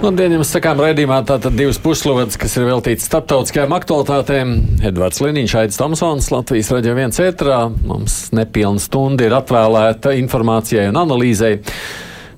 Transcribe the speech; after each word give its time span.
Labdien, 0.00 0.32
jums 0.32 0.48
sakām 0.48 0.78
raidījumā 0.80 1.18
tātad 1.28 1.52
divas 1.52 1.76
puslodes, 1.76 2.38
kas 2.40 2.54
ir 2.56 2.64
veltītas 2.64 3.04
starptautiskajām 3.10 3.74
aktualitātēm. 3.76 4.54
Edvards 4.88 5.20
Liniņš, 5.20 5.54
Aits 5.60 5.76
Tomsons, 5.76 6.30
Latvijas 6.32 6.70
raidījā 6.72 6.94
viens 6.96 7.20
ētrā. 7.20 7.58
Mums 7.84 8.14
nepilna 8.32 8.80
stunda 8.80 9.26
ir 9.28 9.36
atvēlēta 9.36 10.14
informācijai 10.16 10.86
un 10.88 10.96
analīzei. 11.02 11.58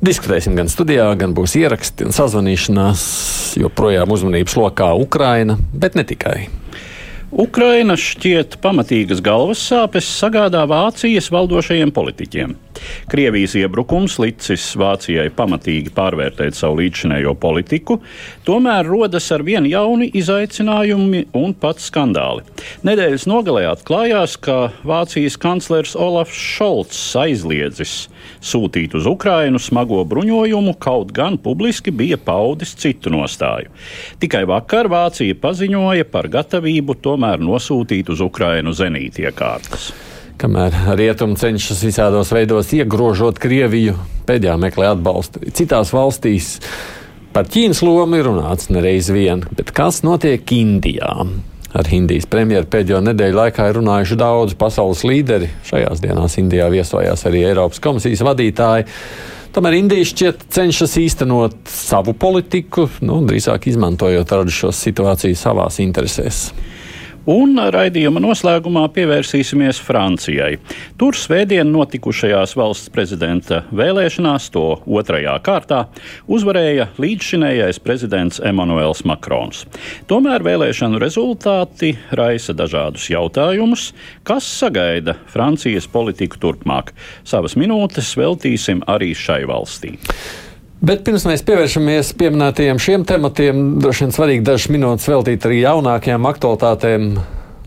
Diskutēsim 0.02 0.58
gan 0.58 0.72
studijā, 0.72 1.06
gan 1.20 1.36
būs 1.38 1.54
ieraksti 1.60 2.08
un 2.08 2.16
sazvanīšanās, 2.16 3.06
joprojām 3.62 4.10
uzmanības 4.10 4.58
lokā 4.58 4.90
Ukraina, 4.98 5.54
bet 5.70 5.94
ne 5.94 6.02
tikai. 6.02 6.48
Ukraina 7.30 7.94
šķiet 7.94 8.58
pamatīgas 8.60 9.22
galvas 9.22 9.62
sāpes 9.70 10.10
sagādā 10.18 10.66
Vācijas 10.66 11.30
valdošajiem 11.30 11.94
politiķiem. 11.94 12.58
Krievijas 13.12 13.54
iebrukums 13.58 14.18
licis 14.22 14.64
Vācijai 14.78 15.28
pamatīgi 15.36 15.92
pārvērtēt 15.94 16.56
savu 16.56 16.80
līdzinējo 16.80 17.34
politiku, 17.40 17.98
tomēr 18.46 18.86
rodas 18.88 19.28
ar 19.34 19.44
vien 19.46 19.66
jauni 19.68 20.08
izaicinājumi 20.18 21.26
un 21.38 21.54
pat 21.58 21.82
skandāli. 21.82 22.44
Nedēļas 22.86 23.26
nogalē 23.30 23.66
atklājās, 23.70 24.38
ka 24.42 24.72
Vācijas 24.88 25.38
kanclers 25.40 25.96
Olafs 25.98 26.36
Šolts 26.36 27.00
aizliedzis 27.18 28.06
sūtīt 28.42 28.96
uz 28.98 29.08
Ukrainu 29.10 29.60
smago 29.62 30.02
bruņojumu, 30.08 30.76
kaut 30.82 31.12
gan 31.16 31.38
publiski 31.42 31.94
bija 31.94 32.18
paudis 32.20 32.76
citu 32.78 33.12
nostāju. 33.12 33.72
Tikai 34.22 34.44
vakar 34.48 34.90
Vācija 34.92 35.36
paziņoja 35.42 36.08
par 36.12 36.30
gatavību 36.32 36.98
tomēr 37.02 37.42
nosūtīt 37.42 38.12
uz 38.12 38.24
Ukrainu 38.24 38.74
zenītiekārtas. 38.76 39.92
Kamēr 40.40 40.74
rietumi 40.98 41.36
cenšas 41.38 41.82
visādos 41.84 42.32
veidos 42.34 42.72
iegrožot 42.74 43.38
Krieviju, 43.42 43.94
pēdējā 44.28 44.56
meklē 44.60 44.92
atbalstu 44.94 45.42
citās 45.54 45.92
valstīs. 45.94 46.56
Par 47.32 47.48
Ķīnas 47.48 47.80
lomu 47.84 48.18
ir 48.18 48.26
runāts 48.28 48.68
nereiz 48.72 49.08
vien, 49.12 49.44
bet 49.56 49.72
kas 49.76 50.02
notiek 50.04 50.44
Indijā? 50.52 51.12
Ar 51.72 51.88
Indijas 51.88 52.26
premjeru 52.28 52.68
pēdējo 52.68 53.00
nedēļu 53.06 53.38
laikā 53.38 53.70
ir 53.70 53.78
runājuši 53.78 54.18
daudzi 54.20 54.58
pasaules 54.60 55.04
līderi. 55.08 55.48
Šajās 55.64 56.02
dienās 56.04 56.36
Indijā 56.40 56.66
viesojās 56.72 57.24
arī 57.28 57.46
Eiropas 57.48 57.80
komisijas 57.80 58.24
vadītāji. 58.28 58.84
Tomēr 59.56 59.78
Indija 59.78 60.08
šķiet 60.08 60.46
cenšas 60.52 60.98
īstenot 61.00 61.56
savu 61.68 62.12
politiku, 62.16 62.86
nu, 63.04 63.22
drīzāk 63.28 63.70
izmantojot 63.72 64.36
radušos 64.36 64.84
situāciju 64.84 65.36
savās 65.36 65.80
interesēs. 65.84 66.46
Un 67.30 67.54
raidījuma 67.54 68.18
noslēgumā 68.18 68.88
pievērsīsimies 68.96 69.78
Francijai. 69.86 70.56
Tur 70.98 71.14
svētdien 71.14 71.68
notikušajās 71.70 72.56
valsts 72.58 72.90
prezidenta 72.90 73.60
vēlēšanās, 73.70 74.48
to 74.50 74.64
otrajā 74.82 75.36
kārtā, 75.46 75.84
uzvarēja 76.26 76.88
līdzšinējais 76.98 77.78
prezidents 77.86 78.42
Emmanuels 78.42 79.04
Makrons. 79.06 79.62
Tomēr 80.10 80.42
vēlēšanu 80.42 80.98
rezultāti 80.98 81.94
raisa 82.10 82.56
dažādus 82.58 83.06
jautājumus, 83.14 83.92
kas 84.26 84.48
sagaida 84.58 85.14
Francijas 85.30 85.86
politiku 85.86 86.42
turpmāk. 86.42 86.90
Savas 87.22 87.54
minūtes 87.54 88.16
veltīsim 88.18 88.82
arī 88.90 89.14
šai 89.14 89.44
valstī. 89.46 89.94
Bet 90.82 91.04
pirms 91.06 91.22
mēs 91.28 91.44
pievēršamies 91.46 92.08
pieminētajiem 92.18 92.80
šiem 92.82 93.04
tematiem, 93.06 93.58
droši 93.78 94.02
vien 94.02 94.14
svarīgi 94.16 94.42
dažas 94.48 94.72
minūtes 94.74 95.06
veltīt 95.06 95.44
arī 95.46 95.60
jaunākajām 95.60 96.26
aktualitātēm. 96.26 97.04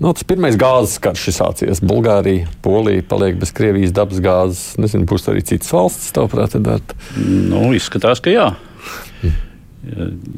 Nu, 0.03 0.11
tas 0.11 0.25
pirmais 0.27 0.57
gāzes 0.59 0.97
karš 0.99 1.29
ir 1.31 1.35
sācies. 1.37 1.79
Bulgārija, 1.79 2.49
Polija 2.65 3.05
paliek 3.07 3.37
bez 3.39 3.53
Krievijas 3.55 3.93
dabas 3.95 4.19
gāzes. 4.19 4.65
Nezinu, 4.83 5.07
būs 5.07 5.29
arī 5.31 5.45
citas 5.47 5.71
valstis, 5.71 6.11
tavuprāt, 6.17 6.57
Edvard? 6.59 6.91
Nu, 7.15 7.69
izskatās, 7.77 8.19
ka 8.19 8.35
jā. 8.35 8.49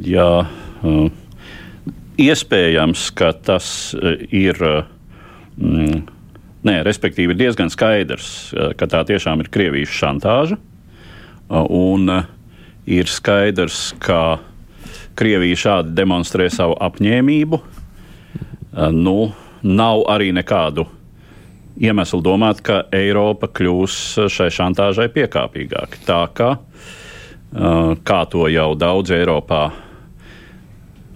jā 0.06 0.30
iespējams, 2.30 3.10
ka 3.18 3.34
tas 3.50 3.74
ir. 4.30 4.62
Mm, 5.58 6.06
nē, 6.70 6.80
respektīvi, 6.86 7.34
ir 7.34 7.42
diezgan 7.42 7.74
skaidrs, 7.74 8.32
ka 8.78 8.86
tā 8.86 9.02
tiešām 9.10 9.42
ir 9.42 9.50
Krievijas 9.50 9.98
šantāža. 9.98 10.62
Un, 11.50 12.10
uh, 12.12 12.34
ir 12.88 13.10
skaidrs, 13.12 13.92
ka 14.00 14.40
Krievija 15.18 15.58
šādi 15.58 15.96
demonstrē 15.98 16.48
savu 16.54 16.78
apņēmību. 16.82 17.60
Eh, 17.60 18.92
nu, 18.94 19.32
nav 19.64 20.06
arī 20.14 20.30
nekādu 20.36 20.86
iemeslu 21.78 22.22
domāt, 22.26 22.62
ka 22.66 22.84
Eiropa 22.94 23.50
kļūs 23.50 23.98
šai 24.34 24.50
šantāžai 24.54 25.10
piekāpīgāka. 25.14 26.02
Tā 26.06 26.22
kā, 26.38 26.52
eh, 26.58 27.96
kā 28.04 28.22
to 28.30 28.48
jau 28.48 28.72
daudz 28.76 29.12
Eiropā 29.12 29.72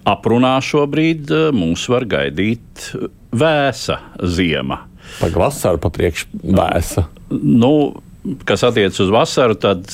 aprunā 0.04 0.56
šobrīd, 0.60 1.30
eh, 1.30 1.50
mums 1.52 1.88
var 1.88 2.04
gaidīt 2.04 2.96
vēsa 3.32 3.98
ziema. 4.18 4.82
Pagaidām, 5.20 5.38
vasara 5.38 5.78
pa 5.78 5.90
priekšu 5.90 6.26
vēsa. 6.42 7.06
Nu, 7.30 8.02
kas 8.46 8.64
attiecas 8.66 9.00
uz 9.02 9.12
vasaru, 9.12 9.56
tad 9.58 9.88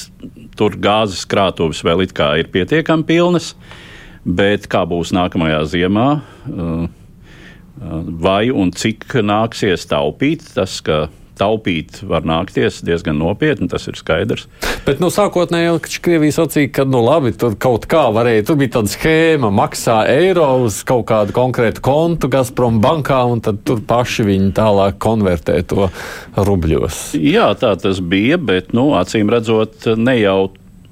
tur 0.59 0.77
gāzes 0.77 1.25
krātuves 1.29 1.83
vēl 1.87 2.05
ir 2.07 2.51
pietiekami 2.53 3.07
pilnas. 3.09 3.55
Bet 4.29 4.67
kā 4.69 4.83
būs 4.89 5.15
nākamajā 5.17 5.63
ziemā, 5.73 6.09
uh, 6.19 6.89
uh, 6.89 8.03
vai 8.21 8.51
un 8.51 8.73
cik 8.75 9.07
nāksies 9.25 9.87
taupīt, 9.89 10.45
tas, 10.57 10.81
ka 10.85 11.07
taupīt 11.39 12.03
var 12.09 12.27
nākties 12.29 12.83
diezgan 12.87 13.19
nopietni, 13.21 13.69
tas 13.71 13.87
ir 13.91 13.99
skaidrs. 13.99 14.47
Bet 14.87 15.03
nu, 15.03 15.11
sākotnēji 15.15 16.01
Krievija 16.05 16.37
sacīja, 16.41 16.73
ka 16.79 16.87
nu, 16.89 17.01
labi, 17.05 17.33
tur 17.39 17.57
kaut 17.61 17.87
kā 17.91 18.07
varēja. 18.15 18.47
Tur 18.49 18.59
bija 18.61 18.77
tāda 18.79 18.93
schēma, 18.93 19.51
maksā 19.55 20.01
eiro 20.11 20.47
uz 20.65 20.81
kaut 20.89 21.07
kādu 21.11 21.35
konkrētu 21.37 21.83
kontu 21.85 22.31
Gazprom 22.33 22.83
bankā, 22.85 23.21
un 23.31 23.43
tad 23.45 23.63
tur 23.69 23.83
paši 23.87 24.27
viņi 24.29 24.53
tālāk 24.59 25.01
konvertē 25.03 25.61
to 25.69 25.89
rubļos. 26.37 27.03
Jā, 27.19 27.51
tā 27.59 27.75
tas 27.81 28.03
bija, 28.03 28.39
bet 28.39 28.75
nu, 28.77 28.91
acīm 28.99 29.31
redzot, 29.33 29.91
ne 29.99 30.19
jau 30.21 30.41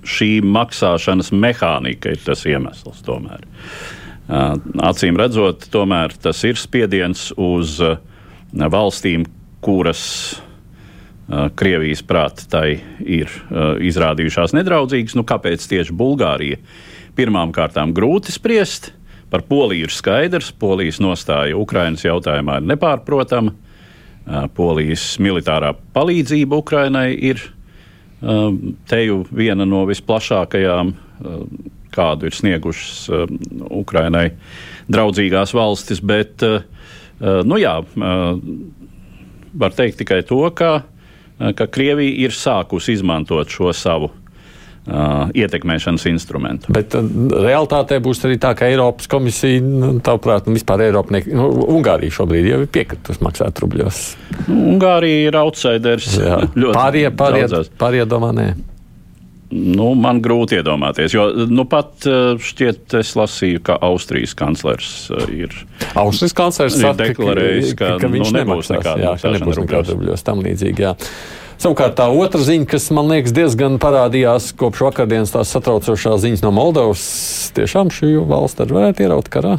šī 0.06 0.38
maksāšanas 0.46 1.32
mehānika 1.34 2.14
ir 2.14 2.20
tas 2.22 2.44
iemesls 2.46 3.02
tomēr. 3.06 3.46
Acīm 4.26 5.18
redzot, 5.18 5.68
tomēr 5.70 6.14
tas 6.22 6.42
ir 6.46 6.58
spiediens 6.58 7.28
uz 7.36 7.78
valstīm, 8.52 9.26
kuras 9.66 10.02
Krievijas 11.26 12.04
prātā 12.06 12.44
tai 12.46 12.68
ir 13.02 13.32
izrādījušās 13.82 14.54
nedraudzīgas. 14.54 15.16
Nu, 15.18 15.24
kāpēc 15.26 15.64
tieši 15.66 15.94
Bulgārija? 15.98 16.60
Pirmām 17.18 17.50
kārtām 17.50 17.90
grūti 17.96 18.30
spriest. 18.30 18.92
Par 19.26 19.42
Poliju 19.48 19.88
ir 19.88 19.90
skaidrs, 19.90 20.52
Polijas 20.54 21.00
nostāja 21.02 21.58
Ukrainas 21.58 22.04
jautājumā 22.06 22.60
ir 22.60 22.68
nepārprotama. 22.70 23.56
Polijas 24.54 25.16
militārā 25.22 25.72
palīdzība 25.94 26.60
Ukrainai 26.62 27.08
ir 27.18 27.42
teju 28.86 29.18
viena 29.34 29.66
no 29.66 29.82
visplašākajām, 29.90 30.94
kādu 31.94 32.30
ir 32.30 32.38
sniegušas 32.38 33.10
Ukrainai 33.66 34.28
draudzīgās 34.86 35.54
valstis. 35.58 36.02
Bet, 36.06 36.42
nu 37.18 37.58
jā, 37.58 37.74
var 39.56 39.74
teikt 39.76 40.00
tikai 40.02 40.22
to, 40.28 40.42
ka, 40.56 40.78
ka 41.56 41.66
Krievija 41.72 42.26
ir 42.26 42.36
sākusi 42.36 42.96
izmantot 42.98 43.52
šo 43.52 43.72
savu 43.76 44.12
Uh, 44.86 45.26
ietekmēšanas 45.34 46.04
instrumentu. 46.06 46.70
Bet 46.70 46.92
uh, 46.94 47.06
realtātē 47.42 47.96
būs 47.98 48.20
arī 48.22 48.36
tā, 48.38 48.52
ka 48.54 48.68
Eiropas 48.70 49.08
komisija, 49.10 49.58
nu, 49.58 49.88
tavuprāt, 49.98 50.46
nu, 50.46 50.54
vispār 50.54 50.84
Eiropa, 50.84 51.10
ne, 51.16 51.24
nu, 51.34 51.48
Ungārija 51.74 52.14
šobrīd 52.14 52.46
jau 52.46 52.60
ir 52.62 52.70
piekritusi 52.70 53.24
maksāt 53.26 53.58
rubļos. 53.64 53.98
Nu, 54.44 54.60
Ungārija 54.76 55.24
ir 55.26 55.40
outsiders. 55.40 56.06
Pārējie, 56.54 57.10
pārējie 57.82 58.06
domā, 58.06 58.30
nē. 58.38 58.46
Nu, 59.50 59.92
man 59.94 60.18
grūti 60.24 60.58
iedomāties, 60.58 61.12
jo 61.14 61.28
nu, 61.46 61.62
pat 61.70 62.02
eh, 62.10 62.34
šķiet, 62.42 62.96
es 62.98 63.12
lasīju, 63.14 63.62
ka 63.68 63.76
Austrijas 63.86 64.34
kanclers 64.38 64.88
eh, 65.14 65.28
ir. 65.44 65.54
Austrijas 65.94 66.34
kanclers 66.34 66.78
ir 66.80 66.96
deklarējis, 66.98 67.76
ka, 67.78 67.92
ka, 67.94 68.00
ka 68.02 68.10
viņš 68.10 68.32
nu, 68.32 68.38
nebūs 68.40 68.70
nekāda 68.74 69.04
jā, 69.04 69.12
ka 69.22 69.34
nebūs 69.36 69.60
nekāda 69.62 69.94
rubļos 69.94 70.26
tam 70.26 70.42
līdzīgi. 70.42 70.86
Jā. 70.88 70.96
Savukārt 71.62 71.94
tā 71.96 72.08
otra 72.10 72.42
ziņa, 72.42 72.66
kas 72.68 72.90
man 72.92 73.08
liekas 73.14 73.32
diezgan 73.36 73.78
parādījās 73.80 74.50
kopš 74.58 74.82
vakardienas 74.88 75.32
tās 75.32 75.54
satraucošās 75.54 76.20
ziņas 76.26 76.42
no 76.44 76.50
Moldovas, 76.52 77.06
tiešām 77.56 77.94
šī 77.94 78.16
valsts 78.26 78.58
tad 78.58 78.74
varētu 78.74 79.06
ieraut 79.06 79.30
karā? 79.32 79.54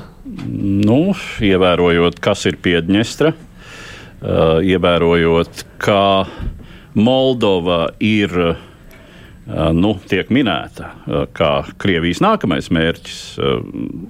Nu, 0.52 1.16
ievērojot, 1.42 2.20
kas 2.22 2.44
ir 2.52 2.60
Piedņestra, 2.62 3.32
uh, 3.34 4.60
ievērojot, 4.62 5.64
kā 5.82 6.06
Moldova 6.94 7.88
ir 8.04 8.36
nu, 9.78 9.94
tiek 10.10 10.32
minēta 10.34 10.92
kā 11.38 11.52
Krievijas 11.80 12.20
nākamais 12.24 12.68
mērķis, 12.74 13.20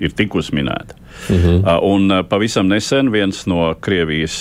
ir 0.01 0.15
tikusi 0.17 0.55
minēta. 0.57 0.97
Mhm. 1.29 1.67
Un 1.85 2.23
pavisam 2.29 2.69
nesen 2.69 3.11
viens 3.13 3.45
no 3.49 3.69
Krievijas 3.81 4.39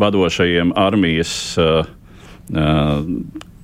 vadošajiem 0.00 0.72
armijas 0.76 1.34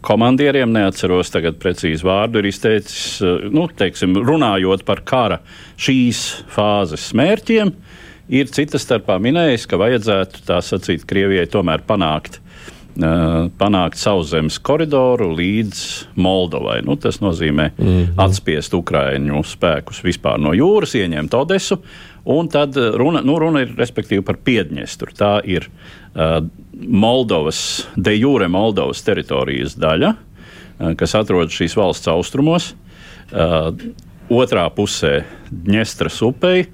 komandieriem, 0.03 0.73
neatceros 0.75 1.31
tagad 1.33 1.59
precīzi 1.63 2.05
vārdu, 2.07 2.41
ir 2.41 2.51
izteicis, 2.51 3.23
nu, 3.55 3.69
teiksim, 3.79 4.17
runājot 4.27 4.85
par 4.89 5.05
kara 5.07 5.39
šīs 5.81 6.23
fāzes 6.53 7.13
mērķiem, 7.17 7.71
ir 8.33 8.51
citas 8.55 8.87
starpā 8.87 9.19
minējis, 9.23 9.69
ka 9.71 9.79
vajadzētu 9.81 10.43
tā 10.49 10.59
sacīt 10.65 11.07
Krievijai 11.09 11.47
tomēr 11.53 11.85
panākt 11.87 12.41
panākt 12.97 13.97
sauszemes 13.97 14.59
koridoru 14.61 15.31
līdz 15.37 15.79
Moldovai. 16.21 16.83
Nu, 16.85 16.97
tas 16.97 17.21
nozīmē 17.21 17.71
mm 17.71 17.87
-hmm. 17.87 18.09
atspiest 18.17 18.75
Ukraiņu 18.75 19.43
spēkus 19.45 20.03
vispār 20.05 20.39
no 20.39 20.53
jūras, 20.53 20.95
ieņemt 20.95 21.35
Odesu. 21.35 21.79
Un 22.25 22.49
tad 22.49 22.77
runa, 22.77 23.21
nu, 23.21 23.39
runa 23.39 23.61
ir 23.63 23.75
par 24.23 24.37
Piedņestru. 24.37 25.13
Tā 25.19 25.41
ir 25.45 25.69
uh, 26.15 26.45
Moldovas, 26.87 27.89
de 27.97 28.17
jure 28.17 28.49
Moldovas 28.49 29.03
teritorijas 29.03 29.75
daļa, 29.75 30.15
uh, 30.15 30.95
kas 30.95 31.15
atrodas 31.15 31.53
šīs 31.53 31.77
valsts 31.77 32.09
austrumos. 32.09 32.75
Uh, 33.33 33.75
otrā 34.31 34.71
pusē 34.71 35.25
Dņestras 35.51 36.23
upei. 36.23 36.67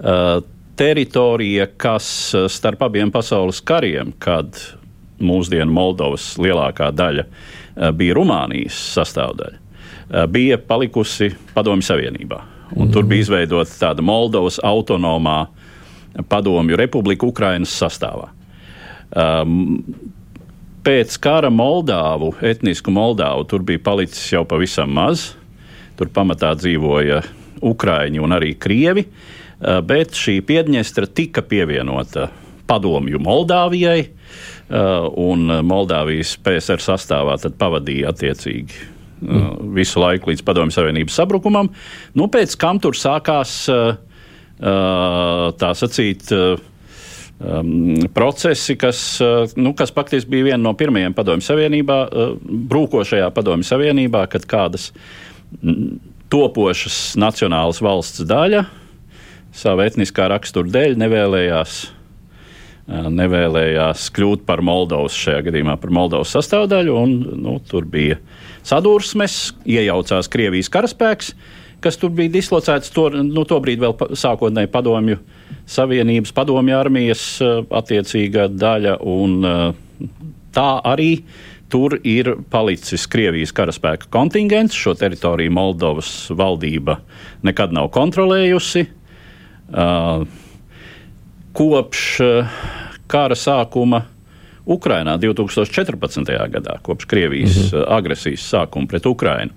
Uh, 0.00 0.42
teritorija, 0.76 1.66
kas 1.76 2.34
starp 2.48 2.82
abiem 2.82 3.10
pasaules 3.10 3.60
kariem, 3.60 4.12
kad 4.18 4.79
mūsdienu 5.20 5.72
Moldovas 5.72 6.32
lielākā 6.40 6.90
daļa 6.96 7.26
eh, 7.26 7.90
bija 7.96 8.16
Rumānijas 8.18 8.78
sastāvdaļa, 8.96 9.58
eh, 9.58 10.26
bija 10.26 10.58
palikusi 10.58 11.32
Padomju 11.54 11.86
Savienībā. 11.86 12.40
Mm. 12.70 12.92
Tur 12.94 13.06
bija 13.10 13.26
izveidota 13.26 13.72
tāda 13.80 14.04
Moldovas 14.06 14.60
autonomā 14.62 15.44
padomju 16.28 16.76
republika 16.76 17.26
Ukrainas 17.26 17.72
sastāvā. 17.74 18.30
Um, 19.10 19.82
pēc 20.86 21.16
kara 21.22 21.50
Moldāvu, 21.50 22.32
etnisku 22.46 22.92
Moldāvu, 22.94 23.46
tur 23.50 23.64
bija 23.66 23.82
palicis 23.82 24.32
jau 24.32 24.44
pavisam 24.48 24.90
maz. 24.94 25.32
Tur 25.98 26.10
pamatā 26.14 26.52
dzīvoja 26.56 27.20
Ukrāņi 27.66 28.22
un 28.22 28.32
arī 28.32 28.54
Krievi, 28.58 29.04
uh, 29.04 29.80
bet 29.84 30.16
šī 30.16 30.38
Piedņestra 30.46 31.10
tika 31.14 31.42
pievienota 31.42 32.30
padomju 32.70 33.20
Moldāvijai. 33.22 34.06
Uh, 34.70 35.08
un 35.18 35.50
Moldāvijas 35.66 36.36
PSR 36.46 36.78
sastāvā 36.84 37.34
pavadīja 37.58 38.12
attiecīgi 38.12 38.76
mm. 39.18 39.72
visu 39.74 39.98
laiku 39.98 40.30
līdz 40.30 40.44
Padomju 40.46 40.76
Savienības 40.76 41.16
sabrukumam. 41.18 41.72
Nu, 42.14 42.28
pēc 42.30 42.54
tam 42.60 42.78
tur 42.82 42.94
sākās 42.94 43.64
tā 44.60 45.70
sacīt. 45.74 46.30
Um, 47.40 47.96
procesi, 48.12 48.74
kas, 48.76 48.98
nu, 49.56 49.70
kas 49.72 49.94
faktiski 49.96 50.28
bija 50.28 50.50
viena 50.50 50.60
no 50.60 50.74
pirmajiem 50.76 51.14
padomju 51.16 51.46
savienībā, 51.46 51.96
uh, 52.04 52.34
brūkošajā 52.68 53.30
padomju 53.32 53.64
savienībā, 53.64 54.26
kad 54.28 54.44
kādas 54.44 54.90
topošas 56.30 56.98
nacionālas 57.16 57.80
valsts 57.80 58.26
daļa 58.28 58.66
savu 59.56 59.86
etniskā 59.86 60.28
rakstura 60.30 60.70
dēļ 60.76 61.00
nevēlējās 61.00 61.80
nevēlējās 62.88 64.08
kļūt 64.16 64.44
par 64.48 64.62
Moldovas, 64.66 65.16
šajā 65.18 65.44
gadījumā 65.48 65.76
par 65.80 65.92
Moldovas 65.94 66.32
sastāvdaļu. 66.34 66.96
Un, 66.96 67.14
nu, 67.44 67.58
tur 67.68 67.86
bija 67.90 68.18
sadursmes, 68.66 69.52
iejaucās 69.68 70.30
Krievijas 70.32 70.70
karaspēks, 70.72 71.34
kas 71.84 72.00
tur 72.00 72.12
bija 72.16 72.32
dislocēts. 72.34 72.92
To, 72.96 73.08
nu, 73.10 73.44
tobrīd 73.48 73.82
vēl 73.82 73.96
sākotnēji 74.18 74.72
padomju 74.72 75.20
Savienības, 75.70 76.34
padomju 76.34 76.76
armijas 76.76 77.24
attiecīga 77.40 78.48
daļa. 78.50 78.98
Un, 79.06 79.38
tā 80.54 80.70
arī 80.90 81.12
tur 81.70 81.94
ir 82.02 82.34
palicis 82.50 83.06
Krievijas 83.10 83.54
karaspēka 83.54 84.10
kontingents. 84.10 84.74
Šo 84.74 84.96
teritoriju 84.98 85.54
Moldovas 85.54 86.10
valdība 86.34 86.98
nekad 87.46 87.74
nav 87.76 87.92
kontrolējusi. 87.94 88.88
Uh, 89.70 90.24
kopš 91.60 92.20
uh, 92.20 92.46
kara 93.10 93.36
sākuma 93.36 94.06
Ukrainā 94.70 95.18
2014. 95.20 96.24
gadā, 96.48 96.78
kopš 96.82 97.04
Krievijas 97.04 97.56
mm 97.56 97.78
-hmm. 97.78 97.84
agresijas 97.88 98.52
sākuma 98.54 98.88
pret 98.88 99.06
Ukrainu. 99.06 99.50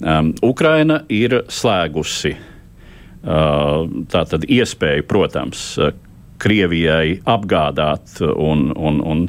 Um, 0.00 0.34
Ukraina 0.42 1.00
ir 1.08 1.42
slēgusi 1.48 2.34
uh, 2.34 3.88
tātad 4.12 4.44
iespēju, 4.44 5.02
protams, 5.08 5.78
Krievijai 6.38 7.20
apgādāt 7.24 8.20
un, 8.36 8.72
un, 8.76 9.00
un 9.00 9.28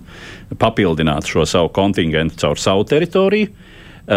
papildināt 0.58 1.28
šo 1.30 1.46
savu 1.46 1.70
kontingentu 1.70 2.36
caur 2.36 2.58
savu 2.58 2.84
teritoriju. 2.84 3.48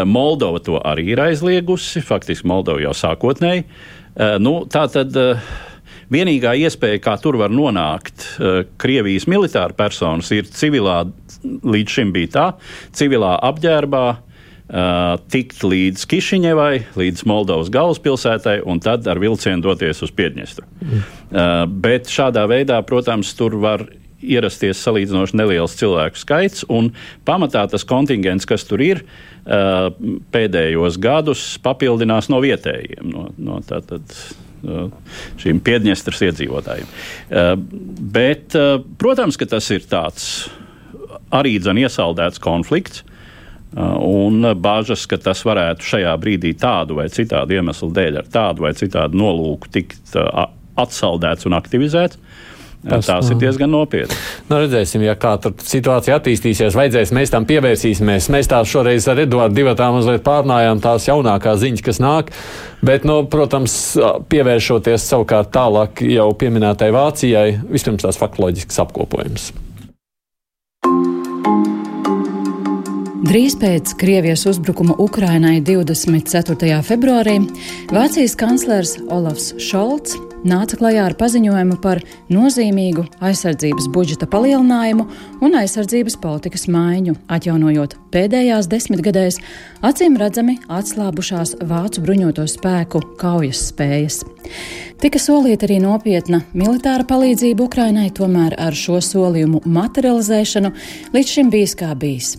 Moldova 0.05 0.59
to 0.59 0.81
arī 0.85 1.05
ir 1.13 1.21
aizliegusi, 1.21 2.01
faktiski 2.01 2.49
Moldova 2.49 2.81
jau 2.81 2.95
sākotnēji. 2.95 3.65
Nu, 4.39 4.65
tā 4.65 4.89
tad 4.89 5.13
Vienīgā 6.13 6.55
iespēja, 6.63 7.01
kā 7.03 7.17
tur 7.23 7.39
var 7.41 7.53
nonākt 7.55 8.27
uh, 8.39 8.63
Krievijas 8.81 9.27
militāra 9.31 9.75
personas, 9.77 10.31
ir 10.35 10.49
civilā, 10.51 11.03
līdz 11.45 11.99
šim 11.99 12.15
bija 12.15 12.33
tā, 12.37 12.47
civilā 12.97 13.37
apģērbā. 13.51 14.07
Uh, 14.67 15.13
tikt 15.31 15.61
līdz 15.63 16.03
Kišiņevai, 16.11 16.73
līdz 16.99 17.21
Moldovas 17.31 17.69
galvaspilsētai, 17.71 18.57
un 18.67 18.81
tad 18.83 19.07
ar 19.07 19.21
vilcienu 19.23 19.63
doties 19.63 20.03
uz 20.03 20.11
Piedņestru. 20.11 20.67
Mm. 20.83 20.97
Uh, 20.97 21.53
bet 21.87 22.11
šādā 22.11 22.43
veidā, 22.51 22.81
protams, 22.83 23.31
tur 23.39 23.55
var 23.63 23.85
ierasties 24.27 24.81
salīdzinoši 24.83 25.39
neliels 25.39 25.77
cilvēku 25.79 26.19
skaits, 26.19 26.65
un 26.73 26.91
pamatā 27.29 27.63
tas 27.71 27.87
kontingents, 27.87 28.49
kas 28.49 28.67
tur 28.67 28.83
ir, 28.83 29.05
pēdējos 29.47 30.99
gadus 30.99 31.45
papildinās 31.63 32.31
no 32.33 32.41
vietējiem. 32.43 33.07
No, 33.13 33.29
no 33.39 33.61
tātad, 33.67 34.11
Uh, 34.67 34.89
šīm 35.39 35.61
Piedņestras 35.63 36.25
iedzīvotājiem. 36.27 36.89
Uh, 37.31 37.53
bet, 38.17 38.57
uh, 38.59 38.81
protams, 38.99 39.39
ka 39.39 39.47
tas 39.47 39.69
ir 39.71 39.85
tāds 39.87 40.49
arī 41.35 41.57
dzen 41.61 41.79
iesaldēts 41.85 42.43
konflikts. 42.43 43.05
Un 43.77 44.41
bažas, 44.63 45.03
ka 45.11 45.19
tas 45.21 45.43
varētu 45.45 45.85
šajā 45.85 46.13
brīdī 46.23 46.55
tādu 46.57 46.97
vai 46.97 47.11
citādu 47.13 47.59
iemeslu 47.59 47.91
dēļ, 47.93 48.21
ar 48.23 48.29
tādu 48.33 48.65
vai 48.65 48.71
citādu 48.79 49.19
nolūku 49.21 49.69
tikt 49.75 50.15
atsaldēts 50.81 51.45
un 51.51 51.57
aktivizēts. 51.59 52.17
Tas, 52.87 53.09
Tās 53.09 53.31
ir 53.33 53.39
diezgan 53.41 53.73
nopietnas. 53.75 54.19
Nu, 54.47 54.61
redzēsim, 54.63 55.03
ja 55.03 55.17
kā 55.19 55.35
tur 55.43 55.57
situācija 55.59 56.21
attīstīsies. 56.21 56.77
Vajadzēs, 56.79 57.13
mēs 57.17 57.35
tam 57.35 57.47
pievērsīsimies. 57.49 58.31
Mēs 58.31 58.51
tās 58.53 58.71
šoreiz 58.71 59.09
ar 59.11 59.25
Eduardu 59.25 59.59
divatām 59.59 59.99
mazliet 59.99 60.23
pārnājām 60.27 60.83
tās 60.85 61.09
jaunākās 61.11 61.61
ziņas, 61.65 61.85
kas 61.87 62.03
nāk. 62.03 62.31
Bet, 62.87 63.07
nu, 63.09 63.25
protams, 63.31 63.97
pievēršoties 64.31 65.11
savukārt 65.11 65.51
tālāk 65.57 66.05
jau 66.07 66.29
pieminētai 66.39 66.93
Vācijai, 66.95 67.49
vispirms 67.73 68.07
tās 68.07 68.21
faktoloģiskas 68.23 68.85
apkopojums. 68.87 69.51
Drīz 73.27 73.57
pēc 73.59 73.97
Krievijas 73.99 74.45
uzbrukuma 74.47 74.95
Ukrainai 75.03 75.57
24. 75.65 76.79
februārī 76.87 77.41
Vācijas 77.91 78.37
kanclers 78.39 78.95
Olafs 79.11 79.51
Šolts 79.59 80.15
nāca 80.45 80.79
klajā 80.81 81.07
ar 81.09 81.17
paziņojumu 81.19 81.79
par 81.83 82.03
nozīmīgu 82.33 83.07
aizsardzības 83.25 83.89
budžeta 83.95 84.29
palielinājumu 84.31 85.07
un 85.41 85.61
aizsardzības 85.63 86.19
politikas 86.23 86.67
maiņu, 86.73 87.17
atjaunojot 87.29 87.97
pēdējās 88.17 88.71
desmitgadēs 88.73 89.41
acīm 89.85 90.17
redzami 90.21 90.57
atslābušās 90.73 91.59
vācu 91.69 92.05
bruņoto 92.07 92.47
spēku 92.49 93.03
kaujas 93.21 93.69
spējas. 93.73 94.23
Tika 95.03 95.21
solīta 95.21 95.67
arī 95.69 95.77
nopietna 95.83 96.41
militāra 96.57 97.05
palīdzība 97.05 97.67
Ukrainai, 97.67 98.09
tomēr 98.17 98.57
ar 98.57 98.77
šo 98.77 99.03
solījumu 99.05 99.67
materializēšanu 99.69 100.73
līdz 101.13 101.37
šim 101.37 101.53
bijis 101.53 101.77
kā 101.77 101.93
bijis. 101.99 102.37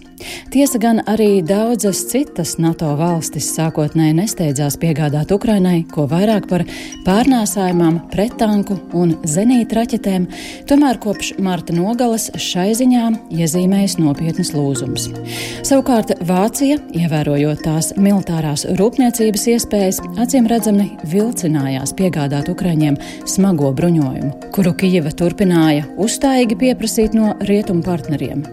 Tiesa 0.50 0.80
gan 0.82 1.04
arī 1.06 1.44
daudzas 1.46 2.00
citas 2.10 2.56
NATO 2.58 2.90
valstis 2.98 3.52
sākotnēji 3.54 4.16
nesteidzās 4.18 4.80
piegādāt 4.82 5.30
Ukrainai, 5.36 5.84
ko 5.92 6.08
vairāk 6.10 6.48
par 6.50 6.64
pārnēsājumām, 7.06 8.00
pretanku 8.10 8.80
un 8.98 9.14
zenīta 9.30 9.78
raķetēm, 9.78 10.26
tomēr 10.70 10.98
kopš 11.04 11.36
marta 11.44 11.76
nogales 11.78 12.32
šai 12.34 12.72
ziņā 12.80 13.12
iezīmējas 13.38 14.00
nopietnas 14.02 14.56
lūzums. 14.58 15.12
Savukārt 15.68 16.14
Vācija, 16.24 16.78
ievērojot 16.96 17.60
tās 17.66 17.90
militārās 18.00 18.62
rūpniecības 18.80 19.42
iespējas, 19.52 19.98
acīm 20.24 20.46
redzami 20.48 20.86
vilcinājās 21.12 21.92
piegādāt 21.98 22.48
Ukraiņiem 22.54 22.96
smago 23.28 23.74
bruņojumu, 23.76 24.30
kuru 24.56 24.72
Kijeva 24.80 25.12
turpināja 25.12 25.84
uzstājīgi 26.00 26.56
pieprasīt 26.62 27.18
no 27.18 27.34
rietumu 27.50 27.84
partneriem. 27.84 28.46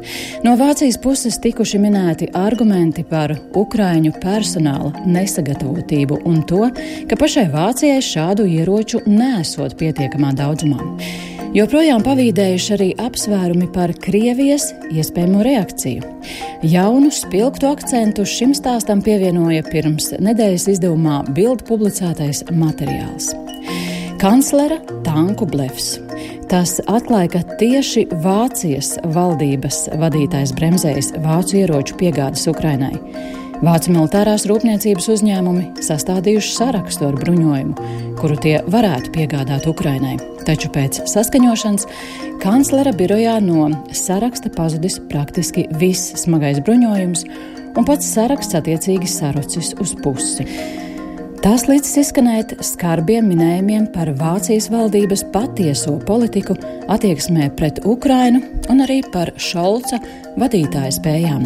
No 0.42 0.56
Vācijas 0.58 0.98
puses 1.04 1.38
tikuši 1.44 1.78
minēti 1.84 2.32
argumenti 2.34 3.04
par 3.06 3.36
Ukraiņu 3.62 4.16
personāla 4.24 4.90
nesagatavotību 5.06 6.18
un 6.26 6.42
to, 6.50 6.64
ka 7.06 7.20
pašai 7.20 7.46
Vācijai 7.54 8.02
šādu 8.02 8.48
ieroču 8.56 9.04
nesot 9.06 9.78
pietiekamā 9.78 10.34
daudzumā. 10.42 10.82
Joprojām 11.54 12.02
pavīdējuši 12.02 12.70
arī 12.74 12.86
apsvērumi 12.98 13.68
par 13.70 13.92
Krievijas 14.02 14.72
iespējamo 14.90 15.44
reakciju. 15.46 16.08
Jaunu 16.66 17.12
spilgtu 17.14 17.68
akcentu 17.70 18.24
šim 18.26 18.56
stāstam 18.58 18.98
pievienoja 19.06 19.62
pirms 19.68 20.10
nedēļas 20.18 20.64
izdevumā 20.72 21.20
Bild 21.36 21.62
publicētais 21.68 22.42
materiāls. 22.58 23.30
Kanclera 24.18 24.80
tanku 25.06 25.46
blefs. 25.46 25.92
Tas 26.50 26.80
atklāja, 26.90 27.36
ka 27.36 27.44
tieši 27.62 28.08
Vācijas 28.24 28.96
valdības 29.14 29.84
vadītājs 30.02 30.56
bremzējas 30.58 31.14
vācu 31.22 31.62
ieroču 31.62 32.02
piegādes 32.02 32.48
Ukrainai. 32.50 32.96
Vācu 33.62 33.92
militārās 33.94 34.48
rūpniecības 34.50 35.06
uzņēmumi 35.14 35.84
sastādījuši 35.84 36.54
sarakstu 36.56 37.06
ar 37.06 37.18
bruņojumu, 37.20 37.88
kuru 38.18 38.38
tie 38.42 38.56
varētu 38.66 39.12
piegādāt 39.14 39.68
Ukrainai. 39.70 40.16
Taču 40.44 40.72
pēc 40.74 41.04
saskaņošanas 41.08 41.86
kanclera 42.42 42.92
birojā 42.96 43.36
no 43.44 43.68
saraksta 43.94 44.50
pazudis 44.56 44.98
praktiski 45.12 45.68
viss 45.80 46.16
smagais 46.24 46.58
bruņojums, 46.66 47.26
un 47.78 47.86
pats 47.86 48.10
saraksts 48.16 48.58
attiecīgi 48.58 49.10
sarucis 49.10 49.72
uz 49.80 49.94
pusi. 50.02 50.48
Tās 51.44 51.66
līdz 51.68 51.88
izskanēt 52.00 52.52
skarbiem 52.64 53.26
minējumiem 53.28 53.90
par 53.92 54.08
Vācijas 54.16 54.70
valdības 54.72 55.26
patieso 55.28 55.98
politiku 56.08 56.56
attieksmē 56.88 57.50
pret 57.58 57.82
Ukrainu 57.84 58.40
un 58.72 58.80
arī 58.80 59.02
par 59.12 59.28
Šolca 59.36 59.98
vadītāja 60.40 60.94
spējām. 60.96 61.44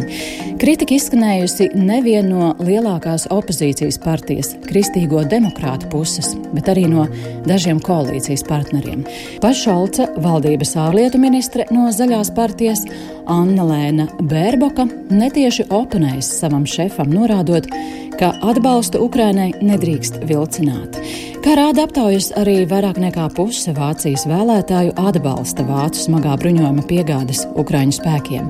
Kritika 0.61 0.95
izskanējusi 0.95 1.67
nevien 1.75 2.31
no 2.31 2.53
lielākās 2.63 3.27
opozīcijas 3.35 3.99
partijas, 3.99 4.53
Kristīgo 4.69 5.25
demokrātu 5.27 5.91
puses, 5.91 6.31
bet 6.55 6.71
arī 6.71 6.87
no 6.87 7.03
dažiem 7.43 7.83
koalīcijas 7.83 8.47
partneriem. 8.47 9.03
Pats 9.43 9.65
Šolca, 9.65 10.07
valdības 10.23 10.77
ārlietu 10.79 11.19
ministre 11.19 11.67
no 11.75 11.91
Zaļās 11.91 12.31
partijas, 12.39 12.87
Anna 13.27 13.67
Lēna 13.67 14.07
Bērboka 14.23 14.87
netieši 15.11 15.67
oponējas 15.75 16.37
savam 16.39 16.63
šefam, 16.63 17.11
norādot, 17.11 17.67
ka 18.19 18.33
atbalstu 18.43 18.99
Ukrainai 19.05 19.51
nedrīkst 19.63 19.88
vilcināt. 20.29 20.99
Kā 21.39 21.53
rāda 21.55 21.85
aptaujas, 21.87 22.33
arī 22.35 22.65
vairāk 22.67 22.97
nekā 22.99 23.29
puse 23.31 23.71
Vācijas 23.71 24.25
vēlētāju 24.27 24.91
atbalsta 24.99 25.63
vācu 25.63 26.01
smagā 26.03 26.33
bruņojuma 26.41 26.83
piegādes 26.89 27.45
Ukraiņu 27.59 27.95
spēkiem. 27.95 28.49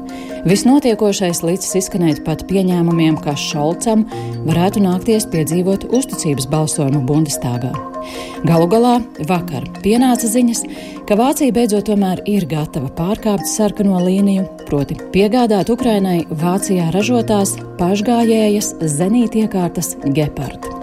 Visnotiekošais 0.50 1.44
līdz 1.46 1.68
izskanēt 1.80 2.24
pat 2.26 2.48
pieņēmumiem, 2.50 3.20
ka 3.22 3.36
Šolcam 3.38 4.08
varētu 4.48 4.82
nākties 4.82 5.30
piedzīvot 5.30 5.86
uzticības 5.94 6.50
balsojumu 6.50 7.04
Bundestāgā. 7.06 7.76
Galu 8.48 8.68
galā 8.72 8.96
vakar 9.30 9.68
pienāca 9.84 10.30
ziņas, 10.32 10.64
ka 11.06 11.20
Vācija 11.20 11.54
beidzot 11.54 11.90
tomēr 11.92 12.24
ir 12.26 12.48
gatava 12.50 12.90
pārkāpt 12.98 13.46
sarkano 13.52 14.02
līniju, 14.06 14.48
proti 14.66 14.98
piegādāt 15.14 15.70
Ukrainai 15.70 16.24
Vācijā 16.32 16.90
ražotās 16.96 17.58
pašgājējas 17.78 18.78
zenītiekārtas 18.98 19.98
Gepard. 20.10 20.79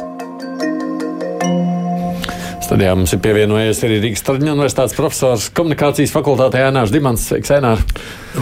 Studijā 2.67 2.97
mums 2.99 3.13
ir 3.15 3.21
pievienojies 3.23 3.79
arī 3.87 4.01
Rīgas 4.03 4.25
Traģiņu 4.27 4.57
universitātes 4.57 4.97
profesors 4.99 5.45
komunikācijas 5.55 6.11
fakultātē 6.11 6.65
Ēnārs 6.67 6.91
Dimants. 6.91 7.29
Sveiks, 7.31 7.53
Ēnār! 7.55 7.83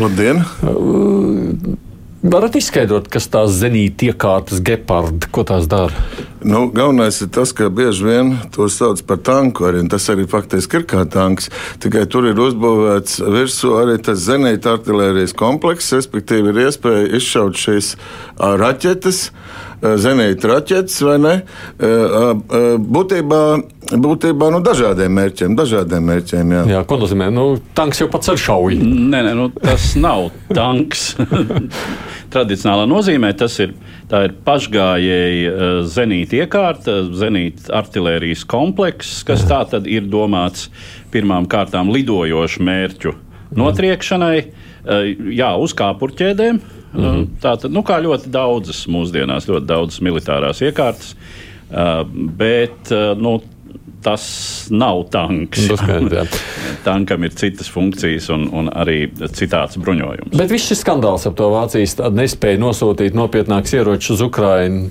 Labdien! 0.00 0.40
Varat 2.24 2.54
izskaidrot, 2.56 3.10
kas 3.12 3.26
tās 3.28 3.52
zenīta 3.58 4.06
iekārtas 4.08 4.62
gepardi, 4.64 5.28
ko 5.28 5.44
tās 5.44 5.66
dara? 5.68 5.92
Nu, 6.40 6.62
galvenais 6.72 7.18
ir 7.20 7.28
tas, 7.36 7.52
ka 7.56 7.68
bieži 7.68 8.06
vien 8.06 8.30
to 8.54 8.64
sauc 8.72 9.02
par 9.04 9.20
tanku. 9.20 9.66
Arī, 9.68 9.82
tas 9.92 10.08
arī 10.12 10.24
faktiski 10.28 10.80
ir 10.80 10.86
kā 10.88 11.04
tanks. 11.04 11.50
Tikai 11.84 12.06
tur 12.08 12.24
ir 12.30 12.40
uzbūvēts 12.40 13.20
virsū 13.28 13.74
arī 13.82 13.98
tas 14.08 14.24
zenīta 14.24 14.78
artērijas 14.78 15.36
komplekss, 15.36 15.92
respektīvi 15.98 16.54
ir 16.54 16.62
iespēja 16.64 17.12
izšaut 17.20 17.60
šīs 17.60 17.92
raķetes. 18.40 19.26
Zenīta 19.82 20.50
raķetes 20.50 21.00
vai 21.04 21.16
ne? 21.20 21.34
Būtībā, 22.96 23.40
būtībā 24.04 24.50
nu, 24.54 24.60
dažādiem 24.64 25.14
mērķiem. 25.18 25.56
Dažādiem 25.58 26.06
mērķiem 26.10 26.54
jā. 26.56 26.62
jā, 26.76 26.82
ko 26.88 26.98
nozīmē? 27.00 27.28
Nu, 27.34 27.46
tanks 27.76 28.02
jau 28.02 28.08
pats 28.12 28.32
ar 28.32 28.40
šauju. 28.40 28.78
Nē, 28.84 29.24
nē 29.28 29.34
nu, 29.38 29.48
tas 29.58 29.92
nav 30.00 30.30
tanks. 30.54 31.12
Tradicionālā 32.34 32.86
nozīmē 32.90 33.30
tas 33.38 33.58
ir, 33.62 33.74
ir 34.08 34.36
pašgājēji 34.46 35.84
zenīta 35.90 36.40
iekārta, 36.42 36.96
zenīta 37.14 37.74
artērijas 37.80 38.46
komplekss, 38.50 39.22
kas 39.26 39.44
tā 39.50 39.60
tad 39.70 39.86
ir 39.90 40.08
domāts 40.10 40.70
pirmām 41.14 41.46
kārtām 41.50 41.92
lidojošu 41.94 42.64
mērķu 42.66 43.14
notriekšanai, 43.54 44.38
jā, 45.34 45.50
uz 45.60 45.74
kāpurķēdēm. 45.78 46.58
Mm 46.94 47.04
-hmm. 47.04 47.26
Tā 47.42 47.56
tad, 47.60 47.72
nu, 47.72 47.82
kā 47.82 47.98
ļoti 48.02 48.30
daudzas 48.30 48.86
mūsdienās, 48.86 49.48
ļoti 49.48 49.66
daudzas 49.66 50.00
militārās 50.00 50.62
iekārtas, 50.62 51.16
bet 52.38 52.90
nu, 53.18 53.40
tas 54.02 54.66
nav 54.70 55.02
tanks. 55.10 55.60
Skaidrs, 55.76 56.28
Tankam 56.84 57.24
ir 57.24 57.32
citas 57.34 57.70
funkcijas 57.72 58.28
un, 58.30 58.48
un 58.52 58.68
arī 58.68 59.08
citāds 59.32 59.78
bruņojums. 59.80 60.36
Bet 60.36 60.50
viss 60.52 60.68
šis 60.68 60.84
skandāls 60.84 61.26
ap 61.26 61.36
to 61.38 61.48
Vācijas 61.50 61.96
nespēju 62.12 62.60
nosūtīt 62.60 63.16
nopietnākus 63.16 63.74
ieročus 63.74 64.10
uz 64.10 64.20
Ukrajinu 64.20 64.90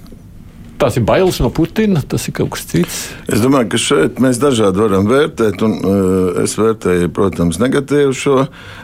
tās 0.84 1.00
ir 1.00 1.06
bailes 1.08 1.40
no 1.44 1.50
Putina, 1.54 2.02
tas 2.04 2.28
ir 2.28 2.36
kaut 2.36 2.54
kas 2.56 2.66
cits. 2.68 3.00
Es 3.32 3.42
domāju, 3.44 3.70
ka 3.74 3.80
šeit 3.80 4.20
mēs 4.24 4.40
dažādi 4.42 4.82
varam 4.84 5.08
vērtēt, 5.08 5.63
un 5.66 5.78
uh, 5.80 6.44
es 6.44 6.56
vērtēju, 6.60 7.12
protams, 7.16 7.60
negatīvu 7.62 8.16
šo, 8.18 8.38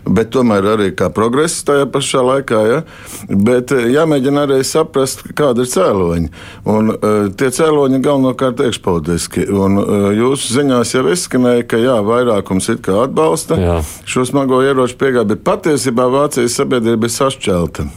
bet 0.07 0.31
tomēr 0.35 0.71
arī 0.75 0.89
kā 0.97 1.09
progresu 1.13 1.65
tajā 1.67 1.89
pašā 1.91 2.23
laikā. 2.25 2.63
Ja? 2.69 2.81
Bet 3.29 3.73
uh, 3.75 3.83
jāmēģina 3.91 4.45
arī 4.47 4.61
saprast, 4.67 5.25
kāda 5.37 5.65
ir 5.65 5.71
cēloņi. 5.73 6.33
Un 6.71 6.93
uh, 6.95 7.21
tie 7.39 7.51
cēloņi 7.59 8.01
galvenokārt 8.05 8.63
iekšpolitiski. 8.67 9.47
Un 9.59 9.79
jūsu 10.15 10.53
ziņās 10.55 10.93
jau 10.95 11.05
izskanēja, 11.11 11.65
ka 11.69 11.81
jā, 11.81 11.97
vairākums 12.05 12.71
it 12.73 12.83
kā 12.85 13.01
atbalsta 13.05 13.59
jā. 13.59 13.79
šo 14.07 14.27
smago 14.29 14.61
ieroču 14.65 14.99
piegādi, 15.01 15.35
bet 15.35 15.47
patiesībā 15.47 16.07
Vācijas 16.13 16.59
sabiedrība 16.61 17.09
ir 17.09 17.15
sašķelta 17.19 17.89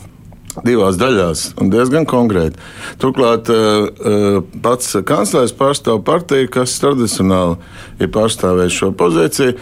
divās 0.66 0.99
daļās 1.00 1.44
un 1.61 1.71
diezgan 1.73 2.06
konkrēti. 2.09 2.61
Turklāt 3.02 3.49
uh, 3.52 4.42
pats 4.64 4.94
kanclers 5.09 5.54
pārstāv 5.56 6.02
partiju, 6.06 6.50
kas 6.52 6.76
tradicionāli 6.82 7.59
ir 8.02 8.12
pārstāvējis 8.12 8.78
šo 8.82 8.92
pozīciju. 8.99 9.56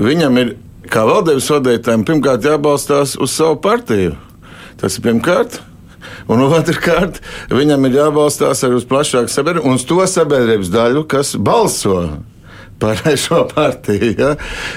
Viņam 0.00 0.40
ir 0.40 0.54
kā 0.90 1.04
valdības 1.08 1.50
vadītājiem 1.54 2.06
pirmkārt 2.08 2.46
jābalstās 2.48 3.16
uz 3.20 3.34
savu 3.34 3.60
partiju. 3.62 4.16
Tas 4.80 4.96
ir 4.96 5.04
pirmkārt. 5.04 5.60
Un 6.30 6.40
otrkārt, 6.46 7.18
viņam 7.52 7.84
ir 7.88 7.98
jābalstās 7.98 8.64
arī 8.64 8.78
uz 8.78 8.86
plašāku 8.88 9.32
sabiedrību 9.32 9.68
un 9.68 9.76
uz 9.76 9.84
to 9.84 10.00
sabiedrības 10.08 10.70
daļu, 10.72 11.04
kas 11.10 11.34
balso 11.36 11.98
par 12.80 13.00
šo 13.24 13.44
partiju. 13.54 14.14
Ja? 14.18 14.30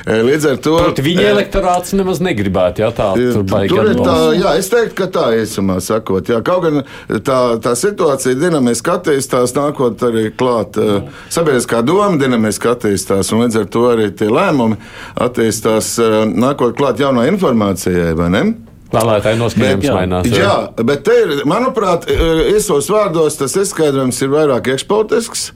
E, 0.05 0.19
līdz 0.27 0.49
ar 0.51 0.59
to. 0.63 0.75
Proti, 0.81 1.05
viņa 1.05 1.27
elektorāts 1.31 1.95
nemaz 1.97 2.21
negribētu, 2.23 2.83
ja 2.83 2.91
tā 2.95 3.11
tur 3.17 3.45
baigta. 3.47 3.75
Tur 3.75 3.91
ir 3.91 4.01
tā, 4.01 4.17
jā, 4.37 4.55
es 4.59 4.69
teiktu, 4.73 4.95
ka 5.01 5.09
tā 5.17 5.25
īsumā 5.39 5.79
sakot. 5.83 6.29
Jā, 6.29 6.41
kaut 6.45 6.65
gan 6.67 6.81
tā, 7.25 7.39
tā 7.63 7.75
situācija 7.79 8.37
dinamiski 8.39 8.93
attīstās, 8.93 9.55
nākot 9.57 10.03
arī 10.09 10.27
klāt 10.35 10.79
uh, 10.81 11.07
sabiedriskā 11.33 11.83
doma 11.85 12.19
dinamiski 12.21 12.71
attīstās, 12.73 13.31
un 13.33 13.45
līdz 13.45 13.63
ar 13.63 13.71
to 13.73 13.87
arī 13.93 14.11
tie 14.17 14.29
lēmumi 14.31 14.79
attīstās, 15.23 15.95
uh, 16.03 16.21
nākot 16.27 16.77
klāt 16.77 17.01
jaunā 17.03 17.27
informācijai, 17.31 18.13
vai 18.19 18.29
ne? 18.33 18.45
Vēlētāji 18.93 19.39
noskaidrojums 19.39 19.89
mainās. 19.95 20.27
Jā, 20.29 20.43
jā, 20.43 20.85
bet 20.85 21.01
te 21.07 21.15
ir, 21.23 21.31
manuprāt, 21.49 22.05
īsos 22.53 22.91
vārdos 22.93 23.39
tas 23.39 23.55
izskaidrojums 23.57 24.19
ir 24.21 24.33
vairāk 24.35 24.69
iekšpolitisks. 24.75 25.47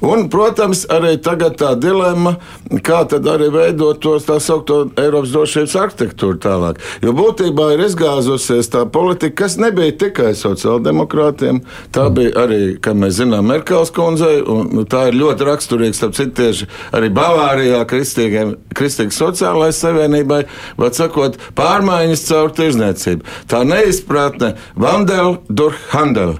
Un, 0.00 0.28
protams, 0.30 0.84
arī 0.94 1.16
tagad 1.18 1.56
tā 1.58 1.72
dilemma, 1.74 2.36
kā 2.86 3.00
tad 3.10 3.26
arī 3.26 3.48
veidot 3.50 3.98
tos 4.02 4.28
tā 4.28 4.36
saukto 4.42 4.84
Eiropas 5.00 5.32
drošības 5.34 5.74
arhitektūru 5.80 6.38
tālāk. 6.42 6.78
Jo 7.02 7.14
būtībā 7.16 7.72
ir 7.74 7.82
izgāzusies 7.88 8.70
tā 8.70 8.84
politika, 8.94 9.42
kas 9.42 9.56
nebija 9.58 9.96
tikai 9.98 10.34
sociāldemokrātiem, 10.38 11.64
tā 11.94 12.06
bija 12.14 12.44
arī, 12.44 12.60
kā 12.82 12.94
mēs 12.94 13.18
zinām, 13.18 13.48
Merkels 13.50 13.90
kundzei, 13.94 14.38
un 14.42 14.86
tā 14.86 15.08
ir 15.10 15.18
ļoti 15.18 15.48
raksturīga, 15.48 15.96
starp 15.98 16.14
citu, 16.18 16.36
tieši 16.38 16.70
arī 16.94 17.10
Bavārijā 17.18 17.82
Kristīgas 17.88 19.18
sociālajai 19.18 19.74
savienībai, 19.80 20.40
var 20.78 20.94
sakot, 20.94 21.40
pārmaiņas 21.58 22.26
caur 22.28 22.54
tirzniecību. 22.54 23.26
Tā 23.50 23.64
neizpratne, 23.66 24.54
Vandel 24.78 25.40
durch 25.48 25.90
Handel, 25.90 26.36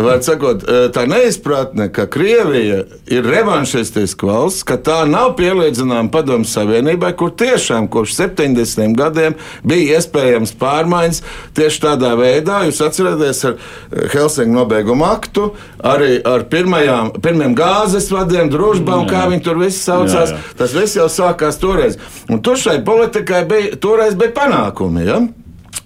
var 0.00 0.24
sakot, 0.24 0.64
tā 0.96 1.06
neizpratne, 1.10 1.90
ka 1.92 2.08
Krievija 2.12 2.82
ir 3.06 3.26
revanšistiska 3.26 4.26
valsts, 4.26 4.62
ka 4.66 4.76
tā 4.78 5.02
nav 5.08 5.32
pielīdzināma 5.38 6.10
Padomu 6.12 6.46
Savienībai, 6.48 7.12
kur 7.18 7.32
tiešām 7.38 7.88
kopš 7.92 8.14
70 8.20 8.94
gadiem 8.98 9.34
bija 9.66 9.98
iespējams 9.98 10.54
pārmaiņas 10.60 11.22
tieši 11.56 11.82
tādā 11.82 12.12
veidā. 12.18 12.62
Jūs 12.68 12.82
atceraties 12.86 13.42
ar 13.48 13.58
eh, 13.58 14.06
Helsinku 14.14 14.54
nobeigumu 14.54 15.06
aktu, 15.08 15.50
arī 15.82 16.20
ar 16.28 16.46
pirmajām, 16.52 17.14
pirmiem 17.22 17.56
gāzes 17.58 18.10
vadiem, 18.14 18.50
družbā 18.52 19.02
un 19.02 19.10
kā 19.10 19.26
viņi 19.32 19.46
tur 19.46 19.60
visi 19.62 19.82
saucās. 19.82 20.32
Jā, 20.32 20.38
jā. 20.38 20.56
Tas 20.62 20.76
viss 20.76 20.98
jau 20.98 21.10
sākās 21.10 21.60
toreiz. 21.62 21.98
Un 22.30 22.42
tur 22.44 22.60
šai 22.60 22.80
politikai 22.86 23.44
bija, 23.50 23.76
toreiz 23.82 24.14
bija 24.18 24.36
panākumi. 24.36 25.06
Ja? 25.08 25.22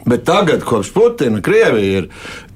Bet 0.06 0.24
tagad, 0.24 0.62
kopš 0.64 0.92
Putina, 0.92 1.40
Krievija 1.42 1.98
ir, 1.98 2.08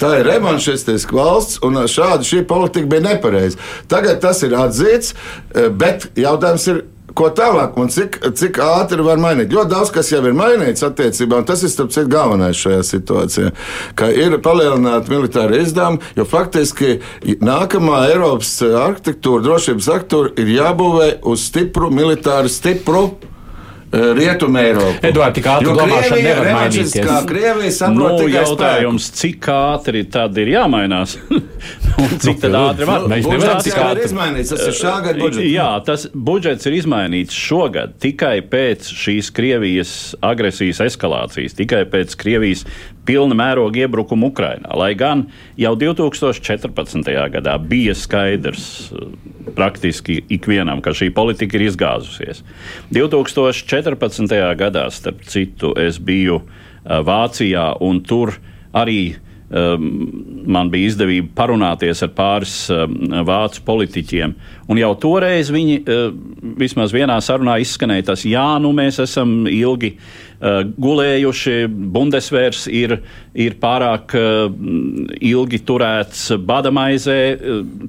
ir 0.03 0.27
revanšistiska 0.27 1.17
valsts, 1.17 1.59
un 1.67 1.81
šāda 1.91 2.23
šī 2.27 2.45
politika 2.47 2.87
bija 2.87 3.09
nepareiza. 3.09 3.59
Tagad 3.91 4.21
tas 4.23 4.43
ir 4.47 4.55
atzīts, 4.55 5.15
eh, 5.55 5.69
bet 5.69 6.11
jautājums 6.17 6.71
ir. 6.71 6.83
Ko 7.11 7.27
tālāk 7.35 7.75
un 7.75 7.89
cik, 7.91 8.21
cik 8.39 8.61
ātri 8.63 9.03
var 9.03 9.19
mainīt? 9.19 9.51
Ļoti 9.51 9.71
daudz 9.73 9.91
kas 9.91 10.13
jau 10.13 10.21
ir 10.23 10.37
mainīts 10.39 10.85
attiecībā, 10.87 11.41
un 11.41 11.45
tas 11.45 11.65
ir 11.67 11.69
starp 11.69 11.91
citu 11.91 12.07
galvenais 12.07 12.55
šajā 12.55 12.85
situācijā. 12.87 13.51
Ka 13.99 14.13
ir 14.15 14.37
palielināta 14.39 15.11
militāra 15.11 15.59
izdevuma, 15.59 15.99
jo 16.15 16.25
faktiski 16.25 17.01
nākamā 17.43 18.05
Eiropas 18.13 18.53
arhitektūra, 18.63 19.43
drošības 19.43 19.91
arhitektūra 19.91 20.39
ir 20.39 20.55
jābūvē 20.55 21.11
uz 21.27 21.49
stipru, 21.51 21.91
militāru 21.91 22.49
stipru 22.49 23.09
Rietumē 23.91 24.61
Eiropu. 24.69 25.01
Eduards, 25.03 25.35
tik 25.35 25.47
ātri 25.51 25.73
domāšana 25.75 26.19
nevar 26.23 26.49
mainīties. 26.55 26.93
Kā 27.03 27.17
Krievija 27.27 27.73
saprot, 27.75 28.21
nu, 28.21 28.29
jautājums, 28.31 29.09
spēku. 29.09 29.19
cik 29.19 29.49
ātri 29.51 30.03
tad 30.15 30.39
ir 30.39 30.53
jāmainās? 30.53 31.17
Un 31.99 32.15
cik 32.23 32.39
tad 32.45 32.55
nu, 32.55 32.61
ātri 32.69 32.87
var? 32.87 33.03
Nu, 33.03 33.11
Mēs 33.11 33.27
nevaram 33.27 33.65
tik 33.67 33.81
ātri. 33.83 34.07
Izmainīts, 34.07 34.53
tas 34.55 34.63
ir 34.69 34.79
šā 34.79 34.95
gada 35.09 35.19
budžets. 35.19 35.49
Jā, 35.51 35.67
tas 35.89 36.07
budžets 36.15 36.71
ir 36.71 36.79
izmainīts 36.79 37.35
šogad 37.35 37.99
tikai 38.03 38.37
pēc 38.53 38.93
šīs 38.95 39.33
Krievijas 39.35 39.97
agresijas 40.23 40.85
eskalācijas, 40.87 41.59
tikai 41.59 41.83
pēc 41.91 42.15
Krievijas 42.21 42.63
pilna 43.11 43.35
mēroga 43.35 43.83
iebrukuma 43.83 44.29
Ukrainā. 44.31 44.71
Lai 44.79 44.93
gan 44.99 45.27
jau 45.59 45.75
2014. 45.79 47.11
gadā 47.35 47.57
bija 47.59 47.97
skaidrs 47.99 48.67
eh, 48.93 49.11
praktiski 49.57 50.21
ikvienam, 50.31 50.83
ka 50.85 50.95
šī 50.95 51.11
politika 51.15 51.59
ir 51.59 51.67
izgāzusies. 51.67 52.45
2014. 52.95 53.80
Gadā, 54.59 54.91
starp 54.91 55.25
citu, 55.29 55.75
es 55.79 55.99
biju 55.99 56.43
Vācijā 56.85 57.75
un 57.85 58.01
tur 58.03 58.37
arī 58.73 59.17
man 59.51 60.69
bija 60.71 60.93
izdevība 60.93 61.33
parunāties 61.35 62.05
ar 62.07 62.13
pāris 62.15 62.55
vācu 63.27 63.63
politiķiem. 63.67 64.35
Un 64.71 64.79
jau 64.79 64.91
toreiz 65.03 65.51
viņi 65.51 65.81
vismaz 66.61 66.95
vienā 66.95 67.17
sarunā 67.25 67.57
izskanēja 67.59 68.13
tas, 68.13 68.23
jā, 68.29 68.47
nu 68.63 68.71
mēs 68.77 69.01
esam 69.03 69.49
ilgi 69.51 69.97
gulējuši, 70.41 71.57
Bundesvērs 71.67 72.69
ir, 72.71 73.01
ir 73.35 73.59
pārāk 73.61 74.15
ilgi 75.19 75.61
turēts 75.67 76.29
badamaizē, 76.47 77.19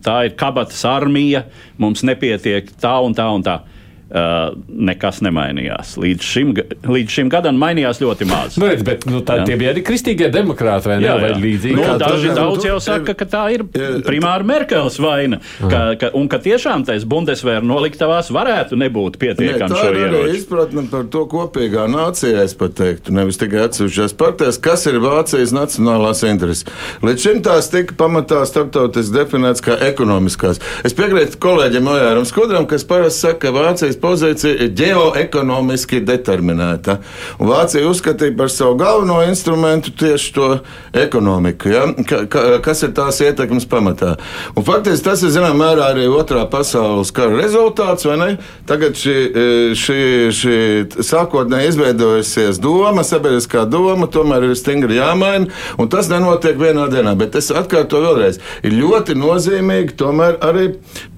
tā 0.01 0.17
ir 0.27 0.35
kabatas 0.39 0.81
armija, 0.89 1.45
mums 1.77 2.01
nepietiek 2.07 2.73
tā 2.81 2.97
un 3.05 3.13
tā 3.17 3.29
un 3.29 3.45
tā. 3.45 3.61
Uh, 4.11 4.57
nekas 4.67 5.21
nemainījās. 5.23 5.93
Līdz 6.01 6.25
šim, 6.27 6.49
līdz 6.83 7.13
šim 7.15 7.29
gadam 7.31 7.55
mainījās 7.55 8.01
ļoti 8.01 8.25
maz. 8.27 8.57
Nu, 8.59 8.67
redz, 8.67 8.83
bet 8.83 9.05
nu, 9.07 9.21
tā, 9.23 9.37
tie 9.47 9.55
bija 9.55 9.71
arī 9.71 9.85
kristīgie 9.87 10.27
demokrāti, 10.33 10.89
vai 10.91 10.97
ne? 10.99 11.05
Jā, 11.05 11.13
jā. 11.15 11.21
Vai 11.21 11.29
līdzīgi, 11.39 11.77
nu, 11.77 11.85
daži 12.01 12.33
daudz 12.35 12.65
jau 12.67 12.75
saka, 12.83 13.15
ka 13.15 13.27
tā 13.31 13.43
ir 13.55 13.63
primāri 14.03 14.47
Merkels 14.49 14.97
vaina, 14.99 15.39
ka, 15.61 15.83
ka, 16.01 16.09
un 16.19 16.27
ka 16.27 16.41
tiešām 16.43 16.83
tais 16.89 17.05
Bundesvēra 17.07 17.63
noliktavās 17.63 18.33
varētu 18.35 18.81
nebūt 18.81 19.15
pietiekami 19.21 19.79
šo 19.79 19.87
ieroču. 19.93 20.17
Tā 20.17 20.25
ir 20.25 20.35
izpratne 20.41 20.83
par 20.91 21.07
to 21.15 21.23
kopīgā 21.31 21.87
nācijā, 21.95 22.43
es 22.43 22.57
pat 22.59 22.75
teiktu, 22.81 23.15
nevis 23.15 23.39
tikai 23.39 23.63
atsevišķās 23.69 24.17
partijas, 24.19 24.59
kas 24.59 24.83
ir 24.91 24.99
Vācijas 25.05 25.55
nacionālās 25.55 26.25
intereses. 26.27 26.67
Līdz 26.99 27.29
šim 27.29 27.41
tās 27.47 27.71
tika 27.71 27.95
pamatā 28.03 28.43
starptautiski 28.49 29.15
definēts 29.21 29.63
kā 29.63 29.79
ekonomiskās. 29.87 30.59
Es 30.83 30.99
piekrītu 30.99 31.39
kolēģiem 31.47 31.91
Ojāram 31.95 32.27
Skudram, 32.27 32.67
kas 32.67 32.83
parasti 32.91 33.29
saka, 33.29 33.45
ka 33.47 33.55
Vācijas 33.55 34.00
pozīcija 34.01 34.65
ir 34.65 34.73
ģeoekonomiski 34.77 36.01
determinēta. 36.07 36.97
Un 37.39 37.51
Vācija 37.51 37.87
uzskatīja 37.89 38.35
par 38.37 38.51
savu 38.51 38.77
galveno 38.79 39.21
instrumentu 39.27 39.93
tieši 39.97 40.33
to 40.35 40.49
ekonomiku, 40.97 41.71
ja? 41.71 41.85
ka, 42.07 42.23
ka, 42.31 42.45
kas 42.63 42.83
ir 42.85 42.93
tās 42.97 43.21
ietekmes 43.23 43.67
pamatā. 43.69 44.15
Un 44.55 44.65
faktiski 44.67 45.05
tas 45.07 45.23
ir 45.23 45.33
zināmā 45.33 45.61
mērā 45.61 45.91
arī 45.93 46.07
otrā 46.11 46.43
pasaules 46.49 47.13
kara 47.15 47.37
rezultāts? 47.37 48.07
Tagad 48.67 48.97
šī, 48.97 49.15
e, 49.15 49.45
šī, 49.77 49.99
šī 50.35 50.57
sākotnēji 51.05 51.71
izveidojusies 51.71 52.59
doma, 52.61 53.03
sabiedriskā 53.07 53.65
doma, 53.69 54.07
tomēr 54.11 54.49
ir 54.49 54.55
stingri 54.59 54.97
jāmaina, 54.97 55.49
un 55.79 55.89
tas 55.91 56.09
nenotiek 56.11 56.59
vienā 56.59 56.87
dienā. 56.91 57.13
Bet 57.19 57.37
es 57.39 57.51
atkārtoju 57.53 58.07
vēlreiz, 58.07 58.39
ir 58.65 58.75
ļoti 58.77 59.15
nozīmīgi 59.19 59.95
tomēr 59.99 60.39
arī 60.45 60.67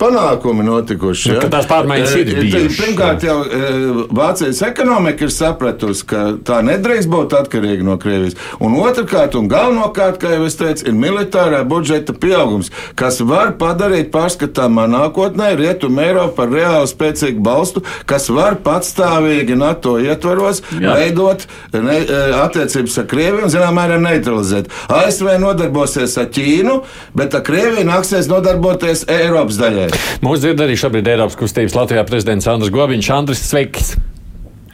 panākumi 0.02 0.66
notikuši. 0.68 1.36
Ja? 1.36 1.46
Tās 1.54 1.70
pārmaiņas 1.72 2.16
e, 2.16 2.24
ir 2.24 2.42
bijušas. 2.42 2.73
Pirmkārt, 2.78 3.24
jau 3.26 3.38
e, 3.44 3.72
Vācijas 4.14 4.62
ekonomika 4.66 5.28
ir 5.28 5.34
sapratusi, 5.34 6.06
ka 6.10 6.24
tā 6.46 6.62
nedrīkst 6.66 7.10
būt 7.12 7.36
atkarīga 7.38 7.86
no 7.86 7.98
Krievijas. 8.02 8.38
Un 8.64 8.76
otrkārt, 8.82 9.38
un 9.40 9.50
galvenokārt, 9.52 10.20
kā 10.22 10.34
jau 10.36 10.48
es 10.48 10.58
teicu, 10.60 10.88
ir 10.90 10.98
militārā 10.98 11.64
budžeta 11.68 12.16
pieaugums, 12.16 12.72
kas 13.00 13.20
var 13.26 13.54
padarīt 13.60 14.12
pārskatāmā 14.14 14.88
nākotnē 14.92 15.54
Rietumu 15.60 16.04
Eiropu 16.04 16.38
par 16.40 16.52
reāli 16.54 16.90
spēcīgu 16.90 17.44
balstu, 17.44 17.84
kas 18.10 18.30
var 18.34 18.58
patstāvīgi 18.66 19.58
NATO 19.60 19.96
ietvaros 20.02 20.64
Jā. 20.74 20.98
veidot 20.98 21.46
ne, 21.74 22.00
e, 22.02 22.22
attiecības 22.42 23.00
ar 23.04 23.10
Krieviju 23.14 23.48
un, 23.48 23.54
zināmā 23.54 23.84
mērā, 23.84 24.00
neutralizēt. 24.02 24.72
ASV 24.94 25.36
nodarbosies 25.42 26.16
ar 26.22 26.30
Ķīnu, 26.34 26.80
bet 27.18 27.36
ar 27.38 27.44
Krieviju 27.46 27.86
nāksies 27.90 28.30
nodarboties 28.32 29.06
Eiropas 29.12 29.60
daļai. 29.62 29.90
Mūsu 30.24 30.46
dzird 30.46 30.64
arī 30.66 30.78
šobrīd 30.80 31.10
Eiropas 31.14 31.38
kustības 31.40 31.76
Latvijā 31.78 32.06
prezidents 32.08 32.48
Andris. 32.50 32.63
Andris 32.64 32.72
Gobiņš. 32.72 33.08
Andris, 33.12 33.40
sveiks! 33.44 33.88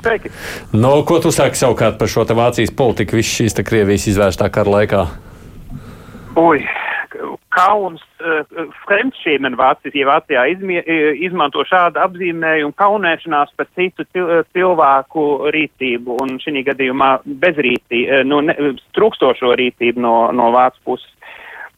Sveiki! 0.04 0.30
No, 0.78 0.92
ko 1.02 1.18
tu 1.24 1.32
saki 1.34 1.58
savukārt 1.58 1.98
par 1.98 2.08
šo 2.12 2.22
Vācijas 2.38 2.70
politiku 2.70 3.18
visu 3.18 3.40
šīs 3.40 3.58
Krievijas 3.66 4.06
izvērstā 4.12 4.46
kara 4.54 4.70
laikā? 4.70 5.00
Ui, 6.38 6.62
kauns, 7.50 8.04
uh, 8.22 8.46
fremdšīmen 8.86 9.58
Vācijas, 9.58 9.96
ja 9.98 10.06
Vācijā 10.06 10.44
izmie, 10.54 10.84
uh, 10.84 11.18
izmanto 11.18 11.66
šādu 11.66 11.98
apzīmējumu 12.04 12.76
kaunēšanās 12.78 13.56
par 13.58 13.66
citu 13.74 14.06
uh, 14.06 14.44
cilvēku 14.54 15.26
rīcību 15.56 16.20
un 16.22 16.38
šī 16.44 16.62
gadījumā 16.70 17.16
bezrīcību, 17.26 18.04
uh, 18.06 18.22
nu, 18.30 18.44
ne, 18.46 18.54
trūkstošo 19.00 19.56
rīcību 19.58 20.06
no, 20.06 20.14
no 20.30 20.52
Vācijas 20.54 20.86
puses. 20.86 21.10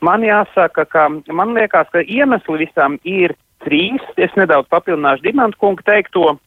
Man 0.04 0.28
jāsaka, 0.28 0.84
ka 0.91 1.08
man 1.32 1.56
liekas, 1.56 1.88
ka 1.95 2.04
iemesli 2.04 2.65
visam 2.65 3.00
ir 3.08 3.38
trīs. 3.65 4.06
Es 4.17 4.34
nedaudz 4.39 4.69
papildināšu 4.71 5.26
Dimantu 5.26 5.62
kungu 5.62 5.86
teikto. 5.88 6.38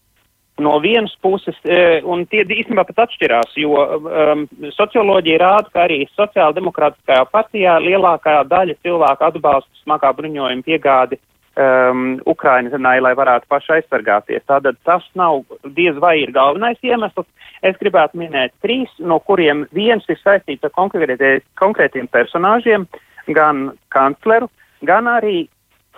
No 0.63 0.77
vienas 0.79 1.11
puses, 1.19 1.57
e, 1.67 1.99
un 2.07 2.21
tie 2.31 2.45
īstenībā 2.47 2.85
pat 2.87 3.09
atšķirās, 3.09 3.57
jo 3.59 3.75
um, 3.75 4.45
socioloģija 4.77 5.41
rāda, 5.43 5.73
ka 5.75 5.83
arī 5.89 6.05
sociāldemokrātiskajā 6.13 7.25
partijā 7.33 7.73
lielākā 7.83 8.37
daļa 8.47 8.77
cilvēku 8.87 9.27
atbalsta 9.27 9.83
smagā 9.83 10.13
bruņojuma 10.15 10.63
piegādi 10.63 11.19
um, 11.59 12.05
Ukraiņai, 12.31 13.01
lai 13.03 13.13
varētu 13.19 13.51
paši 13.51 13.73
aizsargāties. 13.79 14.45
Tātad 14.47 14.79
tas 14.87 15.03
nav 15.19 15.43
diez 15.77 15.99
vai 15.99 16.21
ir 16.23 16.31
galvenais 16.35 16.79
iemesls. 16.87 17.27
Es 17.65 17.75
gribētu 17.81 18.21
minēt 18.21 18.55
trīs, 18.63 18.93
no 18.99 19.19
kuriem 19.25 19.65
viens 19.73 20.05
ir 20.07 20.21
saistīts 20.21 20.67
ar 20.67 20.75
konkrētiem 20.77 22.11
personāžiem, 22.13 22.87
gan 23.35 23.71
kancleru, 23.95 24.51
gan 24.85 25.09
arī 25.09 25.49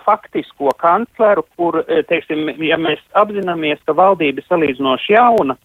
faktisko 0.07 0.73
kancleru, 0.81 1.43
kur, 1.57 1.81
eh, 1.87 2.03
teiksim, 2.07 2.49
ja 2.63 2.77
mēs 2.79 3.01
apzināmies, 3.15 3.83
ka 3.85 3.95
valdība 3.97 4.41
ir 4.41 4.47
salīdzinoši 4.49 5.15
jauna, 5.15 5.57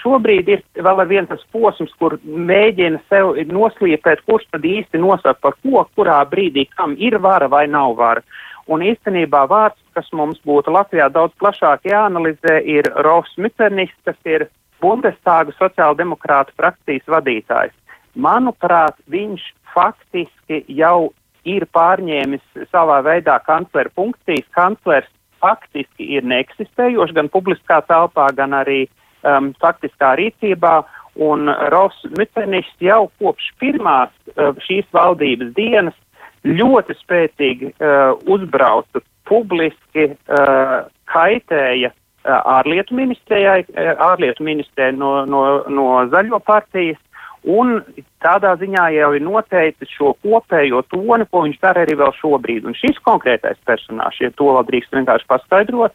šobrīd 0.00 0.48
ir 0.50 0.64
vēl 0.74 1.00
ar 1.02 1.08
viens 1.10 1.30
tas 1.30 1.44
posms, 1.54 1.92
kur 2.00 2.18
mēģina 2.24 3.00
sev 3.10 3.36
noslīpēt, 3.52 4.24
kurš 4.26 4.48
tad 4.52 4.66
īsti 4.66 5.00
nosaka 5.02 5.38
par 5.40 5.56
ko, 5.62 5.86
kurā 5.96 6.18
brīdī 6.30 6.66
kam 6.74 6.96
ir 6.98 7.18
vara 7.22 7.48
vai 7.48 7.66
nav 7.66 7.96
vara. 7.96 8.22
Un 8.66 8.82
īstenībā 8.82 9.44
vārds, 9.46 9.78
kas 9.94 10.08
mums 10.12 10.40
būtu 10.46 10.74
Latvijā 10.74 11.06
daudz 11.12 11.34
plašāk 11.38 11.86
jāanalizē, 11.86 12.58
ir 12.66 12.88
Rofs 13.06 13.36
Micernis, 13.38 13.92
kas 14.04 14.18
ir 14.24 14.48
Bundestāga 14.82 15.54
sociāldemokrāta 15.56 16.52
frakcijas 16.58 17.06
vadītājs. 17.06 17.74
Manuprāt, 18.16 18.98
viņš 19.12 19.44
faktiski 19.74 20.64
jau 20.68 21.12
ir 21.46 21.66
pārņēmis 21.76 22.66
savā 22.72 23.00
veidā 23.06 23.38
kanclera 23.46 23.92
funkcijas. 23.94 24.46
Kanclers 24.56 25.08
faktiski 25.42 26.08
ir 26.16 26.26
neeksistējošs 26.26 27.14
gan 27.16 27.30
publiskā 27.32 27.80
telpā, 27.88 28.28
gan 28.36 28.56
arī 28.56 28.84
um, 29.22 29.52
faktiskā 29.62 30.16
rīcībā. 30.20 30.80
Un 31.16 31.48
Rofs 31.72 32.02
Micernis 32.18 32.66
jau 32.84 33.06
kopš 33.20 33.52
pirmās 33.60 34.10
uh, 34.34 34.52
šīs 34.66 34.88
valdības 34.92 35.54
dienas 35.56 35.96
ļoti 36.44 36.96
spēcīgi 36.98 37.70
uh, 37.72 38.12
uzbrauca 38.28 39.00
publiski, 39.26 40.10
uh, 40.12 40.76
kaitēja 41.10 41.90
uh, 41.90 42.58
ārlietu 42.58 42.98
ministrijai, 42.98 43.64
uh, 43.72 43.94
ārlietu 44.10 44.44
ministrē 44.46 44.92
no, 44.94 45.24
no, 45.24 45.42
no 45.72 45.88
zaļo 46.12 46.42
partijas, 46.44 47.00
un 47.46 47.78
tādā 48.24 48.54
ziņā 48.60 48.88
jau 48.96 49.10
ir 49.14 49.22
noteicis 49.22 49.92
šo 49.94 50.14
kopējo 50.24 50.82
toni, 50.90 51.26
ko 51.30 51.44
viņš 51.46 51.60
dara 51.62 51.84
arī 51.86 51.96
vēl 52.00 52.12
šobrīd. 52.18 52.66
Un 52.66 52.74
šis 52.78 52.98
konkrētais 53.06 53.58
personāžs, 53.68 54.20
ja 54.24 54.32
to 54.34 54.50
vēl 54.50 54.66
drīkst 54.70 54.96
vienkārši 54.98 55.28
paskaidrot, 55.30 55.94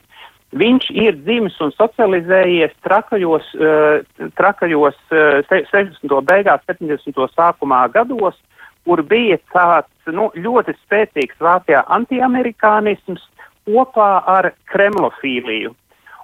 viņš 0.55 0.87
ir 0.95 1.17
dzimis 1.25 1.57
un 1.63 1.73
socializējies 1.75 2.75
trakajos, 2.85 3.51
uh, 3.59 4.29
trakajos 4.39 4.97
uh, 5.11 5.41
60. 5.51 6.15
beigās, 6.27 6.63
70. 6.71 7.27
sākumā 7.35 7.83
gados, 7.93 8.39
kur 8.87 9.03
bija 9.05 9.37
tāds 9.53 10.15
nu, 10.15 10.31
ļoti 10.35 10.75
spēcīgs 10.79 11.43
Vācijā 11.43 11.83
antiamerikānisms 11.99 13.27
kopā 13.67 14.11
ar 14.25 14.51
kremlofīliju. 14.71 15.75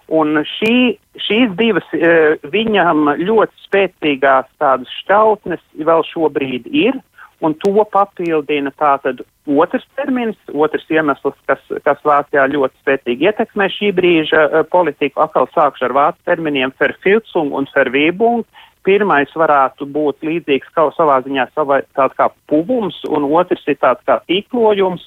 Un 0.08 0.40
šī, 0.48 0.96
šīs 1.20 1.52
divas 1.60 1.88
e, 1.92 2.38
viņam 2.48 3.10
ļoti 3.20 3.66
spēcīgās 3.66 4.48
tādas 4.62 4.92
šķautnes 5.02 5.64
vēl 5.84 6.06
šobrīd 6.08 6.70
ir, 6.72 6.96
un 7.44 7.54
to 7.62 7.84
papildina 7.92 8.72
tātad 8.80 9.20
otrs 9.48 9.84
termins, 10.00 10.38
otrs 10.54 10.88
iemesls, 10.90 11.36
kas, 11.50 11.60
kas 11.86 12.00
Vācijā 12.08 12.46
ļoti 12.54 12.80
spēcīgi 12.82 13.28
ietekmē 13.30 13.68
šī 13.74 13.92
brīža 13.98 14.46
uh, 14.48 14.64
politiku. 14.72 15.26
Atkal 15.26 15.50
sākšu 15.54 15.90
ar 15.90 15.96
vācu 15.98 16.24
terminiem 16.28 16.74
Verfilcung 16.80 17.54
un 17.56 17.68
Verwebung. 17.76 18.48
Pirmais 18.88 19.32
varētu 19.36 19.90
būt 19.92 20.24
līdzīgs 20.24 20.72
kaut 20.76 20.96
savā 20.96 21.20
ziņā 21.26 21.50
savai 21.52 21.82
tāds 21.98 22.16
kā 22.16 22.30
puvums, 22.48 23.02
un 23.12 23.28
otrs 23.36 23.66
ir 23.68 23.76
tāds 23.84 24.04
kā 24.08 24.22
tīklojums, 24.32 25.04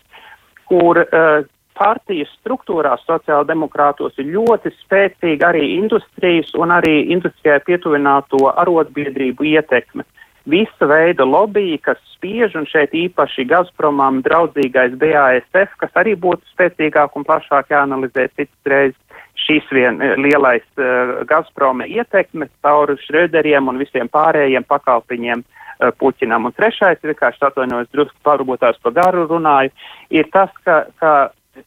kur 0.69 1.01
uh, 1.07 1.41
partijas 1.81 2.31
struktūrās 2.41 3.03
sociāldemokrātos 3.09 4.19
ir 4.21 4.33
ļoti 4.35 4.73
spēcīga 4.83 5.51
arī 5.53 5.65
industrijas 5.79 6.53
un 6.59 6.75
arī 6.77 7.11
industrijai 7.15 7.61
pietuvināto 7.67 8.51
arotbiedrību 8.53 9.49
ietekme. 9.55 10.05
Visa 10.51 10.87
veida 10.89 11.25
lobby, 11.29 11.77
kas 11.85 11.99
spiež, 12.15 12.55
un 12.57 12.67
šeit 12.69 12.95
īpaši 12.97 13.45
Gazpromam 13.49 14.23
draudzīgais 14.25 14.97
BASF, 15.01 15.77
kas 15.83 16.01
arī 16.01 16.17
būtu 16.17 16.43
spēcīgāk 16.55 17.17
un 17.17 17.27
plašāk 17.29 17.73
jāanalizē 17.73 18.27
citreiz 18.37 18.97
šīs 19.41 19.69
vien 19.73 20.01
lielais 20.21 20.65
uh, 20.81 21.21
Gazproma 21.29 21.87
ietekme 21.89 22.49
caur 22.65 22.93
Šröderiem 23.05 23.69
un 23.73 23.81
visiem 23.81 24.09
pārējiem 24.13 24.65
pakalpiņiem 24.69 25.45
uh, 25.45 25.93
Puķinam. 26.01 26.49
Un 26.49 26.57
trešais, 26.57 27.01
vienkārši 27.05 27.47
atvainojos 27.51 27.93
drusku 27.93 28.25
varbūt 28.25 28.65
tās 28.65 28.81
pa 28.83 28.93
garu 28.97 29.27
runāju, 29.31 29.73
ir 30.11 30.29
tas, 30.33 30.53
ka, 30.65 30.83
ka 31.01 31.15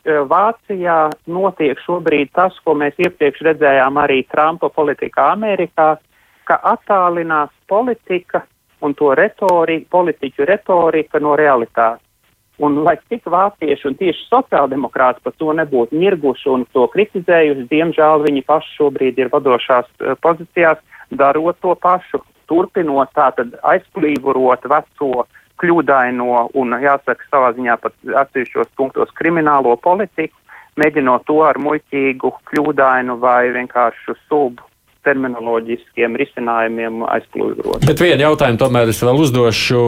Vācijā 0.03 0.97
notiek 1.27 1.79
šobrīd 1.85 2.31
tas, 2.35 2.55
ko 2.65 2.75
mēs 2.79 2.97
iepriekš 3.01 3.43
redzējām 3.49 3.99
arī 4.01 4.23
Trumpa 4.31 4.69
politikā 4.73 5.31
Amerikā, 5.33 5.95
ka 6.47 6.59
attālinās 6.73 7.51
politika 7.67 8.43
un 8.83 8.95
to 8.99 9.13
retorika, 9.15 9.87
politiķu 9.91 10.47
retorika 10.49 11.21
no 11.23 11.37
realitātes. 11.39 12.03
Un, 12.61 12.83
lai 12.85 12.93
cik 13.09 13.25
vācieši 13.33 13.87
un 13.89 13.95
tieši 13.97 14.27
sociāldemokrāti 14.29 15.23
par 15.25 15.33
to 15.41 15.55
nebūtu 15.57 15.97
nirguši 15.97 16.51
un 16.53 16.65
to 16.75 16.85
kritizējuši, 16.93 17.65
diemžēl 17.71 18.27
viņi 18.27 18.43
paši 18.45 18.75
šobrīd 18.77 19.23
ir 19.23 19.31
vadošās 19.33 19.89
uh, 19.89 20.13
pozīcijās, 20.21 20.83
darot 21.09 21.57
to 21.65 21.73
pašu, 21.81 22.21
turpinot 22.51 23.09
tātad 23.17 23.55
aizplīvurot 23.65 24.67
veco 24.69 25.25
kļūdaino 25.63 26.49
un, 26.59 26.77
jāsaka, 26.83 27.31
savā 27.31 27.53
ziņā 27.57 27.79
pat 27.79 27.95
atsevišķos 28.25 28.75
punktos 28.79 29.15
kriminālo 29.17 29.77
politiku, 29.79 30.35
mēģinot 30.79 31.25
to 31.29 31.39
ar 31.47 31.59
muļķīgu, 31.63 32.35
kļūdainu 32.51 33.17
vai 33.23 33.47
vienkāršu 33.55 34.17
subu 34.27 34.67
terminoloģiskiem 35.03 36.15
risinājumiem 36.19 37.03
aizplūgrot. 37.03 37.83
Bet 37.83 37.99
vienu 37.99 38.23
jautājumu 38.23 38.59
tomēr 38.61 38.91
es 38.91 39.01
vēl 39.03 39.19
uzdošu. 39.25 39.81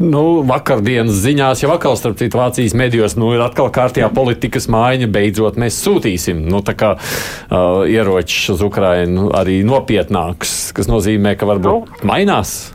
Nu, 0.00 0.24
vakardienas 0.48 1.20
ziņās, 1.24 1.64
jau 1.64 1.72
atkal 1.74 1.98
starp 2.00 2.18
citu 2.20 2.40
Vācijas 2.40 2.76
medijos, 2.78 3.16
nu, 3.20 3.32
ir 3.36 3.44
atkal 3.44 3.68
kārtībā 3.74 4.08
politikas 4.16 4.70
maiņa. 4.72 5.10
Beidzot, 5.12 5.60
mēs 5.60 5.80
sūtīsim 5.84 6.46
nu, 6.48 6.62
kā, 6.64 6.94
uh, 6.96 7.82
ieročus 7.84 8.54
uz 8.56 8.64
Ukrajinu 8.64 9.28
arī 9.36 9.60
nopietnākus, 9.68 10.72
kas 10.76 10.88
nozīmē, 10.88 11.36
ka 11.36 11.52
varbūt 11.52 12.00
nu. 12.00 12.06
mainās. 12.08 12.72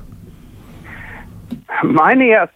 Mainījās, 1.85 2.49